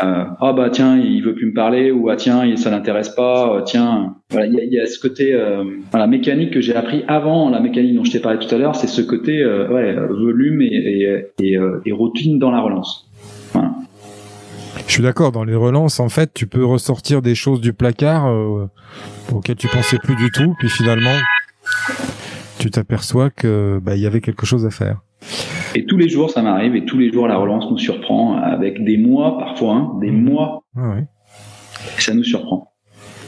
euh, 0.02 0.26
ah 0.40 0.54
bah 0.54 0.70
tiens 0.72 0.98
il 0.98 1.24
veut 1.24 1.36
plus 1.36 1.48
me 1.48 1.54
parler 1.54 1.92
ou 1.92 2.10
ah 2.10 2.16
tiens 2.16 2.56
ça 2.56 2.72
l'intéresse 2.72 3.10
pas 3.10 3.56
euh, 3.56 3.62
tiens. 3.62 4.16
Voilà 4.32 4.48
il 4.48 4.74
y 4.74 4.80
a, 4.80 4.88
ce 4.88 5.00
côté 5.00 5.36
euh, 5.36 5.64
mécanique 6.08 6.52
que 6.52 6.62
j'ai 6.62 6.76
appris 6.76 7.04
avant 7.08 7.50
la 7.50 7.60
mécanique 7.60 7.96
dont 7.96 8.04
je 8.04 8.12
t'ai 8.12 8.20
parlé 8.20 8.40
tout 8.40 8.54
à 8.54 8.58
l'heure 8.58 8.76
c'est 8.76 8.88
ce 8.88 9.02
côté 9.02 9.44
euh, 9.44 10.08
volume 10.08 10.62
et, 10.62 11.26
et, 11.40 11.92
routine 11.92 12.40
dans 12.40 12.50
la 12.50 12.62
relance. 12.62 13.08
Je 14.88 14.92
suis 14.92 15.04
d'accord 15.04 15.32
dans 15.32 15.44
les 15.44 15.56
relances 15.56 16.00
en 16.00 16.10
fait 16.10 16.34
tu 16.34 16.48
peux 16.48 16.66
ressortir 16.66 17.22
des 17.22 17.36
choses 17.36 17.62
du 17.62 17.74
placard 17.74 18.26
auxquelles 19.32 19.56
tu 19.56 19.68
pensais 19.68 19.98
plus 19.98 20.16
du 20.16 20.32
tout 20.32 20.56
puis 20.58 20.70
finalement 20.70 21.18
tu 22.58 22.72
t'aperçois 22.72 23.30
que 23.30 23.80
bah 23.84 23.96
y 23.96 24.08
avait 24.08 24.22
quelque 24.22 24.46
chose 24.46 24.66
à 24.66 24.72
faire 24.72 25.02
et 25.76 25.86
tous 25.86 25.98
les 25.98 26.10
jours, 26.10 26.30
ça 26.30 26.42
m'arrive, 26.42 26.76
et 26.76 26.86
tous 26.86 26.98
les 26.98 27.12
jours, 27.12 27.28
la 27.28 27.38
relance 27.38 27.70
nous 27.70 27.78
surprend 27.78 28.38
avec 28.38 28.84
des 28.84 28.98
mois, 28.98 29.38
parfois, 29.38 29.74
hein, 29.74 29.92
des 30.02 30.12
mmh. 30.12 30.24
mois. 30.24 30.64
Ah 30.76 30.96
et 31.00 32.02
ça 32.02 32.14
nous 32.14 32.24
surprend. 32.24 32.72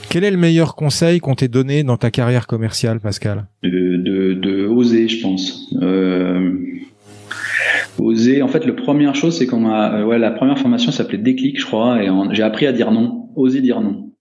Quel 0.10 0.24
est 0.24 0.32
le 0.32 0.38
meilleur 0.38 0.76
conseil 0.76 1.20
qu'on 1.20 1.36
t'ait 1.36 1.48
donné 1.48 1.84
dans 1.84 1.98
ta 1.98 2.10
carrière 2.10 2.48
commerciale, 2.48 3.00
Pascal? 3.00 3.48
De, 3.64 3.98
de, 3.98 4.34
de, 4.34 4.66
oser, 4.66 5.08
je 5.08 5.22
pense. 5.22 5.74
Euh, 5.82 6.54
oser. 8.00 8.42
En 8.42 8.48
fait, 8.48 8.66
la 8.66 8.74
première 8.74 9.16
chose, 9.16 9.38
c'est 9.38 9.48
qu'on 9.48 9.60
m'a, 9.60 10.00
euh, 10.00 10.06
ouais, 10.06 10.20
la 10.20 10.32
première 10.32 10.60
formation 10.60 10.92
s'appelait 10.92 11.18
déclic, 11.18 11.60
je 11.60 11.66
crois, 11.66 12.04
et 12.04 12.10
j'ai 12.32 12.44
appris 12.44 12.66
à 12.66 12.72
dire 12.72 12.92
non, 12.92 13.30
oser 13.36 13.62
dire 13.62 13.82
non. 13.82 14.12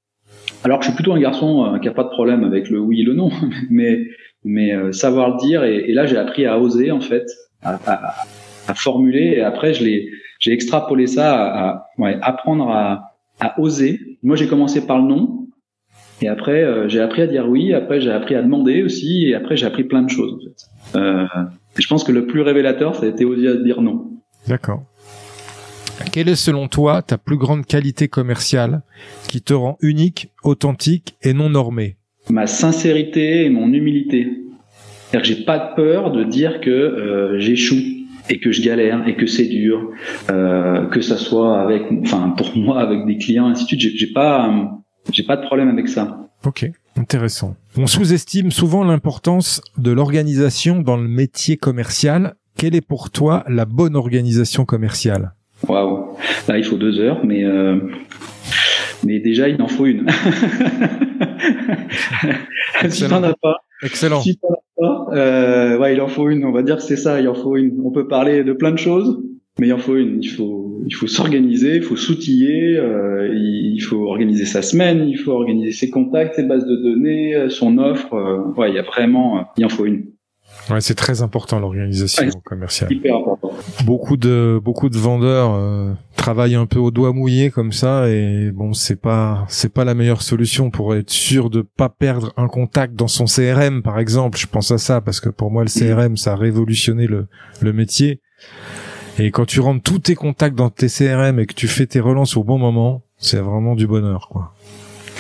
Alors 0.65 0.79
que 0.79 0.85
je 0.85 0.91
suis 0.91 0.97
plutôt 0.97 1.13
un 1.13 1.21
garçon 1.21 1.65
euh, 1.65 1.79
qui 1.79 1.89
a 1.89 1.93
pas 1.93 2.05
de 2.05 2.09
problème 2.09 2.43
avec 2.43 2.71
le 2.71 2.81
oui 2.81 3.03
et 3.03 3.05
le 3.05 3.15
non, 3.15 3.31
mais 3.71 4.07
mais 4.45 4.73
euh, 4.75 4.93
savoir 4.93 5.31
le 5.31 5.47
dire. 5.47 5.65
Et, 5.65 5.91
et 5.91 5.93
là, 5.93 6.07
j'ai 6.07 6.17
appris 6.17 6.47
à 6.47 6.59
oser, 6.59 6.91
en 6.91 7.01
fait, 7.01 7.25
à, 7.65 7.79
à, 7.87 8.15
à 8.69 8.75
formuler. 8.75 9.35
Et 9.37 9.43
après, 9.43 9.75
je 9.75 9.85
l'ai, 9.85 10.11
j'ai 10.39 10.53
extrapolé 10.53 11.07
ça 11.07 11.35
à, 11.35 11.69
à 11.69 11.87
ouais, 11.99 12.19
apprendre 12.23 12.71
à, 12.71 13.17
à 13.41 13.59
oser. 13.61 14.01
Moi, 14.23 14.37
j'ai 14.37 14.47
commencé 14.47 14.87
par 14.87 14.99
le 14.99 15.09
non. 15.09 15.49
Et 16.23 16.29
après, 16.29 16.63
euh, 16.63 16.89
j'ai 16.89 17.01
appris 17.01 17.23
à 17.23 17.27
dire 17.27 17.49
oui. 17.49 17.75
Après, 17.75 18.01
j'ai 18.01 18.13
appris 18.13 18.35
à 18.35 18.43
demander 18.43 18.83
aussi. 18.83 19.27
Et 19.29 19.35
après, 19.35 19.57
j'ai 19.57 19.67
appris 19.67 19.85
plein 19.85 20.03
de 20.03 20.11
choses. 20.11 20.35
En 20.35 20.39
fait. 20.45 20.99
Euh, 20.99 21.27
je 21.77 21.87
pense 21.89 22.05
que 22.05 22.13
le 22.13 22.27
plus 22.27 22.43
révélateur, 22.43 22.95
ça 22.95 23.07
a 23.07 23.09
été 23.09 23.25
oser 23.25 23.63
dire 23.65 23.83
non. 23.83 24.11
D'accord. 24.47 24.85
Quelle 26.13 26.29
est 26.29 26.37
selon 26.37 26.69
toi 26.69 27.03
ta 27.03 27.19
plus 27.19 27.37
grande 27.37 27.67
qualité 27.67 28.09
commerciale 28.09 28.83
qui 29.29 29.43
te 29.43 29.55
rend 29.55 29.77
unique, 29.81 30.33
authentique 30.43 31.17
et 31.23 31.33
non 31.33 31.51
normé? 31.51 31.97
Ma 32.31 32.47
sincérité 32.47 33.45
et 33.45 33.51
mon 33.51 33.73
humilité. 33.73 34.29
C'est-à-dire 35.15 35.31
que 35.31 35.39
j'ai 35.39 35.45
pas 35.45 35.59
de 35.59 35.75
peur 35.77 36.11
de 36.11 36.25
dire 36.25 36.61
que 36.61 36.71
euh, 36.71 37.39
j'échoue 37.39 37.81
et 38.29 38.41
que 38.41 38.51
je 38.51 38.63
galère 38.63 39.07
et 39.07 39.15
que 39.15 39.27
c'est 39.27 39.47
dur, 39.47 39.93
euh, 40.29 40.87
que 40.87 41.01
ça 41.01 41.17
soit 41.17 41.61
avec, 41.61 41.83
enfin 42.03 42.35
pour 42.37 42.51
moi 42.57 42.81
avec 42.81 43.07
des 43.07 43.17
clients 43.17 43.47
ainsi 43.47 43.63
de 43.63 43.81
suite. 43.81 43.97
J'ai 43.97 44.13
pas, 44.13 44.53
j'ai 45.13 45.23
pas 45.23 45.37
de 45.37 45.47
problème 45.47 45.69
avec 45.69 45.89
ça. 45.89 46.19
Ok, 46.45 46.69
intéressant. 46.97 47.55
On 47.77 47.87
sous-estime 47.87 48.51
souvent 48.51 48.83
l'importance 48.83 49.61
de 49.79 49.93
l'organisation 49.93 50.81
dans 50.81 50.97
le 50.97 51.07
métier 51.07 51.57
commercial. 51.57 52.35
Quelle 52.57 52.75
est 52.75 52.87
pour 52.87 53.11
toi 53.11 53.45
la 53.49 53.67
bonne 53.67 53.95
organisation 53.95 54.65
commerciale? 54.65 55.35
Waouh, 55.69 56.17
là 56.49 56.59
il 56.59 56.65
faut 56.65 56.77
deux 56.77 56.99
heures, 56.99 57.25
mais 57.25 57.45
euh, 57.45 57.79
mais 59.05 59.21
déjà 59.21 59.49
il 59.49 59.61
en 59.63 59.69
faut 59.69 59.87
une. 59.87 60.07
si 62.89 63.09
t'en 63.09 63.23
as 63.23 63.35
pas, 63.35 63.59
excellent. 63.83 64.21
Si 64.21 64.37
t'en 64.37 64.53
as 64.53 64.63
pas, 64.77 65.07
euh, 65.13 65.79
ouais, 65.79 65.95
il 65.95 66.01
en 66.01 66.09
faut 66.09 66.29
une. 66.29 66.45
On 66.45 66.53
va 66.53 66.63
dire 66.63 66.77
que 66.77 66.83
c'est 66.83 66.97
ça, 66.97 67.21
il 67.21 67.29
en 67.29 67.35
faut 67.35 67.57
une. 67.57 67.81
On 67.85 67.91
peut 67.91 68.09
parler 68.09 68.45
de 68.45 68.53
plein 68.53 68.71
de 68.71 68.79
choses, 68.79 69.23
mais 69.59 69.69
il 69.69 69.73
en 69.73 69.79
faut 69.79 69.97
une. 69.97 70.23
Il 70.23 70.29
faut, 70.29 70.83
il 70.87 70.95
faut 70.95 71.07
s'organiser, 71.07 71.77
il 71.77 71.83
faut 71.83 71.97
s'outiller, 71.97 72.77
euh, 72.77 73.29
il 73.33 73.81
faut 73.81 74.07
organiser 74.07 74.45
sa 74.45 74.63
semaine, 74.63 75.09
il 75.09 75.19
faut 75.19 75.33
organiser 75.33 75.73
ses 75.73 75.91
contacts, 75.91 76.37
ses 76.37 76.45
bases 76.45 76.67
de 76.67 76.77
données, 76.77 77.35
euh, 77.35 77.49
son 77.49 77.79
offre. 77.79 78.15
Euh, 78.15 78.53
ouais, 78.57 78.71
il 78.71 78.75
y 78.75 78.79
a 78.79 78.83
vraiment, 78.83 79.47
il 79.57 79.65
en 79.65 79.69
faut 79.69 79.87
une. 79.87 80.07
Ouais, 80.71 80.81
c'est 80.81 80.95
très 80.95 81.23
important 81.23 81.59
l'organisation 81.59 82.25
Ouais, 82.25 82.31
commerciale. 82.45 82.93
Hyper 82.93 83.17
important. 83.17 83.53
Beaucoup 83.85 84.17
de 84.17 84.61
beaucoup 84.63 84.89
de 84.89 84.97
vendeurs 84.97 85.53
euh, 85.55 85.93
travaillent 86.25 86.55
un 86.55 86.65
peu 86.65 86.79
au 86.79 86.91
doigt 86.91 87.13
mouillé 87.13 87.51
comme 87.51 87.71
ça 87.71 88.09
et 88.09 88.51
bon, 88.51 88.73
c'est 88.73 88.97
pas 88.97 89.45
c'est 89.49 89.71
pas 89.71 89.85
la 89.85 89.93
meilleure 89.93 90.23
solution 90.23 90.71
pour 90.71 90.95
être 90.95 91.11
sûr 91.11 91.51
de 91.51 91.61
pas 91.61 91.91
perdre 91.91 92.33
un 92.39 92.49
contact 92.49 92.95
dans 92.95 93.09
son 93.09 93.27
CRM 93.27 93.83
par 93.83 93.99
exemple. 93.99 94.39
Je 94.39 94.47
pense 94.47 94.71
à 94.71 94.79
ça 94.79 95.03
parce 95.03 95.21
que 95.21 95.29
pour 95.29 95.51
moi 95.51 95.65
le 95.65 95.69
CRM 95.69 96.17
ça 96.17 96.33
a 96.33 96.37
révolutionné 96.37 97.07
le 97.07 97.27
le 97.61 97.73
métier. 97.75 98.23
Et 99.19 99.31
quand 99.33 99.45
tu 99.45 99.61
rentres 99.61 99.83
tous 99.83 99.99
tes 99.99 100.15
contacts 100.15 100.57
dans 100.57 100.71
tes 100.71 100.89
CRM 100.89 101.41
et 101.41 101.45
que 101.45 101.53
tu 101.53 101.69
fais 101.69 101.85
tes 101.87 102.01
relances 102.01 102.39
au 102.39 102.43
bon 102.43 102.57
moment, 102.57 103.03
c'est 103.19 103.41
vraiment 103.41 103.75
du 103.75 103.87
bonheur 103.87 104.31
quoi. 104.31 104.55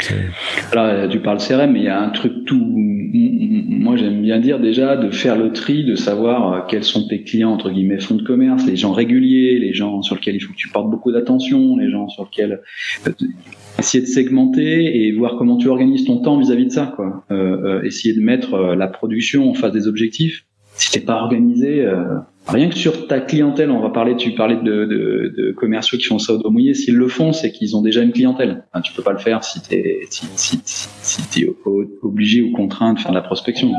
C'est- 0.01 0.75
Là, 0.75 1.09
tu 1.09 1.21
parles 1.21 1.39
CRM, 1.39 1.73
mais 1.73 1.81
il 1.81 1.85
y 1.85 1.89
a 1.89 2.01
un 2.01 2.11
truc 2.11 2.45
tout. 2.47 2.61
Moi, 2.77 3.97
j'aime 3.97 4.23
bien 4.23 4.39
dire 4.41 4.59
déjà 4.59 4.97
de 4.97 5.11
faire 5.11 5.37
le 5.37 5.53
tri, 5.53 5.85
de 5.85 5.95
savoir 5.95 6.53
euh, 6.53 6.61
quels 6.69 6.85
sont 6.85 7.07
tes 7.07 7.23
clients 7.23 7.51
entre 7.53 7.71
guillemets 7.71 8.01
fonds 8.01 8.17
de 8.17 8.23
commerce, 8.23 8.67
les 8.67 8.77
gens 8.77 8.93
réguliers, 8.93 9.59
les 9.59 9.73
gens 9.73 10.03
sur 10.03 10.17
lesquels 10.17 10.35
il 10.37 10.41
faut 10.41 10.53
que 10.53 10.59
tu 10.59 10.69
portes 10.69 10.91
beaucoup 10.91 11.13
d'attention, 11.13 11.77
les 11.77 11.91
gens 11.91 12.09
sur 12.09 12.25
lesquels 12.25 12.61
euh, 13.07 13.11
essayer 13.79 14.03
de 14.03 14.09
segmenter 14.09 15.07
et 15.07 15.13
voir 15.13 15.37
comment 15.37 15.57
tu 15.57 15.69
organises 15.69 16.05
ton 16.05 16.19
temps 16.19 16.39
vis-à-vis 16.39 16.67
de 16.67 16.71
ça, 16.73 16.93
quoi. 16.97 17.25
Euh, 17.31 17.81
euh, 17.81 17.83
essayer 17.83 18.15
de 18.15 18.21
mettre 18.21 18.55
euh, 18.55 18.75
la 18.77 18.89
production 18.89 19.49
en 19.51 19.55
face 19.55 19.73
des 19.73 19.87
objectifs. 19.87 20.45
Si 20.77 20.91
t'es 20.91 21.05
pas 21.05 21.17
organisé, 21.23 21.83
euh, 21.85 22.05
rien 22.47 22.69
que 22.69 22.77
sur 22.77 23.07
ta 23.07 23.21
clientèle, 23.21 23.71
on 23.71 23.81
va 23.81 23.91
parler. 23.91 24.17
Tu 24.17 24.33
parlais 24.33 24.57
de, 24.57 24.85
de, 24.85 25.35
de 25.37 25.53
commerciaux 25.53 25.99
qui 25.99 26.05
font 26.05 26.19
ça 26.19 26.35
au 26.35 26.39
dos. 26.39 26.53
S'ils 26.75 26.97
le 26.97 27.09
font, 27.09 27.33
c'est 27.33 27.51
qu'ils 27.53 27.77
ont 27.77 27.83
déjà 27.83 28.03
une 28.03 28.13
clientèle. 28.13 28.65
Enfin, 28.73 28.83
tu 28.83 28.93
peux 28.93 29.03
pas 29.03 29.13
le 29.13 29.19
faire 29.19 29.43
si 29.45 29.61
t'es 29.63 30.01
si, 30.11 30.27
si, 30.37 30.61
si, 30.65 30.89
si 31.01 31.23
t'es 31.31 31.49
o- 31.65 31.85
obligé 32.03 32.43
ou 32.43 32.53
contraint 32.53 32.95
de 32.95 32.99
faire 32.99 33.11
de 33.13 33.17
la 33.17 33.23
prospection. 33.23 33.73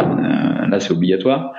Euh, 0.00 0.66
là, 0.68 0.80
c'est 0.80 0.92
obligatoire. 0.92 1.52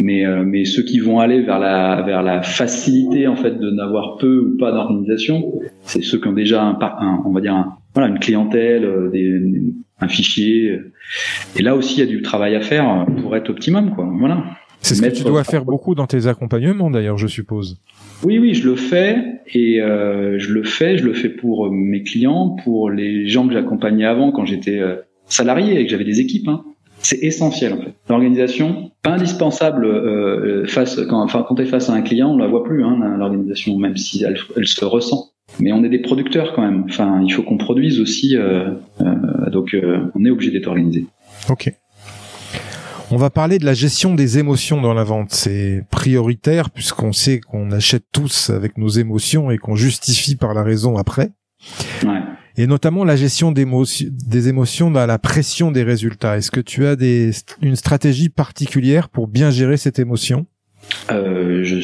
Mais 0.00 0.24
euh, 0.24 0.44
mais 0.46 0.64
ceux 0.64 0.82
qui 0.82 0.98
vont 0.98 1.20
aller 1.20 1.42
vers 1.42 1.58
la 1.58 2.00
vers 2.02 2.22
la 2.22 2.40
facilité 2.42 3.26
en 3.28 3.36
fait 3.36 3.58
de 3.58 3.70
n'avoir 3.70 4.16
peu 4.16 4.38
ou 4.38 4.56
pas 4.58 4.72
d'organisation, 4.72 5.60
c'est 5.82 6.02
ceux 6.02 6.18
qui 6.18 6.28
ont 6.28 6.32
déjà 6.32 6.62
un, 6.62 6.78
un 6.80 7.22
on 7.26 7.32
va 7.32 7.40
dire 7.42 7.66
voilà 7.94 8.08
une 8.08 8.18
clientèle, 8.18 8.84
euh, 8.86 9.10
des, 9.10 9.40
un 10.00 10.08
fichier. 10.08 10.80
Et 11.56 11.62
là 11.62 11.76
aussi, 11.76 11.96
il 11.96 12.00
y 12.00 12.02
a 12.02 12.06
du 12.10 12.22
travail 12.22 12.56
à 12.56 12.60
faire 12.62 13.04
pour 13.20 13.36
être 13.36 13.50
optimum, 13.50 13.94
quoi. 13.94 14.08
Voilà. 14.18 14.42
C'est 14.84 14.94
ce 14.94 15.02
que 15.02 15.08
tu 15.08 15.24
dois 15.24 15.44
faire 15.44 15.64
beaucoup 15.64 15.94
dans 15.94 16.06
tes 16.06 16.26
accompagnements 16.26 16.90
d'ailleurs, 16.90 17.18
je 17.18 17.26
suppose. 17.26 17.80
Oui, 18.22 18.38
oui, 18.38 18.54
je 18.54 18.68
le 18.68 18.76
fais 18.76 19.16
et 19.52 19.80
euh, 19.80 20.38
je 20.38 20.52
le 20.52 20.62
fais. 20.62 20.98
Je 20.98 21.04
le 21.04 21.14
fais 21.14 21.30
pour 21.30 21.66
euh, 21.66 21.70
mes 21.70 22.02
clients, 22.02 22.56
pour 22.62 22.90
les 22.90 23.26
gens 23.26 23.46
que 23.48 23.54
j'accompagnais 23.54 24.04
avant 24.04 24.30
quand 24.30 24.44
j'étais 24.44 24.78
euh, 24.78 24.96
salarié 25.26 25.80
et 25.80 25.84
que 25.84 25.90
j'avais 25.90 26.04
des 26.04 26.20
équipes. 26.20 26.48
Hein. 26.48 26.64
C'est 26.98 27.18
essentiel 27.22 27.72
en 27.74 27.78
fait. 27.78 27.94
L'organisation, 28.08 28.90
pas 29.02 29.10
indispensable 29.12 29.84
euh, 29.84 30.66
face 30.66 31.00
quand, 31.08 31.22
enfin 31.22 31.44
quand 31.46 31.56
t'es 31.56 31.66
face 31.66 31.90
à 31.90 31.92
un 31.94 32.02
client, 32.02 32.30
on 32.30 32.38
la 32.38 32.46
voit 32.46 32.64
plus 32.64 32.84
hein, 32.84 33.16
l'organisation, 33.18 33.76
même 33.78 33.96
si 33.96 34.24
elle, 34.24 34.38
elle 34.56 34.66
se 34.66 34.84
ressent. 34.84 35.30
Mais 35.60 35.72
on 35.72 35.84
est 35.84 35.88
des 35.90 35.98
producteurs 36.00 36.52
quand 36.54 36.62
même. 36.62 36.84
Enfin, 36.88 37.20
il 37.22 37.30
faut 37.30 37.42
qu'on 37.42 37.58
produise 37.58 38.00
aussi. 38.00 38.36
euh, 38.36 38.70
euh, 39.00 39.50
donc, 39.50 39.74
euh, 39.74 40.10
on 40.14 40.24
est 40.24 40.30
obligé 40.30 40.50
d'être 40.50 40.68
organisé. 40.68 41.04
Ok. 41.50 41.72
On 43.14 43.16
va 43.16 43.30
parler 43.30 43.60
de 43.60 43.64
la 43.64 43.74
gestion 43.74 44.12
des 44.12 44.38
émotions 44.38 44.82
dans 44.82 44.92
la 44.92 45.04
vente. 45.04 45.30
C'est 45.30 45.84
prioritaire 45.88 46.70
puisqu'on 46.70 47.12
sait 47.12 47.38
qu'on 47.38 47.70
achète 47.70 48.06
tous 48.10 48.50
avec 48.50 48.76
nos 48.76 48.88
émotions 48.88 49.52
et 49.52 49.58
qu'on 49.58 49.76
justifie 49.76 50.34
par 50.34 50.52
la 50.52 50.64
raison 50.64 50.96
après. 50.96 51.30
Ouais. 52.02 52.18
Et 52.56 52.66
notamment 52.66 53.04
la 53.04 53.14
gestion 53.14 53.52
des 53.52 54.48
émotions 54.48 54.90
dans 54.90 55.06
la 55.06 55.18
pression 55.20 55.70
des 55.70 55.84
résultats. 55.84 56.38
Est-ce 56.38 56.50
que 56.50 56.58
tu 56.58 56.86
as 56.86 56.96
des, 56.96 57.30
une 57.62 57.76
stratégie 57.76 58.30
particulière 58.30 59.08
pour 59.08 59.28
bien 59.28 59.52
gérer 59.52 59.76
cette 59.76 60.00
émotion? 60.00 60.46
Euh, 61.10 61.62
je, 61.64 61.80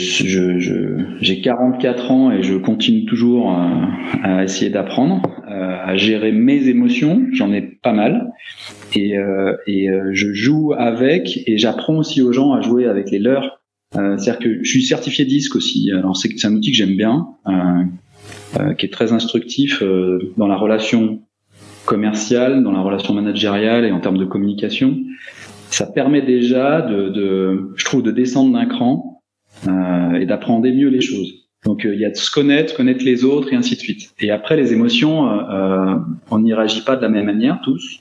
j'ai 1.20 1.40
44 1.40 2.10
ans 2.10 2.32
et 2.32 2.42
je 2.42 2.54
continue 2.54 3.04
toujours 3.04 3.50
à, 3.50 4.44
essayer 4.44 4.70
d'apprendre, 4.70 5.22
euh, 5.48 5.76
à 5.84 5.96
gérer 5.96 6.32
mes 6.32 6.68
émotions. 6.68 7.26
J'en 7.32 7.52
ai 7.52 7.60
pas 7.60 7.92
mal. 7.92 8.32
Et, 8.94 9.18
euh, 9.18 9.56
je 10.12 10.32
joue 10.32 10.72
avec 10.76 11.40
et 11.46 11.58
j'apprends 11.58 11.96
aussi 11.96 12.22
aux 12.22 12.32
gens 12.32 12.52
à 12.52 12.62
jouer 12.62 12.86
avec 12.86 13.10
les 13.10 13.18
leurs. 13.18 13.60
C'est-à-dire 13.92 14.38
que 14.38 14.58
je 14.62 14.70
suis 14.70 14.82
certifié 14.82 15.24
disque 15.24 15.56
aussi. 15.56 15.90
Alors 15.92 16.16
c'est 16.16 16.44
un 16.44 16.54
outil 16.54 16.70
que 16.70 16.76
j'aime 16.76 16.96
bien, 16.96 17.26
qui 18.78 18.86
est 18.86 18.92
très 18.92 19.12
instructif 19.12 19.82
dans 20.36 20.46
la 20.46 20.56
relation 20.56 21.22
commerciale, 21.86 22.62
dans 22.62 22.70
la 22.70 22.82
relation 22.82 23.14
managériale 23.14 23.84
et 23.84 23.90
en 23.90 23.98
termes 23.98 24.18
de 24.18 24.24
communication 24.24 24.96
ça 25.70 25.86
permet 25.86 26.22
déjà 26.22 26.82
de, 26.82 27.08
de 27.08 27.72
je 27.76 27.84
trouve, 27.84 28.02
de 28.02 28.10
descendre 28.10 28.52
d'un 28.52 28.66
cran 28.66 29.22
euh, 29.68 30.14
et 30.14 30.26
d'apprendre 30.26 30.68
mieux 30.68 30.88
les 30.88 31.00
choses. 31.00 31.32
Donc 31.64 31.84
euh, 31.84 31.94
il 31.94 32.00
y 32.00 32.04
a 32.04 32.10
de 32.10 32.16
se 32.16 32.30
connaître, 32.30 32.74
connaître 32.74 33.04
les 33.04 33.24
autres 33.24 33.52
et 33.52 33.56
ainsi 33.56 33.74
de 33.74 33.80
suite. 33.80 34.12
Et 34.20 34.30
après 34.30 34.56
les 34.56 34.72
émotions, 34.72 35.28
euh, 35.28 35.42
euh, 35.50 35.94
on 36.30 36.40
n'y 36.40 36.54
réagit 36.54 36.82
pas 36.82 36.96
de 36.96 37.02
la 37.02 37.08
même 37.08 37.26
manière 37.26 37.60
tous. 37.62 38.00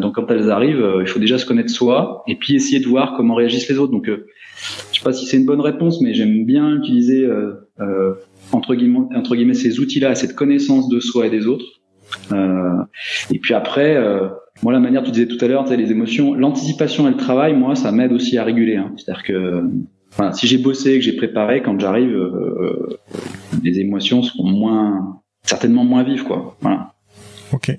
Donc 0.00 0.14
quand 0.14 0.30
elles 0.30 0.50
arrivent, 0.50 0.86
il 1.00 1.06
faut 1.06 1.18
déjà 1.18 1.36
se 1.36 1.44
connaître 1.44 1.68
soi 1.70 2.22
et 2.26 2.36
puis 2.36 2.54
essayer 2.54 2.80
de 2.80 2.86
voir 2.86 3.14
comment 3.14 3.34
réagissent 3.34 3.68
les 3.68 3.78
autres. 3.78 3.92
Donc 3.92 4.06
je 4.08 4.98
sais 4.98 5.04
pas 5.04 5.12
si 5.12 5.26
c'est 5.26 5.36
une 5.36 5.44
bonne 5.44 5.60
réponse, 5.60 6.00
mais 6.00 6.14
j'aime 6.14 6.46
bien 6.46 6.74
utiliser 6.76 7.28
entre 8.52 8.74
guillemets, 8.74 9.14
entre 9.14 9.36
guillemets 9.36 9.54
ces 9.54 9.78
outils-là, 9.78 10.14
cette 10.14 10.34
connaissance 10.34 10.88
de 10.88 10.98
soi 11.00 11.26
et 11.26 11.30
des 11.30 11.46
autres. 11.46 11.66
Euh, 12.32 12.82
et 13.30 13.38
puis 13.38 13.54
après, 13.54 13.96
euh, 13.96 14.28
moi 14.62 14.72
la 14.72 14.80
manière 14.80 15.02
tu 15.02 15.10
disais 15.10 15.26
tout 15.26 15.42
à 15.44 15.48
l'heure, 15.48 15.64
tu 15.64 15.70
sais, 15.70 15.76
les 15.76 15.90
émotions, 15.90 16.34
l'anticipation 16.34 17.06
et 17.06 17.10
le 17.10 17.16
travail, 17.16 17.54
moi 17.54 17.74
ça 17.74 17.92
m'aide 17.92 18.12
aussi 18.12 18.38
à 18.38 18.44
réguler. 18.44 18.76
Hein. 18.76 18.92
C'est-à-dire 18.96 19.22
que 19.24 19.62
voilà, 20.16 20.32
si 20.32 20.46
j'ai 20.46 20.58
bossé, 20.58 20.94
que 20.98 21.04
j'ai 21.04 21.14
préparé, 21.16 21.62
quand 21.62 21.78
j'arrive, 21.78 22.08
euh, 22.10 22.54
euh, 22.60 22.98
les 23.62 23.80
émotions 23.80 24.22
seront 24.22 24.48
moins, 24.48 25.20
certainement 25.42 25.84
moins 25.84 26.02
vives, 26.04 26.22
quoi. 26.24 26.56
Voilà. 26.62 26.94
Ok. 27.52 27.76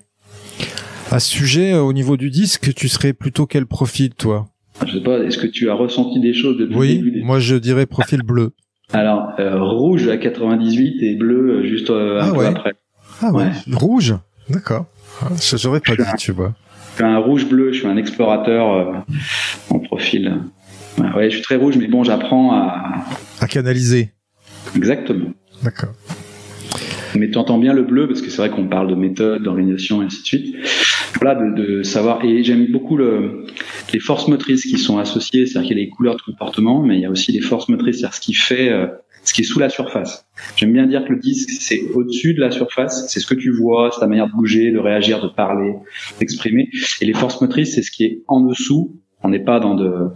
À 1.09 1.19
ce 1.19 1.30
sujet, 1.32 1.73
euh, 1.73 1.82
au 1.82 1.93
niveau 1.93 2.17
du 2.17 2.30
disque, 2.30 2.73
tu 2.75 2.89
serais 2.89 3.13
plutôt 3.13 3.45
quel 3.47 3.65
profil, 3.65 4.13
toi? 4.13 4.47
Je 4.86 4.93
sais 4.97 5.03
pas, 5.03 5.19
est-ce 5.23 5.38
que 5.39 5.47
tu 5.47 5.69
as 5.69 5.73
ressenti 5.73 6.19
des 6.19 6.34
choses 6.34 6.57
depuis 6.57 6.73
le 6.73 6.80
Oui, 6.80 6.95
début 6.97 7.11
des- 7.11 7.21
moi 7.23 7.39
je 7.39 7.55
dirais 7.55 7.88
profil 7.88 8.21
bleu. 8.21 8.51
Alors 8.93 9.32
euh, 9.39 9.59
rouge 9.59 10.07
à 10.07 10.17
98 10.17 11.01
et 11.01 11.15
bleu 11.15 11.63
juste 11.63 11.89
euh, 11.89 12.21
un 12.21 12.28
Ah 12.28 12.32
peu 12.32 12.38
ouais. 12.38 12.45
après. 12.45 12.73
Ah 13.21 13.32
ouais. 13.32 13.45
Ouais. 13.45 13.51
Rouge? 13.75 14.15
D'accord. 14.49 14.86
Ah, 15.23 15.30
j'aurais 15.55 15.80
pas 15.80 15.95
dit, 15.95 16.03
tu 16.19 16.32
vois. 16.32 16.53
Je 16.98 17.04
suis 17.04 17.14
un 17.14 17.20
rouge-bleu, 17.20 17.74
je 17.74 17.78
suis 17.78 17.88
un 17.88 17.95
explorateur 17.95 18.74
euh, 18.74 18.93
en 19.70 19.78
profil. 19.78 20.41
Ouais, 20.98 21.30
je 21.30 21.36
suis 21.36 21.43
très 21.43 21.56
rouge, 21.56 21.78
mais 21.78 21.86
bon, 21.86 22.04
j'apprends 22.04 22.52
à... 22.54 23.06
À 23.39 23.45
canaliser. 23.45 24.14
Exactement. 24.76 25.30
D'accord. 25.64 25.93
Mais 27.14 27.30
tu 27.30 27.38
entends 27.38 27.60
bien 27.60 27.74
le 27.74 27.84
bleu, 27.84 28.08
parce 28.08 28.24
que 28.24 28.32
c'est 28.32 28.38
vrai 28.38 28.50
qu'on 28.50 28.68
parle 28.68 28.89
de 28.89 28.95
méthode, 28.95 29.43
d'organisation, 29.43 30.02
et 30.02 30.06
ainsi 30.06 30.22
de 30.24 30.26
suite. 30.26 30.56
Voilà, 31.22 31.36
de, 31.36 31.84
savoir. 31.84 32.26
Et 32.26 32.43
j'aime 32.43 32.66
beaucoup 32.72 32.98
le, 32.98 33.45
les 33.93 34.00
forces 34.00 34.28
motrices 34.28 34.66
qui 34.66 34.80
sont 34.80 34.98
associées, 34.98 35.45
c'est-à-dire 35.45 35.68
qu'il 35.68 35.78
y 35.78 35.82
a 35.82 35.84
les 35.84 35.89
couleurs 35.89 36.16
de 36.16 36.22
comportement, 36.24 36.82
mais 36.82 36.95
il 36.95 37.02
y 37.02 37.06
a 37.06 37.12
aussi 37.12 37.32
les 37.32 37.41
forces 37.41 37.70
motrices, 37.70 37.98
c'est-à-dire 38.00 38.16
ce 38.16 38.22
qui 38.22 38.34
fait, 38.34 38.70
euh, 38.70 38.88
ce 39.28 39.34
qui 39.34 39.41
est 39.41 39.43
sous 39.43 39.59
la 39.59 39.67
surface. 39.67 40.25
J'aime 40.55 40.71
bien 40.71 40.88
dire 40.88 41.03
que 41.05 41.11
le 41.11 41.19
disque, 41.19 41.49
c'est 41.59 41.82
au-dessus 41.93 42.34
de 42.34 42.39
la 42.39 42.49
surface, 42.49 43.07
c'est 43.09 43.19
ce 43.19 43.28
que 43.28 43.36
tu 43.36 43.51
vois, 43.51 43.89
c'est 43.93 43.99
ta 43.99 44.07
manière 44.07 44.28
de 44.28 44.32
bouger, 44.32 44.71
de 44.71 44.80
réagir, 44.80 45.21
de 45.21 45.28
parler, 45.28 45.73
d'exprimer. 46.19 46.69
Et 47.01 47.05
les 47.05 47.13
forces 47.13 47.41
motrices, 47.41 47.75
c'est 47.75 47.82
ce 47.82 47.91
qui 47.91 48.05
est 48.05 48.23
en 48.28 48.39
dessous. 48.39 48.95
On 49.23 49.30
n'est 49.30 49.43
pas 49.43 49.59
dans 49.59 49.75
de, 49.75 50.07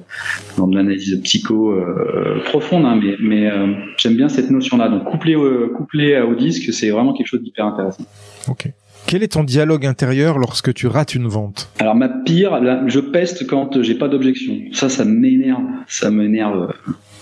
dans 0.57 0.67
de 0.67 0.75
l'analyse 0.77 1.19
psycho 1.23 1.71
euh, 1.71 2.39
profonde, 2.45 2.85
hein, 2.85 2.97
mais, 3.03 3.15
mais 3.19 3.51
euh, 3.51 3.73
j'aime 3.97 4.15
bien 4.15 4.29
cette 4.29 4.49
notion-là. 4.49 4.87
Donc 4.87 5.03
couplé, 5.03 5.35
couplé 5.75 6.21
au 6.21 6.35
disque, 6.35 6.71
c'est 6.71 6.89
vraiment 6.91 7.11
quelque 7.13 7.27
chose 7.27 7.41
d'hyper 7.41 7.65
intéressant. 7.65 8.05
Ok. 8.47 8.71
Quel 9.07 9.23
est 9.23 9.33
ton 9.33 9.43
dialogue 9.43 9.85
intérieur 9.85 10.37
lorsque 10.37 10.73
tu 10.73 10.87
rates 10.87 11.15
une 11.15 11.27
vente? 11.27 11.69
Alors 11.79 11.95
ma 11.95 12.07
pire, 12.07 12.61
je 12.87 12.99
peste 12.99 13.47
quand 13.47 13.81
j'ai 13.81 13.95
pas 13.95 14.07
d'objection. 14.07 14.53
Ça, 14.71 14.87
ça 14.87 15.03
m'énerve. 15.03 15.63
Ça 15.87 16.11
m'énerve. 16.11 16.71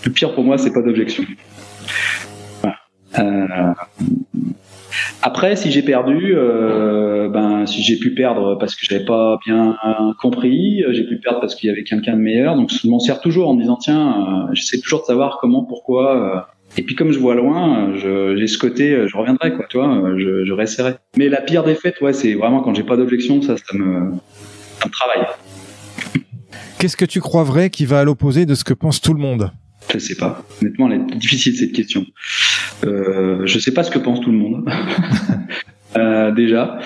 Le 0.04 0.12
pire 0.12 0.34
pour 0.34 0.44
moi, 0.44 0.58
c'est 0.58 0.72
pas 0.72 0.82
d'objection. 0.82 1.24
Euh, 3.18 3.72
après, 5.22 5.56
si 5.56 5.70
j'ai 5.70 5.82
perdu, 5.82 6.32
euh, 6.34 7.28
ben 7.28 7.66
si 7.66 7.82
j'ai 7.82 7.96
pu 7.96 8.14
perdre 8.14 8.56
parce 8.58 8.74
que 8.74 8.80
j'avais 8.82 9.04
pas 9.04 9.38
bien 9.44 9.76
compris, 10.20 10.82
j'ai 10.90 11.04
pu 11.04 11.18
perdre 11.18 11.40
parce 11.40 11.54
qu'il 11.54 11.68
y 11.68 11.72
avait 11.72 11.84
quelqu'un 11.84 12.14
de 12.14 12.22
meilleur. 12.22 12.56
Donc 12.56 12.70
je 12.70 12.88
m'en 12.88 12.98
sers 12.98 13.20
toujours 13.20 13.48
en 13.48 13.54
me 13.54 13.60
disant 13.60 13.76
tiens, 13.76 14.48
euh, 14.48 14.54
j'essaie 14.54 14.80
toujours 14.80 15.00
de 15.00 15.06
savoir 15.06 15.38
comment, 15.40 15.64
pourquoi. 15.64 16.48
et 16.76 16.82
puis 16.82 16.94
comme 16.94 17.12
je 17.12 17.18
vois 17.18 17.34
loin, 17.34 17.94
j'ai 17.96 18.46
ce 18.46 18.58
côté, 18.58 19.06
je 19.06 19.16
reviendrai 19.16 19.54
quoi, 19.54 19.66
tu 19.68 19.78
je, 19.78 20.44
je. 20.44 20.92
Mais 21.16 21.28
la 21.28 21.42
pire 21.42 21.64
défaite, 21.64 22.00
ouais, 22.00 22.12
c'est 22.12 22.34
vraiment 22.34 22.62
quand 22.62 22.74
j'ai 22.74 22.84
pas 22.84 22.96
d'objection, 22.96 23.42
ça, 23.42 23.56
ça 23.56 23.76
me, 23.76 24.12
ça 24.78 24.86
me 24.86 24.92
travaille. 24.92 25.26
Qu'est-ce 26.78 26.96
que 26.96 27.04
tu 27.04 27.20
crois 27.20 27.44
vrai 27.44 27.68
qui 27.68 27.84
va 27.84 28.00
à 28.00 28.04
l'opposé 28.04 28.46
de 28.46 28.54
ce 28.54 28.64
que 28.64 28.72
pense 28.72 29.02
tout 29.02 29.12
le 29.12 29.20
monde? 29.20 29.50
Je 29.92 29.98
sais 29.98 30.14
pas. 30.14 30.44
Honnêtement, 30.60 30.90
elle 30.90 31.00
est 31.00 31.16
difficile 31.16 31.56
cette 31.56 31.72
question. 31.72 32.06
Euh, 32.84 33.42
je 33.44 33.58
sais 33.58 33.72
pas 33.72 33.82
ce 33.82 33.90
que 33.90 33.98
pense 33.98 34.20
tout 34.20 34.30
le 34.30 34.38
monde. 34.38 34.68
euh, 35.96 36.32
déjà, 36.32 36.78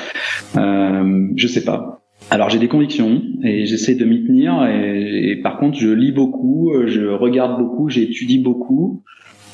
euh, 0.57 1.29
je 1.37 1.47
sais 1.47 1.65
pas. 1.65 2.01
Alors 2.31 2.49
j'ai 2.49 2.59
des 2.59 2.69
convictions 2.69 3.23
et 3.43 3.67
j'essaie 3.67 3.95
de 3.95 4.05
m'y 4.05 4.25
tenir. 4.27 4.67
Et, 4.67 5.39
par 5.43 5.59
contre, 5.59 5.79
je 5.79 5.89
lis 5.89 6.13
beaucoup, 6.13 6.73
je 6.87 7.07
regarde 7.07 7.59
beaucoup, 7.59 7.91
j'étudie 7.91 8.39
beaucoup 8.39 9.03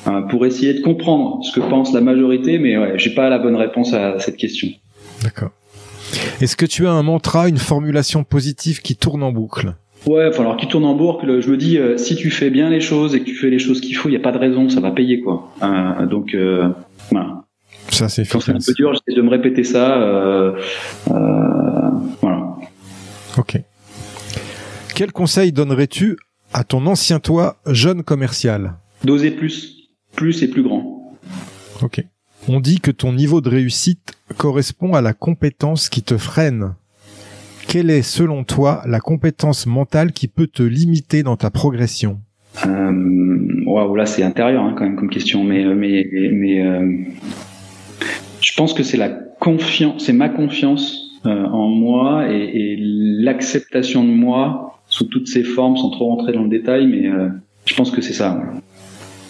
euh, 0.07 0.21
pour 0.21 0.45
essayer 0.45 0.73
de 0.73 0.81
comprendre 0.81 1.43
ce 1.43 1.51
que 1.51 1.59
pense 1.59 1.93
la 1.93 2.01
majorité. 2.01 2.57
Mais 2.59 2.77
ouais, 2.77 2.93
j'ai 2.97 3.13
pas 3.13 3.29
la 3.29 3.39
bonne 3.39 3.55
réponse 3.55 3.93
à 3.93 4.19
cette 4.19 4.37
question. 4.37 4.69
D'accord. 5.21 5.51
Est-ce 6.39 6.55
que 6.55 6.65
tu 6.65 6.87
as 6.87 6.91
un 6.91 7.03
mantra, 7.03 7.47
une 7.47 7.57
formulation 7.57 8.23
positive 8.23 8.81
qui 8.81 8.95
tourne 8.95 9.21
en 9.21 9.31
boucle? 9.31 9.75
Ouais, 10.07 10.27
enfin, 10.27 10.41
alors 10.41 10.57
qui 10.57 10.67
tourne 10.67 10.85
en 10.85 10.95
boucle, 10.95 11.41
je 11.41 11.49
me 11.49 11.57
dis, 11.57 11.77
euh, 11.77 11.97
si 11.97 12.15
tu 12.15 12.31
fais 12.31 12.49
bien 12.49 12.69
les 12.69 12.81
choses 12.81 13.13
et 13.13 13.19
que 13.19 13.25
tu 13.25 13.35
fais 13.35 13.49
les 13.49 13.59
choses 13.59 13.81
qu'il 13.81 13.95
faut, 13.95 14.09
il 14.09 14.13
n'y 14.13 14.17
a 14.17 14.21
pas 14.21 14.31
de 14.31 14.39
raison, 14.39 14.67
ça 14.67 14.79
va 14.79 14.91
payer, 14.91 15.21
quoi. 15.21 15.51
Euh, 15.61 16.07
donc, 16.07 16.33
euh, 16.33 16.69
voilà. 17.11 17.43
Ça, 17.89 18.09
c'est 18.09 18.27
Quand 18.27 18.39
c'est 18.39 18.51
un 18.51 18.57
peu 18.65 18.73
dur, 18.73 18.93
j'essaie 18.93 19.15
de 19.15 19.21
me 19.21 19.29
répéter 19.29 19.63
ça. 19.63 20.53
Voilà. 21.05 22.55
Ok. 23.37 23.61
Quel 24.95 25.11
conseil 25.11 25.51
donnerais-tu 25.51 26.17
à 26.53 26.63
ton 26.63 26.85
ancien 26.85 27.19
toi, 27.19 27.57
jeune 27.67 28.03
commercial? 28.03 28.73
D'oser 29.03 29.31
plus. 29.31 29.89
Plus 30.15 30.43
et 30.43 30.47
plus 30.47 30.63
grand. 30.63 31.15
Ok. 31.81 32.03
On 32.47 32.59
dit 32.59 32.79
que 32.79 32.91
ton 32.91 33.13
niveau 33.13 33.39
de 33.39 33.49
réussite 33.49 34.13
correspond 34.37 34.93
à 34.93 35.01
la 35.01 35.13
compétence 35.13 35.89
qui 35.89 36.01
te 36.01 36.17
freine 36.17 36.73
quelle 37.67 37.89
est 37.89 38.01
selon 38.01 38.43
toi 38.43 38.81
la 38.85 38.99
compétence 38.99 39.65
mentale 39.65 40.11
qui 40.11 40.27
peut 40.27 40.47
te 40.47 40.63
limiter 40.63 41.23
dans 41.23 41.37
ta 41.37 41.49
progression? 41.49 42.19
Euh, 42.65 42.91
Waouh, 43.65 43.95
là 43.95 44.05
c'est 44.05 44.23
intérieur 44.23 44.63
hein, 44.63 44.75
quand 44.77 44.83
même 44.83 44.97
comme 44.97 45.09
question, 45.09 45.43
mais 45.43 45.63
euh, 45.63 45.73
mais 45.73 46.05
mais 46.11 46.61
euh, 46.61 46.97
je 48.41 48.53
pense 48.55 48.73
que 48.73 48.83
c'est 48.83 48.97
la 48.97 49.09
confiance, 49.09 50.03
c'est 50.05 50.13
ma 50.13 50.27
confiance 50.27 51.21
euh, 51.25 51.45
en 51.45 51.67
moi 51.69 52.29
et, 52.29 52.41
et 52.41 52.75
l'acceptation 52.79 54.03
de 54.03 54.11
moi 54.11 54.79
sous 54.87 55.05
toutes 55.05 55.27
ses 55.27 55.43
formes, 55.43 55.77
sans 55.77 55.89
trop 55.89 56.09
rentrer 56.09 56.33
dans 56.33 56.43
le 56.43 56.49
détail, 56.49 56.85
mais 56.85 57.09
je 57.65 57.73
pense 57.75 57.91
que 57.91 58.01
c'est 58.01 58.13
ça. 58.13 58.41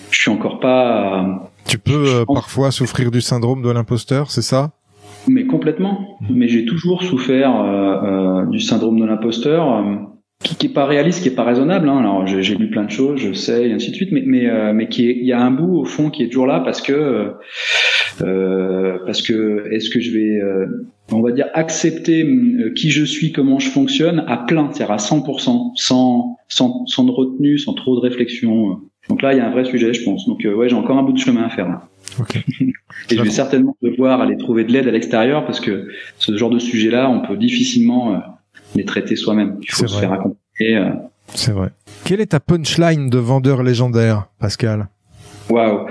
Je 0.10 0.20
suis 0.20 0.32
encore 0.32 0.60
pas. 0.60 1.52
Tu 1.68 1.78
peux 1.78 2.26
parfois 2.26 2.72
souffrir 2.72 3.12
du 3.12 3.22
syndrome 3.22 3.62
de 3.62 3.70
l'imposteur, 3.70 4.32
c'est 4.32 4.42
ça? 4.42 4.72
Complètement. 5.52 6.18
Mmh. 6.22 6.26
Mais 6.34 6.48
j'ai 6.48 6.66
toujours 6.66 7.04
souffert 7.04 7.62
euh, 7.62 8.42
euh, 8.42 8.46
du 8.48 8.60
syndrome 8.60 9.00
de 9.00 9.06
l'imposteur, 9.06 9.78
euh, 9.78 9.96
qui, 10.44 10.56
qui 10.56 10.66
est 10.68 10.74
pas 10.74 10.86
réaliste, 10.86 11.22
qui 11.22 11.30
est 11.30 11.36
pas 11.36 11.44
raisonnable. 11.44 11.88
Hein. 11.90 11.98
Alors 11.98 12.26
j'ai 12.26 12.56
lu 12.56 12.70
plein 12.70 12.86
de 12.86 12.92
choses, 12.92 13.20
je 13.20 13.34
sais, 13.34 13.70
et 13.70 13.74
ainsi 13.74 13.92
de 13.92 13.96
suite. 13.96 14.12
Mais 14.12 14.24
mais 14.26 14.50
euh, 14.50 14.74
mais 14.74 14.88
qui 14.88 15.06
il 15.06 15.26
y 15.26 15.34
a 15.34 15.42
un 15.42 15.52
bout 15.52 15.78
au 15.78 15.86
fond 15.86 16.10
qui 16.10 16.24
est 16.24 16.30
toujours 16.30 16.48
là 16.48 16.62
parce 16.62 16.82
que 16.82 17.34
euh, 18.22 18.98
parce 19.06 19.22
que 19.22 19.72
est-ce 19.72 19.90
que 19.90 20.00
je 20.00 20.12
vais 20.12 20.40
on 21.12 21.22
va 21.22 21.32
dire 21.32 21.48
accepter 21.54 22.26
qui 22.76 22.90
je 22.90 23.04
suis, 23.04 23.32
comment 23.32 23.60
je 23.60 23.70
fonctionne 23.70 24.24
à 24.28 24.38
plein, 24.38 24.70
c'est-à-dire 24.72 24.94
à 24.94 24.98
100%, 24.98 25.72
sans 25.76 26.38
sans 26.48 26.86
sans 26.86 27.04
de 27.04 27.12
retenue, 27.12 27.58
sans 27.58 27.74
trop 27.74 27.96
de 27.96 28.02
réflexion. 28.02 28.80
Donc 29.10 29.24
là, 29.24 29.34
il 29.34 29.38
y 29.38 29.42
a 29.42 29.48
un 29.48 29.52
vrai 29.52 29.66
sujet, 29.66 29.94
je 29.94 30.04
pense. 30.04 30.28
Donc 30.28 30.46
ouais, 30.46 30.70
j'ai 30.70 30.76
encore 30.76 30.98
un 30.98 31.04
bout 31.04 31.14
de 31.14 31.18
chemin 31.18 31.44
à 31.44 31.50
faire 31.50 31.68
là. 31.68 31.90
Et 33.10 33.16
je 33.16 33.22
vais 33.22 33.30
certainement 33.30 33.76
devoir 33.82 34.22
aller 34.22 34.38
trouver 34.38 34.64
de 34.64 34.72
l'aide 34.72 34.88
à 34.88 34.92
l'extérieur 34.92 35.46
parce 35.46 35.60
que 35.60 35.88
ce 36.18 36.36
genre 36.38 36.50
de 36.50 36.60
sujet-là, 36.60 37.10
on 37.10 37.22
peut 37.26 37.38
difficilement 37.38 38.14
euh, 38.14 38.18
les 38.76 38.86
traiter 38.86 39.16
soi-même. 39.16 39.58
Il 39.62 39.72
faut 39.72 39.88
se 39.88 40.00
faire 40.00 40.12
accompagner. 40.12 40.78
Euh. 40.78 40.90
C'est 41.34 41.52
vrai. 41.52 41.70
Quelle 42.04 42.22
est 42.22 42.28
ta 42.28 42.40
punchline 42.40 43.10
de 43.10 43.18
vendeur 43.18 43.64
légendaire, 43.64 44.28
Pascal? 44.40 44.90
Waouh. 45.50 45.88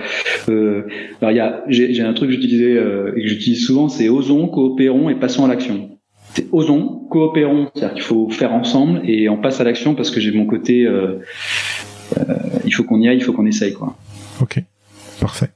Euh, 0.48 0.86
alors 1.20 1.32
il 1.32 1.36
y 1.36 1.40
a, 1.40 1.62
j'ai, 1.68 2.00
un 2.02 2.12
truc 2.14 2.30
que 2.30 2.34
j'utilisais 2.34 2.76
euh, 2.76 3.12
et 3.16 3.22
que 3.22 3.28
j'utilise 3.28 3.64
souvent, 3.64 3.88
c'est 3.88 4.08
osons, 4.08 4.48
coopérons 4.48 5.10
et 5.10 5.14
passons 5.14 5.44
à 5.44 5.48
l'action. 5.48 5.98
C'est 6.34 6.46
osons, 6.52 7.06
coopérons, 7.10 7.70
c'est-à-dire 7.74 7.94
qu'il 7.94 8.04
faut 8.04 8.30
faire 8.30 8.52
ensemble 8.52 9.02
et 9.04 9.28
on 9.28 9.36
passe 9.36 9.60
à 9.60 9.64
l'action 9.64 9.94
parce 9.94 10.10
que 10.10 10.20
j'ai 10.20 10.32
mon 10.32 10.46
côté, 10.46 10.86
euh, 10.86 11.18
il 12.64 12.72
faut 12.72 12.84
qu'on 12.84 13.00
y 13.00 13.08
aille, 13.08 13.18
il 13.18 13.24
faut 13.24 13.32
qu'on 13.32 13.46
essaye 13.46 13.72
quoi. 13.72 13.96
Ok, 14.40 14.62
parfait. 15.20 15.50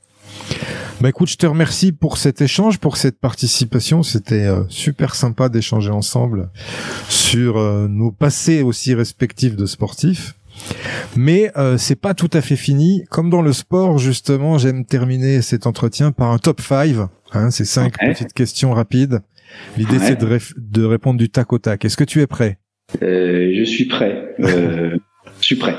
Bah 1.01 1.09
écoute, 1.09 1.28
je 1.28 1.36
te 1.36 1.47
remercie 1.47 1.92
pour 1.92 2.18
cet 2.18 2.40
échange, 2.40 2.78
pour 2.78 2.97
cette 2.97 3.18
participation. 3.18 4.03
C'était 4.03 4.47
euh, 4.47 4.62
super 4.68 5.14
sympa 5.14 5.49
d'échanger 5.49 5.90
ensemble 5.90 6.51
sur 7.09 7.59
euh, 7.59 7.88
nos 7.88 8.12
passés 8.12 8.62
aussi 8.62 8.95
respectifs 8.95 9.57
de 9.57 9.66
sportifs. 9.66 10.34
Mais 11.16 11.51
euh, 11.57 11.78
c'est 11.78 12.01
pas 12.01 12.14
tout 12.14 12.30
à 12.32 12.40
fait 12.40 12.57
fini. 12.57 13.05
Comme 13.11 13.28
dans 13.28 13.42
le 13.42 13.53
sport, 13.53 13.99
justement, 13.99 14.57
j'aime 14.57 14.84
terminer 14.84 15.42
cet 15.42 15.66
entretien 15.66 16.12
par 16.12 16.30
un 16.30 16.38
top 16.38 16.61
5. 16.61 17.09
Hein, 17.32 17.51
c'est 17.51 17.64
cinq 17.64 17.99
petites 17.99 18.32
questions 18.32 18.72
rapides. 18.72 19.20
L'idée, 19.76 19.99
c'est 19.99 20.18
de, 20.18 20.38
de, 20.57 20.84
répondre 20.84 21.18
du 21.18 21.28
tac 21.28 21.53
au 21.53 21.59
tac. 21.59 21.84
Est-ce 21.84 21.97
que 21.97 22.05
tu 22.05 22.20
es 22.20 22.26
prêt? 22.28 22.59
Je 23.01 23.64
suis 23.64 23.86
prêt. 23.86 24.34
je 24.38 24.99
suis 25.40 25.57
prêt. 25.57 25.74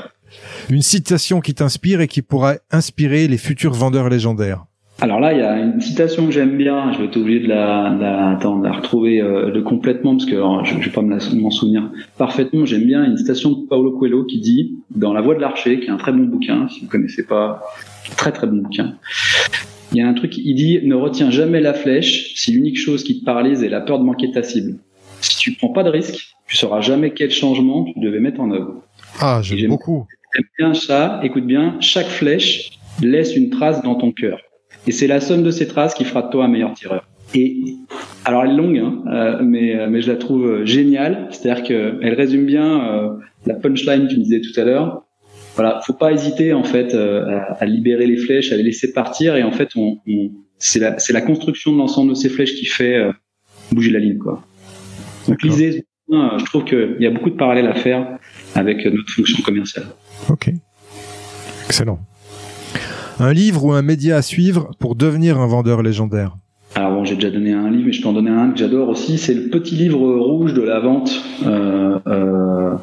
Une 0.68 0.82
citation 0.82 1.40
qui 1.40 1.54
t'inspire 1.54 2.02
et 2.02 2.08
qui 2.08 2.20
pourra 2.20 2.56
inspirer 2.70 3.28
les 3.28 3.38
futurs 3.38 3.72
vendeurs 3.72 4.10
légendaires. 4.10 4.66
Alors 4.98 5.20
là, 5.20 5.34
il 5.34 5.40
y 5.40 5.42
a 5.42 5.58
une 5.58 5.80
citation 5.80 6.24
que 6.26 6.32
j'aime 6.32 6.56
bien. 6.56 6.92
Je 6.92 7.02
vais 7.02 7.16
obligé 7.16 7.40
de 7.40 7.48
la, 7.48 7.90
de 7.90 8.00
la, 8.00 8.30
attendre, 8.30 8.62
de 8.62 8.66
la 8.66 8.72
retrouver 8.72 9.20
euh, 9.20 9.62
complètement 9.62 10.16
parce 10.16 10.24
que 10.24 10.36
je, 10.64 10.74
ne 10.74 10.82
vais 10.82 10.90
pas 10.90 11.02
m'en 11.02 11.50
souvenir 11.50 11.90
parfaitement. 12.16 12.64
J'aime 12.64 12.84
bien 12.84 13.04
une 13.04 13.16
citation 13.18 13.50
de 13.50 13.66
Paulo 13.66 13.98
Coelho 13.98 14.24
qui 14.24 14.40
dit 14.40 14.78
dans 14.90 15.12
La 15.12 15.20
Voix 15.20 15.34
de 15.34 15.40
l'Archer, 15.40 15.80
qui 15.80 15.86
est 15.86 15.90
un 15.90 15.98
très 15.98 16.12
bon 16.12 16.24
bouquin. 16.24 16.66
Si 16.68 16.80
vous 16.80 16.88
connaissez 16.88 17.26
pas, 17.26 17.62
très 18.16 18.32
très 18.32 18.46
bon 18.46 18.56
bouquin. 18.56 18.94
Il 19.92 19.98
y 19.98 20.00
a 20.00 20.08
un 20.08 20.14
truc, 20.14 20.36
il 20.38 20.54
dit 20.54 20.80
ne 20.82 20.94
retiens 20.94 21.30
jamais 21.30 21.60
la 21.60 21.74
flèche 21.74 22.34
si 22.34 22.52
l'unique 22.52 22.78
chose 22.78 23.04
qui 23.04 23.20
te 23.20 23.24
paralyse 23.24 23.62
est 23.62 23.68
la 23.68 23.82
peur 23.82 23.98
de 23.98 24.04
manquer 24.04 24.30
ta 24.30 24.42
cible. 24.42 24.78
Si 25.20 25.36
tu 25.36 25.52
prends 25.52 25.68
pas 25.68 25.82
de 25.82 25.90
risque, 25.90 26.36
tu 26.46 26.56
sauras 26.56 26.80
jamais 26.80 27.12
quel 27.12 27.30
changement 27.30 27.84
tu 27.84 28.00
devais 28.00 28.20
mettre 28.20 28.40
en 28.40 28.50
œuvre. 28.50 28.82
Ah, 29.20 29.40
j'aime 29.42 29.68
beaucoup. 29.68 30.06
J'aime 30.34 30.46
bien 30.58 30.74
ça. 30.74 31.20
Écoute 31.22 31.46
bien, 31.46 31.76
chaque 31.80 32.08
flèche 32.08 32.70
laisse 33.02 33.36
une 33.36 33.50
trace 33.50 33.82
dans 33.82 33.94
ton 33.94 34.12
cœur. 34.12 34.40
Et 34.86 34.92
c'est 34.92 35.06
la 35.06 35.20
somme 35.20 35.42
de 35.42 35.50
ces 35.50 35.66
traces 35.66 35.94
qui 35.94 36.04
fera 36.04 36.22
de 36.22 36.30
toi 36.30 36.44
un 36.44 36.48
meilleur 36.48 36.72
tireur. 36.74 37.08
Et 37.34 37.56
alors 38.24 38.44
elle 38.44 38.52
est 38.52 38.56
longue, 38.56 38.78
hein, 38.78 39.02
euh, 39.08 39.42
mais, 39.42 39.76
euh, 39.76 39.88
mais 39.90 40.00
je 40.00 40.10
la 40.10 40.16
trouve 40.16 40.46
euh, 40.46 40.66
géniale. 40.66 41.28
C'est-à-dire 41.30 41.64
qu'elle 41.64 42.14
résume 42.14 42.46
bien 42.46 43.16
la 43.46 43.54
punchline 43.54 44.06
que 44.06 44.14
tu 44.14 44.18
disais 44.18 44.40
tout 44.40 44.58
à 44.58 44.64
l'heure. 44.64 45.02
Voilà, 45.54 45.80
faut 45.86 45.94
pas 45.94 46.12
hésiter 46.12 46.52
en 46.52 46.64
fait 46.64 46.94
à, 46.94 47.64
libérer 47.64 48.06
les 48.06 48.18
flèches, 48.18 48.52
à 48.52 48.56
les 48.56 48.62
laisser 48.62 48.92
partir. 48.92 49.36
Et 49.36 49.42
en 49.42 49.52
fait, 49.52 49.70
on, 49.74 49.98
c'est 50.58 50.78
la, 50.78 50.96
la, 51.10 51.20
construction 51.22 51.72
de 51.72 51.78
l'ensemble 51.78 52.10
de 52.10 52.14
ces 52.14 52.28
flèches 52.28 52.54
qui 52.54 52.66
fait 52.66 53.00
bouger 53.72 53.90
la 53.90 53.98
ligne, 53.98 54.18
quoi. 54.18 54.42
Donc 55.28 55.42
lisez, 55.42 55.86
je 56.10 56.44
trouve 56.44 56.64
qu'il 56.64 56.98
y 57.00 57.06
a 57.06 57.10
beaucoup 57.10 57.30
de 57.30 57.36
parallèles 57.36 57.68
à 57.68 57.74
faire 57.74 58.18
avec 58.54 58.84
notre 58.84 59.10
fonction 59.10 59.42
commerciale. 59.42 59.86
Ok. 60.28 60.50
Excellent. 61.64 62.00
Un 63.18 63.32
livre 63.32 63.64
ou 63.64 63.72
un 63.72 63.80
média 63.80 64.16
à 64.16 64.22
suivre 64.22 64.72
pour 64.78 64.94
devenir 64.94 65.40
un 65.40 65.46
vendeur 65.46 65.82
légendaire 65.82 66.36
alors 66.74 66.90
bon, 66.90 67.04
j'ai 67.06 67.14
déjà 67.14 67.30
donné 67.30 67.54
un 67.54 67.70
livre, 67.70 67.84
mais 67.86 67.92
je 67.92 68.02
peux 68.02 68.08
en 68.08 68.12
donner 68.12 68.30
un 68.30 68.50
que 68.50 68.58
j'adore 68.58 68.90
aussi. 68.90 69.16
C'est 69.16 69.32
le 69.32 69.48
petit 69.48 69.76
livre 69.76 69.98
rouge 69.98 70.52
de 70.52 70.60
la 70.60 70.78
vente 70.78 71.24
euh, 71.46 71.98
euh, 72.06 72.74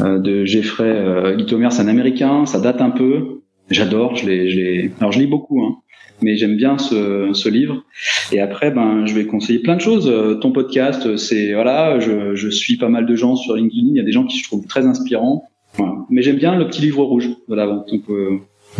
euh 0.00 0.18
de 0.18 0.46
Jeffrey 0.46 0.88
euh, 0.88 1.36
C'est 1.70 1.82
un 1.82 1.88
Américain, 1.88 2.46
ça 2.46 2.58
date 2.58 2.80
un 2.80 2.88
peu. 2.88 3.42
J'adore, 3.68 4.16
je 4.16 4.26
l'ai, 4.26 4.92
alors 4.98 5.12
je 5.12 5.18
lis 5.18 5.26
beaucoup, 5.26 5.62
hein, 5.62 5.76
mais 6.22 6.36
j'aime 6.36 6.56
bien 6.56 6.78
ce, 6.78 7.28
ce, 7.34 7.50
livre. 7.50 7.84
Et 8.32 8.40
après, 8.40 8.70
ben, 8.70 9.04
je 9.04 9.14
vais 9.14 9.26
conseiller 9.26 9.58
plein 9.58 9.76
de 9.76 9.82
choses. 9.82 10.08
Euh, 10.08 10.36
ton 10.36 10.50
podcast, 10.50 11.18
c'est 11.18 11.52
voilà, 11.52 12.00
je, 12.00 12.34
je, 12.34 12.48
suis 12.48 12.78
pas 12.78 12.88
mal 12.88 13.04
de 13.04 13.14
gens 13.14 13.36
sur 13.36 13.56
LinkedIn. 13.56 13.88
Il 13.88 13.96
y 13.96 14.00
a 14.00 14.04
des 14.04 14.12
gens 14.12 14.24
qui 14.24 14.38
je 14.38 14.44
trouve 14.44 14.66
très 14.66 14.86
inspirants. 14.86 15.44
Voilà. 15.74 15.96
Mais 16.08 16.22
j'aime 16.22 16.36
bien 16.36 16.56
le 16.56 16.66
petit 16.66 16.80
livre 16.80 17.02
rouge 17.02 17.28
de 17.46 17.54
la 17.54 17.66
vente. 17.66 17.90
Donc 17.90 18.04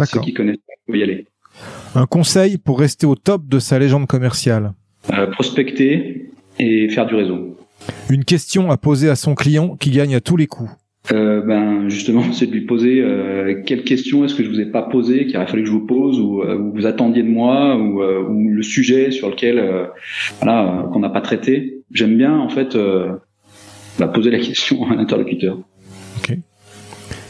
ceux 0.05 0.20
qui 0.20 0.32
connaissent, 0.32 0.59
peuvent 0.86 0.97
y 0.97 1.03
aller. 1.03 1.26
Un 1.95 2.07
conseil 2.07 2.59
pour 2.59 2.78
rester 2.78 3.07
au 3.07 3.14
top 3.14 3.47
de 3.47 3.59
sa 3.59 3.78
légende 3.78 4.07
commerciale 4.07 4.72
euh, 5.12 5.26
Prospecter 5.26 6.30
et 6.59 6.88
faire 6.88 7.07
du 7.07 7.14
réseau. 7.14 7.57
Une 8.09 8.24
question 8.24 8.70
à 8.70 8.76
poser 8.76 9.09
à 9.11 9.16
son 9.16 9.34
client 9.34 9.76
qui 9.76 9.90
gagne 9.90 10.14
à 10.14 10.20
tous 10.20 10.36
les 10.36 10.47
coups 10.47 10.70
euh, 11.11 11.43
ben 11.43 11.88
justement, 11.88 12.22
c'est 12.32 12.47
de 12.47 12.53
lui 12.53 12.62
poser 12.62 13.01
euh, 13.01 13.62
quelle 13.66 13.82
question 13.82 14.24
est-ce 14.24 14.34
que 14.34 14.45
je 14.45 14.49
vous 14.49 14.61
ai 14.61 14.66
pas 14.66 14.82
posé, 14.82 15.26
qu'il 15.26 15.36
aurait 15.36 15.47
fallu 15.47 15.62
que 15.62 15.68
je 15.68 15.72
vous 15.72 15.86
pose, 15.86 16.20
ou, 16.20 16.43
euh, 16.43 16.70
vous 16.72 16.86
attendiez 16.86 17.22
de 17.22 17.28
moi, 17.28 17.76
ou, 17.76 18.03
ou 18.03 18.49
le 18.49 18.62
sujet 18.62 19.11
sur 19.11 19.28
lequel 19.28 19.90
voilà 20.40 20.88
qu'on 20.93 21.01
n'a 21.01 21.11
pas 21.11 21.20
traité. 21.20 21.82
J'aime 21.90 22.16
bien 22.16 22.38
en 22.38 22.49
fait 22.49 22.76
bah, 23.99 24.09
poser 24.09 24.30
la 24.30 24.38
question 24.40 24.88
à 24.90 24.95
l'interlocuteur. 24.95 25.59
Ok. 26.18 26.36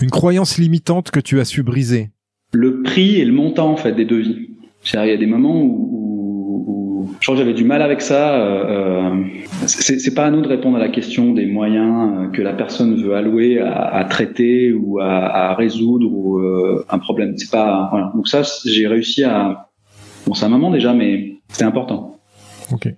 Une 0.01 0.11
croyance 0.11 0.59
limitante 0.59 1.11
que 1.11 1.21
tu 1.21 1.41
as 1.41 1.45
su 1.45 1.63
briser 1.63 2.11
le 2.53 2.83
prix 2.83 3.17
et 3.17 3.25
le 3.25 3.33
montant 3.33 3.71
en 3.71 3.77
fait 3.77 3.93
des 3.93 4.05
devis. 4.05 4.51
Il 4.93 5.07
y 5.07 5.11
a 5.11 5.17
des 5.17 5.27
moments 5.27 5.61
où, 5.61 7.05
où, 7.05 7.15
je 7.21 7.27
crois 7.27 7.35
que 7.35 7.41
j'avais 7.41 7.55
du 7.55 7.65
mal 7.65 7.83
avec 7.83 8.01
ça. 8.01 8.35
Euh, 8.35 8.65
euh 8.69 9.25
c'est 9.67 10.15
pas 10.15 10.27
à 10.27 10.31
nous 10.31 10.41
de 10.41 10.49
répondre 10.49 10.77
à 10.77 10.81
la 10.81 10.89
question 10.89 11.33
des 11.33 11.47
moyens 11.47 12.11
euh, 12.19 12.29
que 12.31 12.43
la 12.43 12.53
personne 12.53 13.01
veut 13.01 13.15
allouer 13.15 13.61
à, 13.61 13.95
à 13.95 14.05
traiter 14.05 14.73
ou 14.73 14.99
à, 14.99 15.51
à 15.51 15.55
résoudre 15.55 16.07
ou, 16.11 16.41
euh, 16.41 16.85
un 16.91 16.99
problème. 16.99 17.35
C'est 17.37 17.51
pas 17.51 17.89
voilà. 17.91 18.13
Donc 18.15 18.29
ça, 18.29 18.43
j'ai 18.65 18.87
réussi 18.87 19.25
à. 19.25 19.69
Bon, 20.27 20.35
c'est 20.35 20.45
un 20.45 20.51
moment 20.51 20.71
déjà, 20.71 20.93
mais 20.95 21.37
c'était 21.49 21.65
important. 21.65 22.19
Ok. 22.73 22.89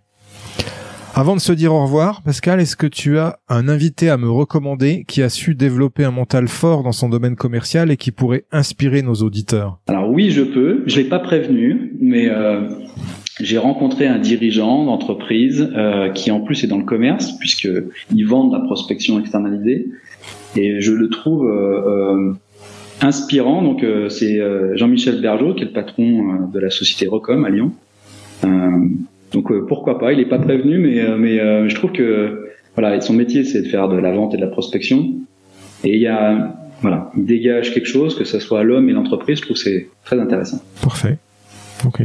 Avant 1.16 1.36
de 1.36 1.40
se 1.40 1.52
dire 1.52 1.72
au 1.72 1.80
revoir, 1.80 2.22
Pascal, 2.22 2.58
est-ce 2.58 2.76
que 2.76 2.88
tu 2.88 3.18
as 3.18 3.38
un 3.48 3.68
invité 3.68 4.10
à 4.10 4.16
me 4.16 4.28
recommander 4.28 5.04
qui 5.06 5.22
a 5.22 5.28
su 5.28 5.54
développer 5.54 6.02
un 6.02 6.10
mental 6.10 6.48
fort 6.48 6.82
dans 6.82 6.90
son 6.90 7.08
domaine 7.08 7.36
commercial 7.36 7.92
et 7.92 7.96
qui 7.96 8.10
pourrait 8.10 8.46
inspirer 8.50 9.00
nos 9.00 9.14
auditeurs? 9.14 9.78
Alors 9.86 10.10
oui, 10.10 10.32
je 10.32 10.42
peux. 10.42 10.82
Je 10.86 10.96
l'ai 10.96 11.08
pas 11.08 11.20
prévenu, 11.20 11.92
mais 12.00 12.28
euh, 12.28 12.62
j'ai 13.38 13.58
rencontré 13.58 14.08
un 14.08 14.18
dirigeant 14.18 14.86
d'entreprise 14.86 15.70
euh, 15.76 16.08
qui 16.08 16.32
en 16.32 16.40
plus 16.40 16.64
est 16.64 16.66
dans 16.66 16.78
le 16.78 16.84
commerce 16.84 17.30
puisque 17.38 17.68
ils 18.12 18.26
vendent 18.26 18.52
la 18.52 18.66
prospection 18.66 19.20
externalisée 19.20 19.86
et 20.56 20.80
je 20.80 20.90
le 20.90 21.08
trouve 21.10 21.46
euh, 21.46 22.32
inspirant. 23.00 23.62
Donc 23.62 23.86
c'est 24.08 24.40
Jean-Michel 24.74 25.20
Bergeau 25.20 25.54
qui 25.54 25.62
est 25.62 25.66
le 25.66 25.72
patron 25.72 26.48
de 26.52 26.58
la 26.58 26.70
société 26.70 27.06
Recom 27.06 27.44
à 27.44 27.50
Lyon. 27.50 27.70
Donc 29.34 29.50
euh, 29.50 29.66
pourquoi 29.66 29.98
pas 29.98 30.12
Il 30.12 30.18
n'est 30.18 30.28
pas 30.28 30.38
prévenu, 30.38 30.78
mais 30.78 31.00
euh, 31.00 31.16
mais 31.18 31.40
euh, 31.40 31.68
je 31.68 31.74
trouve 31.74 31.92
que 31.92 32.48
voilà, 32.76 32.98
son 33.00 33.12
métier 33.12 33.44
c'est 33.44 33.62
de 33.62 33.68
faire 33.68 33.88
de 33.88 33.96
la 33.96 34.12
vente 34.12 34.32
et 34.32 34.36
de 34.36 34.42
la 34.42 34.48
prospection. 34.48 35.10
Et 35.82 35.96
il 35.96 36.00
y 36.00 36.06
a 36.06 36.56
voilà, 36.80 37.10
il 37.16 37.26
dégage 37.26 37.74
quelque 37.74 37.88
chose, 37.88 38.16
que 38.16 38.24
ce 38.24 38.38
soit 38.38 38.62
l'homme 38.62 38.88
et 38.88 38.92
l'entreprise. 38.92 39.38
Je 39.38 39.42
trouve 39.42 39.56
que 39.56 39.62
c'est 39.62 39.88
très 40.04 40.18
intéressant. 40.18 40.62
Parfait. 40.82 41.18
Ok. 41.84 42.02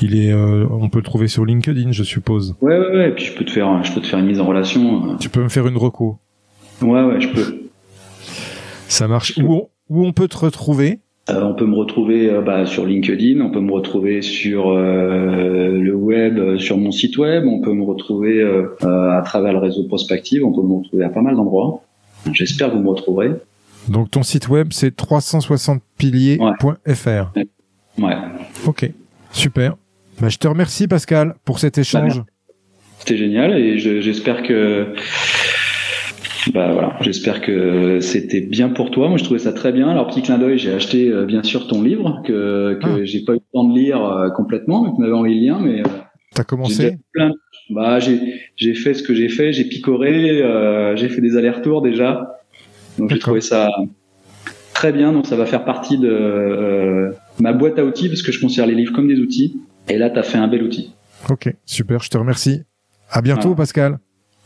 Il 0.00 0.16
est, 0.16 0.32
on 0.32 0.88
peut 0.88 1.00
le 1.00 1.04
trouver 1.04 1.26
sur 1.26 1.44
LinkedIn, 1.44 1.90
je 1.90 2.04
suppose. 2.04 2.54
Ouais, 2.60 2.78
ouais, 2.78 2.96
ouais. 2.96 3.08
Et 3.08 3.12
puis 3.12 3.24
je 3.24 3.34
peux 3.34 3.44
te 3.44 3.50
faire, 3.50 3.82
je 3.82 3.92
peux 3.92 4.00
te 4.00 4.06
faire 4.06 4.20
une 4.20 4.26
mise 4.26 4.40
en 4.40 4.46
relation. 4.46 5.16
Tu 5.18 5.28
peux 5.28 5.42
me 5.42 5.48
faire 5.48 5.66
une 5.66 5.76
reco. 5.76 6.18
Ouais, 6.80 7.02
ouais, 7.02 7.20
je 7.20 7.28
peux. 7.28 7.68
Ça 8.88 9.08
marche. 9.08 9.36
Où 9.38 9.68
où 9.88 10.06
on 10.06 10.12
peut 10.12 10.28
te 10.28 10.36
retrouver? 10.36 11.00
Euh, 11.30 11.42
on 11.42 11.54
peut 11.54 11.66
me 11.66 11.76
retrouver 11.76 12.30
euh, 12.30 12.40
bah, 12.40 12.64
sur 12.64 12.86
LinkedIn, 12.86 13.40
on 13.40 13.50
peut 13.50 13.60
me 13.60 13.72
retrouver 13.72 14.22
sur 14.22 14.70
euh, 14.70 15.72
le 15.72 15.94
web, 15.94 16.56
sur 16.58 16.78
mon 16.78 16.90
site 16.90 17.18
web, 17.18 17.44
on 17.46 17.60
peut 17.60 17.74
me 17.74 17.84
retrouver 17.84 18.42
à 18.82 19.20
travers 19.24 19.52
le 19.52 19.58
réseau 19.58 19.84
Prospective, 19.84 20.44
on 20.44 20.52
peut 20.52 20.62
me 20.62 20.74
retrouver 20.74 21.04
à 21.04 21.10
pas 21.10 21.20
mal 21.20 21.36
d'endroits. 21.36 21.84
J'espère 22.32 22.70
que 22.70 22.76
vous 22.76 22.82
me 22.82 22.88
retrouverez. 22.88 23.32
Donc 23.88 24.10
ton 24.10 24.22
site 24.22 24.48
web 24.48 24.68
c'est 24.72 24.96
360piliers.fr. 24.96 27.32
Ouais. 27.98 28.16
Ok, 28.66 28.90
super. 29.32 29.76
Bah, 30.20 30.28
je 30.28 30.38
te 30.38 30.48
remercie 30.48 30.88
Pascal 30.88 31.34
pour 31.44 31.58
cet 31.58 31.76
échange. 31.78 32.22
C'était 32.98 33.16
génial 33.16 33.56
et 33.56 33.78
j'espère 33.78 34.42
que 34.42 34.94
bah 36.52 36.72
voilà, 36.72 36.96
j'espère 37.00 37.40
que 37.40 38.00
c'était 38.00 38.40
bien 38.40 38.68
pour 38.68 38.90
toi. 38.90 39.08
Moi, 39.08 39.18
je 39.18 39.24
trouvais 39.24 39.40
ça 39.40 39.52
très 39.52 39.72
bien. 39.72 39.88
Alors 39.88 40.06
petit 40.06 40.22
clin 40.22 40.38
d'œil, 40.38 40.58
j'ai 40.58 40.72
acheté 40.72 41.08
euh, 41.08 41.24
bien 41.24 41.42
sûr 41.42 41.66
ton 41.66 41.82
livre 41.82 42.22
que 42.24 42.78
que 42.80 43.00
ah. 43.00 43.04
j'ai 43.04 43.24
pas 43.24 43.32
eu 43.32 43.36
le 43.36 43.52
temps 43.52 43.64
de 43.64 43.78
lire 43.78 44.04
euh, 44.04 44.30
complètement, 44.30 44.84
mais 44.84 44.90
tu 44.94 45.00
m'avais 45.00 45.12
envoyé 45.12 45.34
le 45.34 45.46
lien. 45.46 45.58
Mais 45.60 45.80
euh, 45.80 45.84
t'as 46.34 46.44
commencé 46.44 46.98
plein 47.12 47.32
Bah 47.70 47.98
j'ai 47.98 48.20
j'ai 48.56 48.74
fait 48.74 48.94
ce 48.94 49.02
que 49.02 49.14
j'ai 49.14 49.28
fait, 49.28 49.52
j'ai 49.52 49.64
picoré, 49.64 50.42
j'ai 50.96 51.08
fait 51.08 51.20
des 51.20 51.36
allers-retours 51.36 51.82
déjà. 51.82 52.38
Donc 52.98 53.10
j'ai 53.10 53.18
trouvé 53.18 53.40
ça 53.40 53.70
très 54.74 54.92
bien. 54.92 55.12
Donc 55.12 55.26
ça 55.26 55.36
va 55.36 55.46
faire 55.46 55.64
partie 55.64 55.98
de 55.98 57.12
ma 57.40 57.52
boîte 57.52 57.78
à 57.78 57.84
outils 57.84 58.08
parce 58.08 58.22
que 58.22 58.32
je 58.32 58.40
considère 58.40 58.66
les 58.66 58.74
livres 58.74 58.92
comme 58.92 59.08
des 59.08 59.18
outils. 59.18 59.60
Et 59.88 59.96
là, 59.96 60.10
tu 60.10 60.18
as 60.18 60.22
fait 60.22 60.38
un 60.38 60.48
bel 60.48 60.62
outil. 60.62 60.92
Ok, 61.30 61.52
super. 61.64 62.02
Je 62.02 62.10
te 62.10 62.18
remercie. 62.18 62.62
À 63.10 63.22
bientôt, 63.22 63.54
Pascal. 63.54 63.98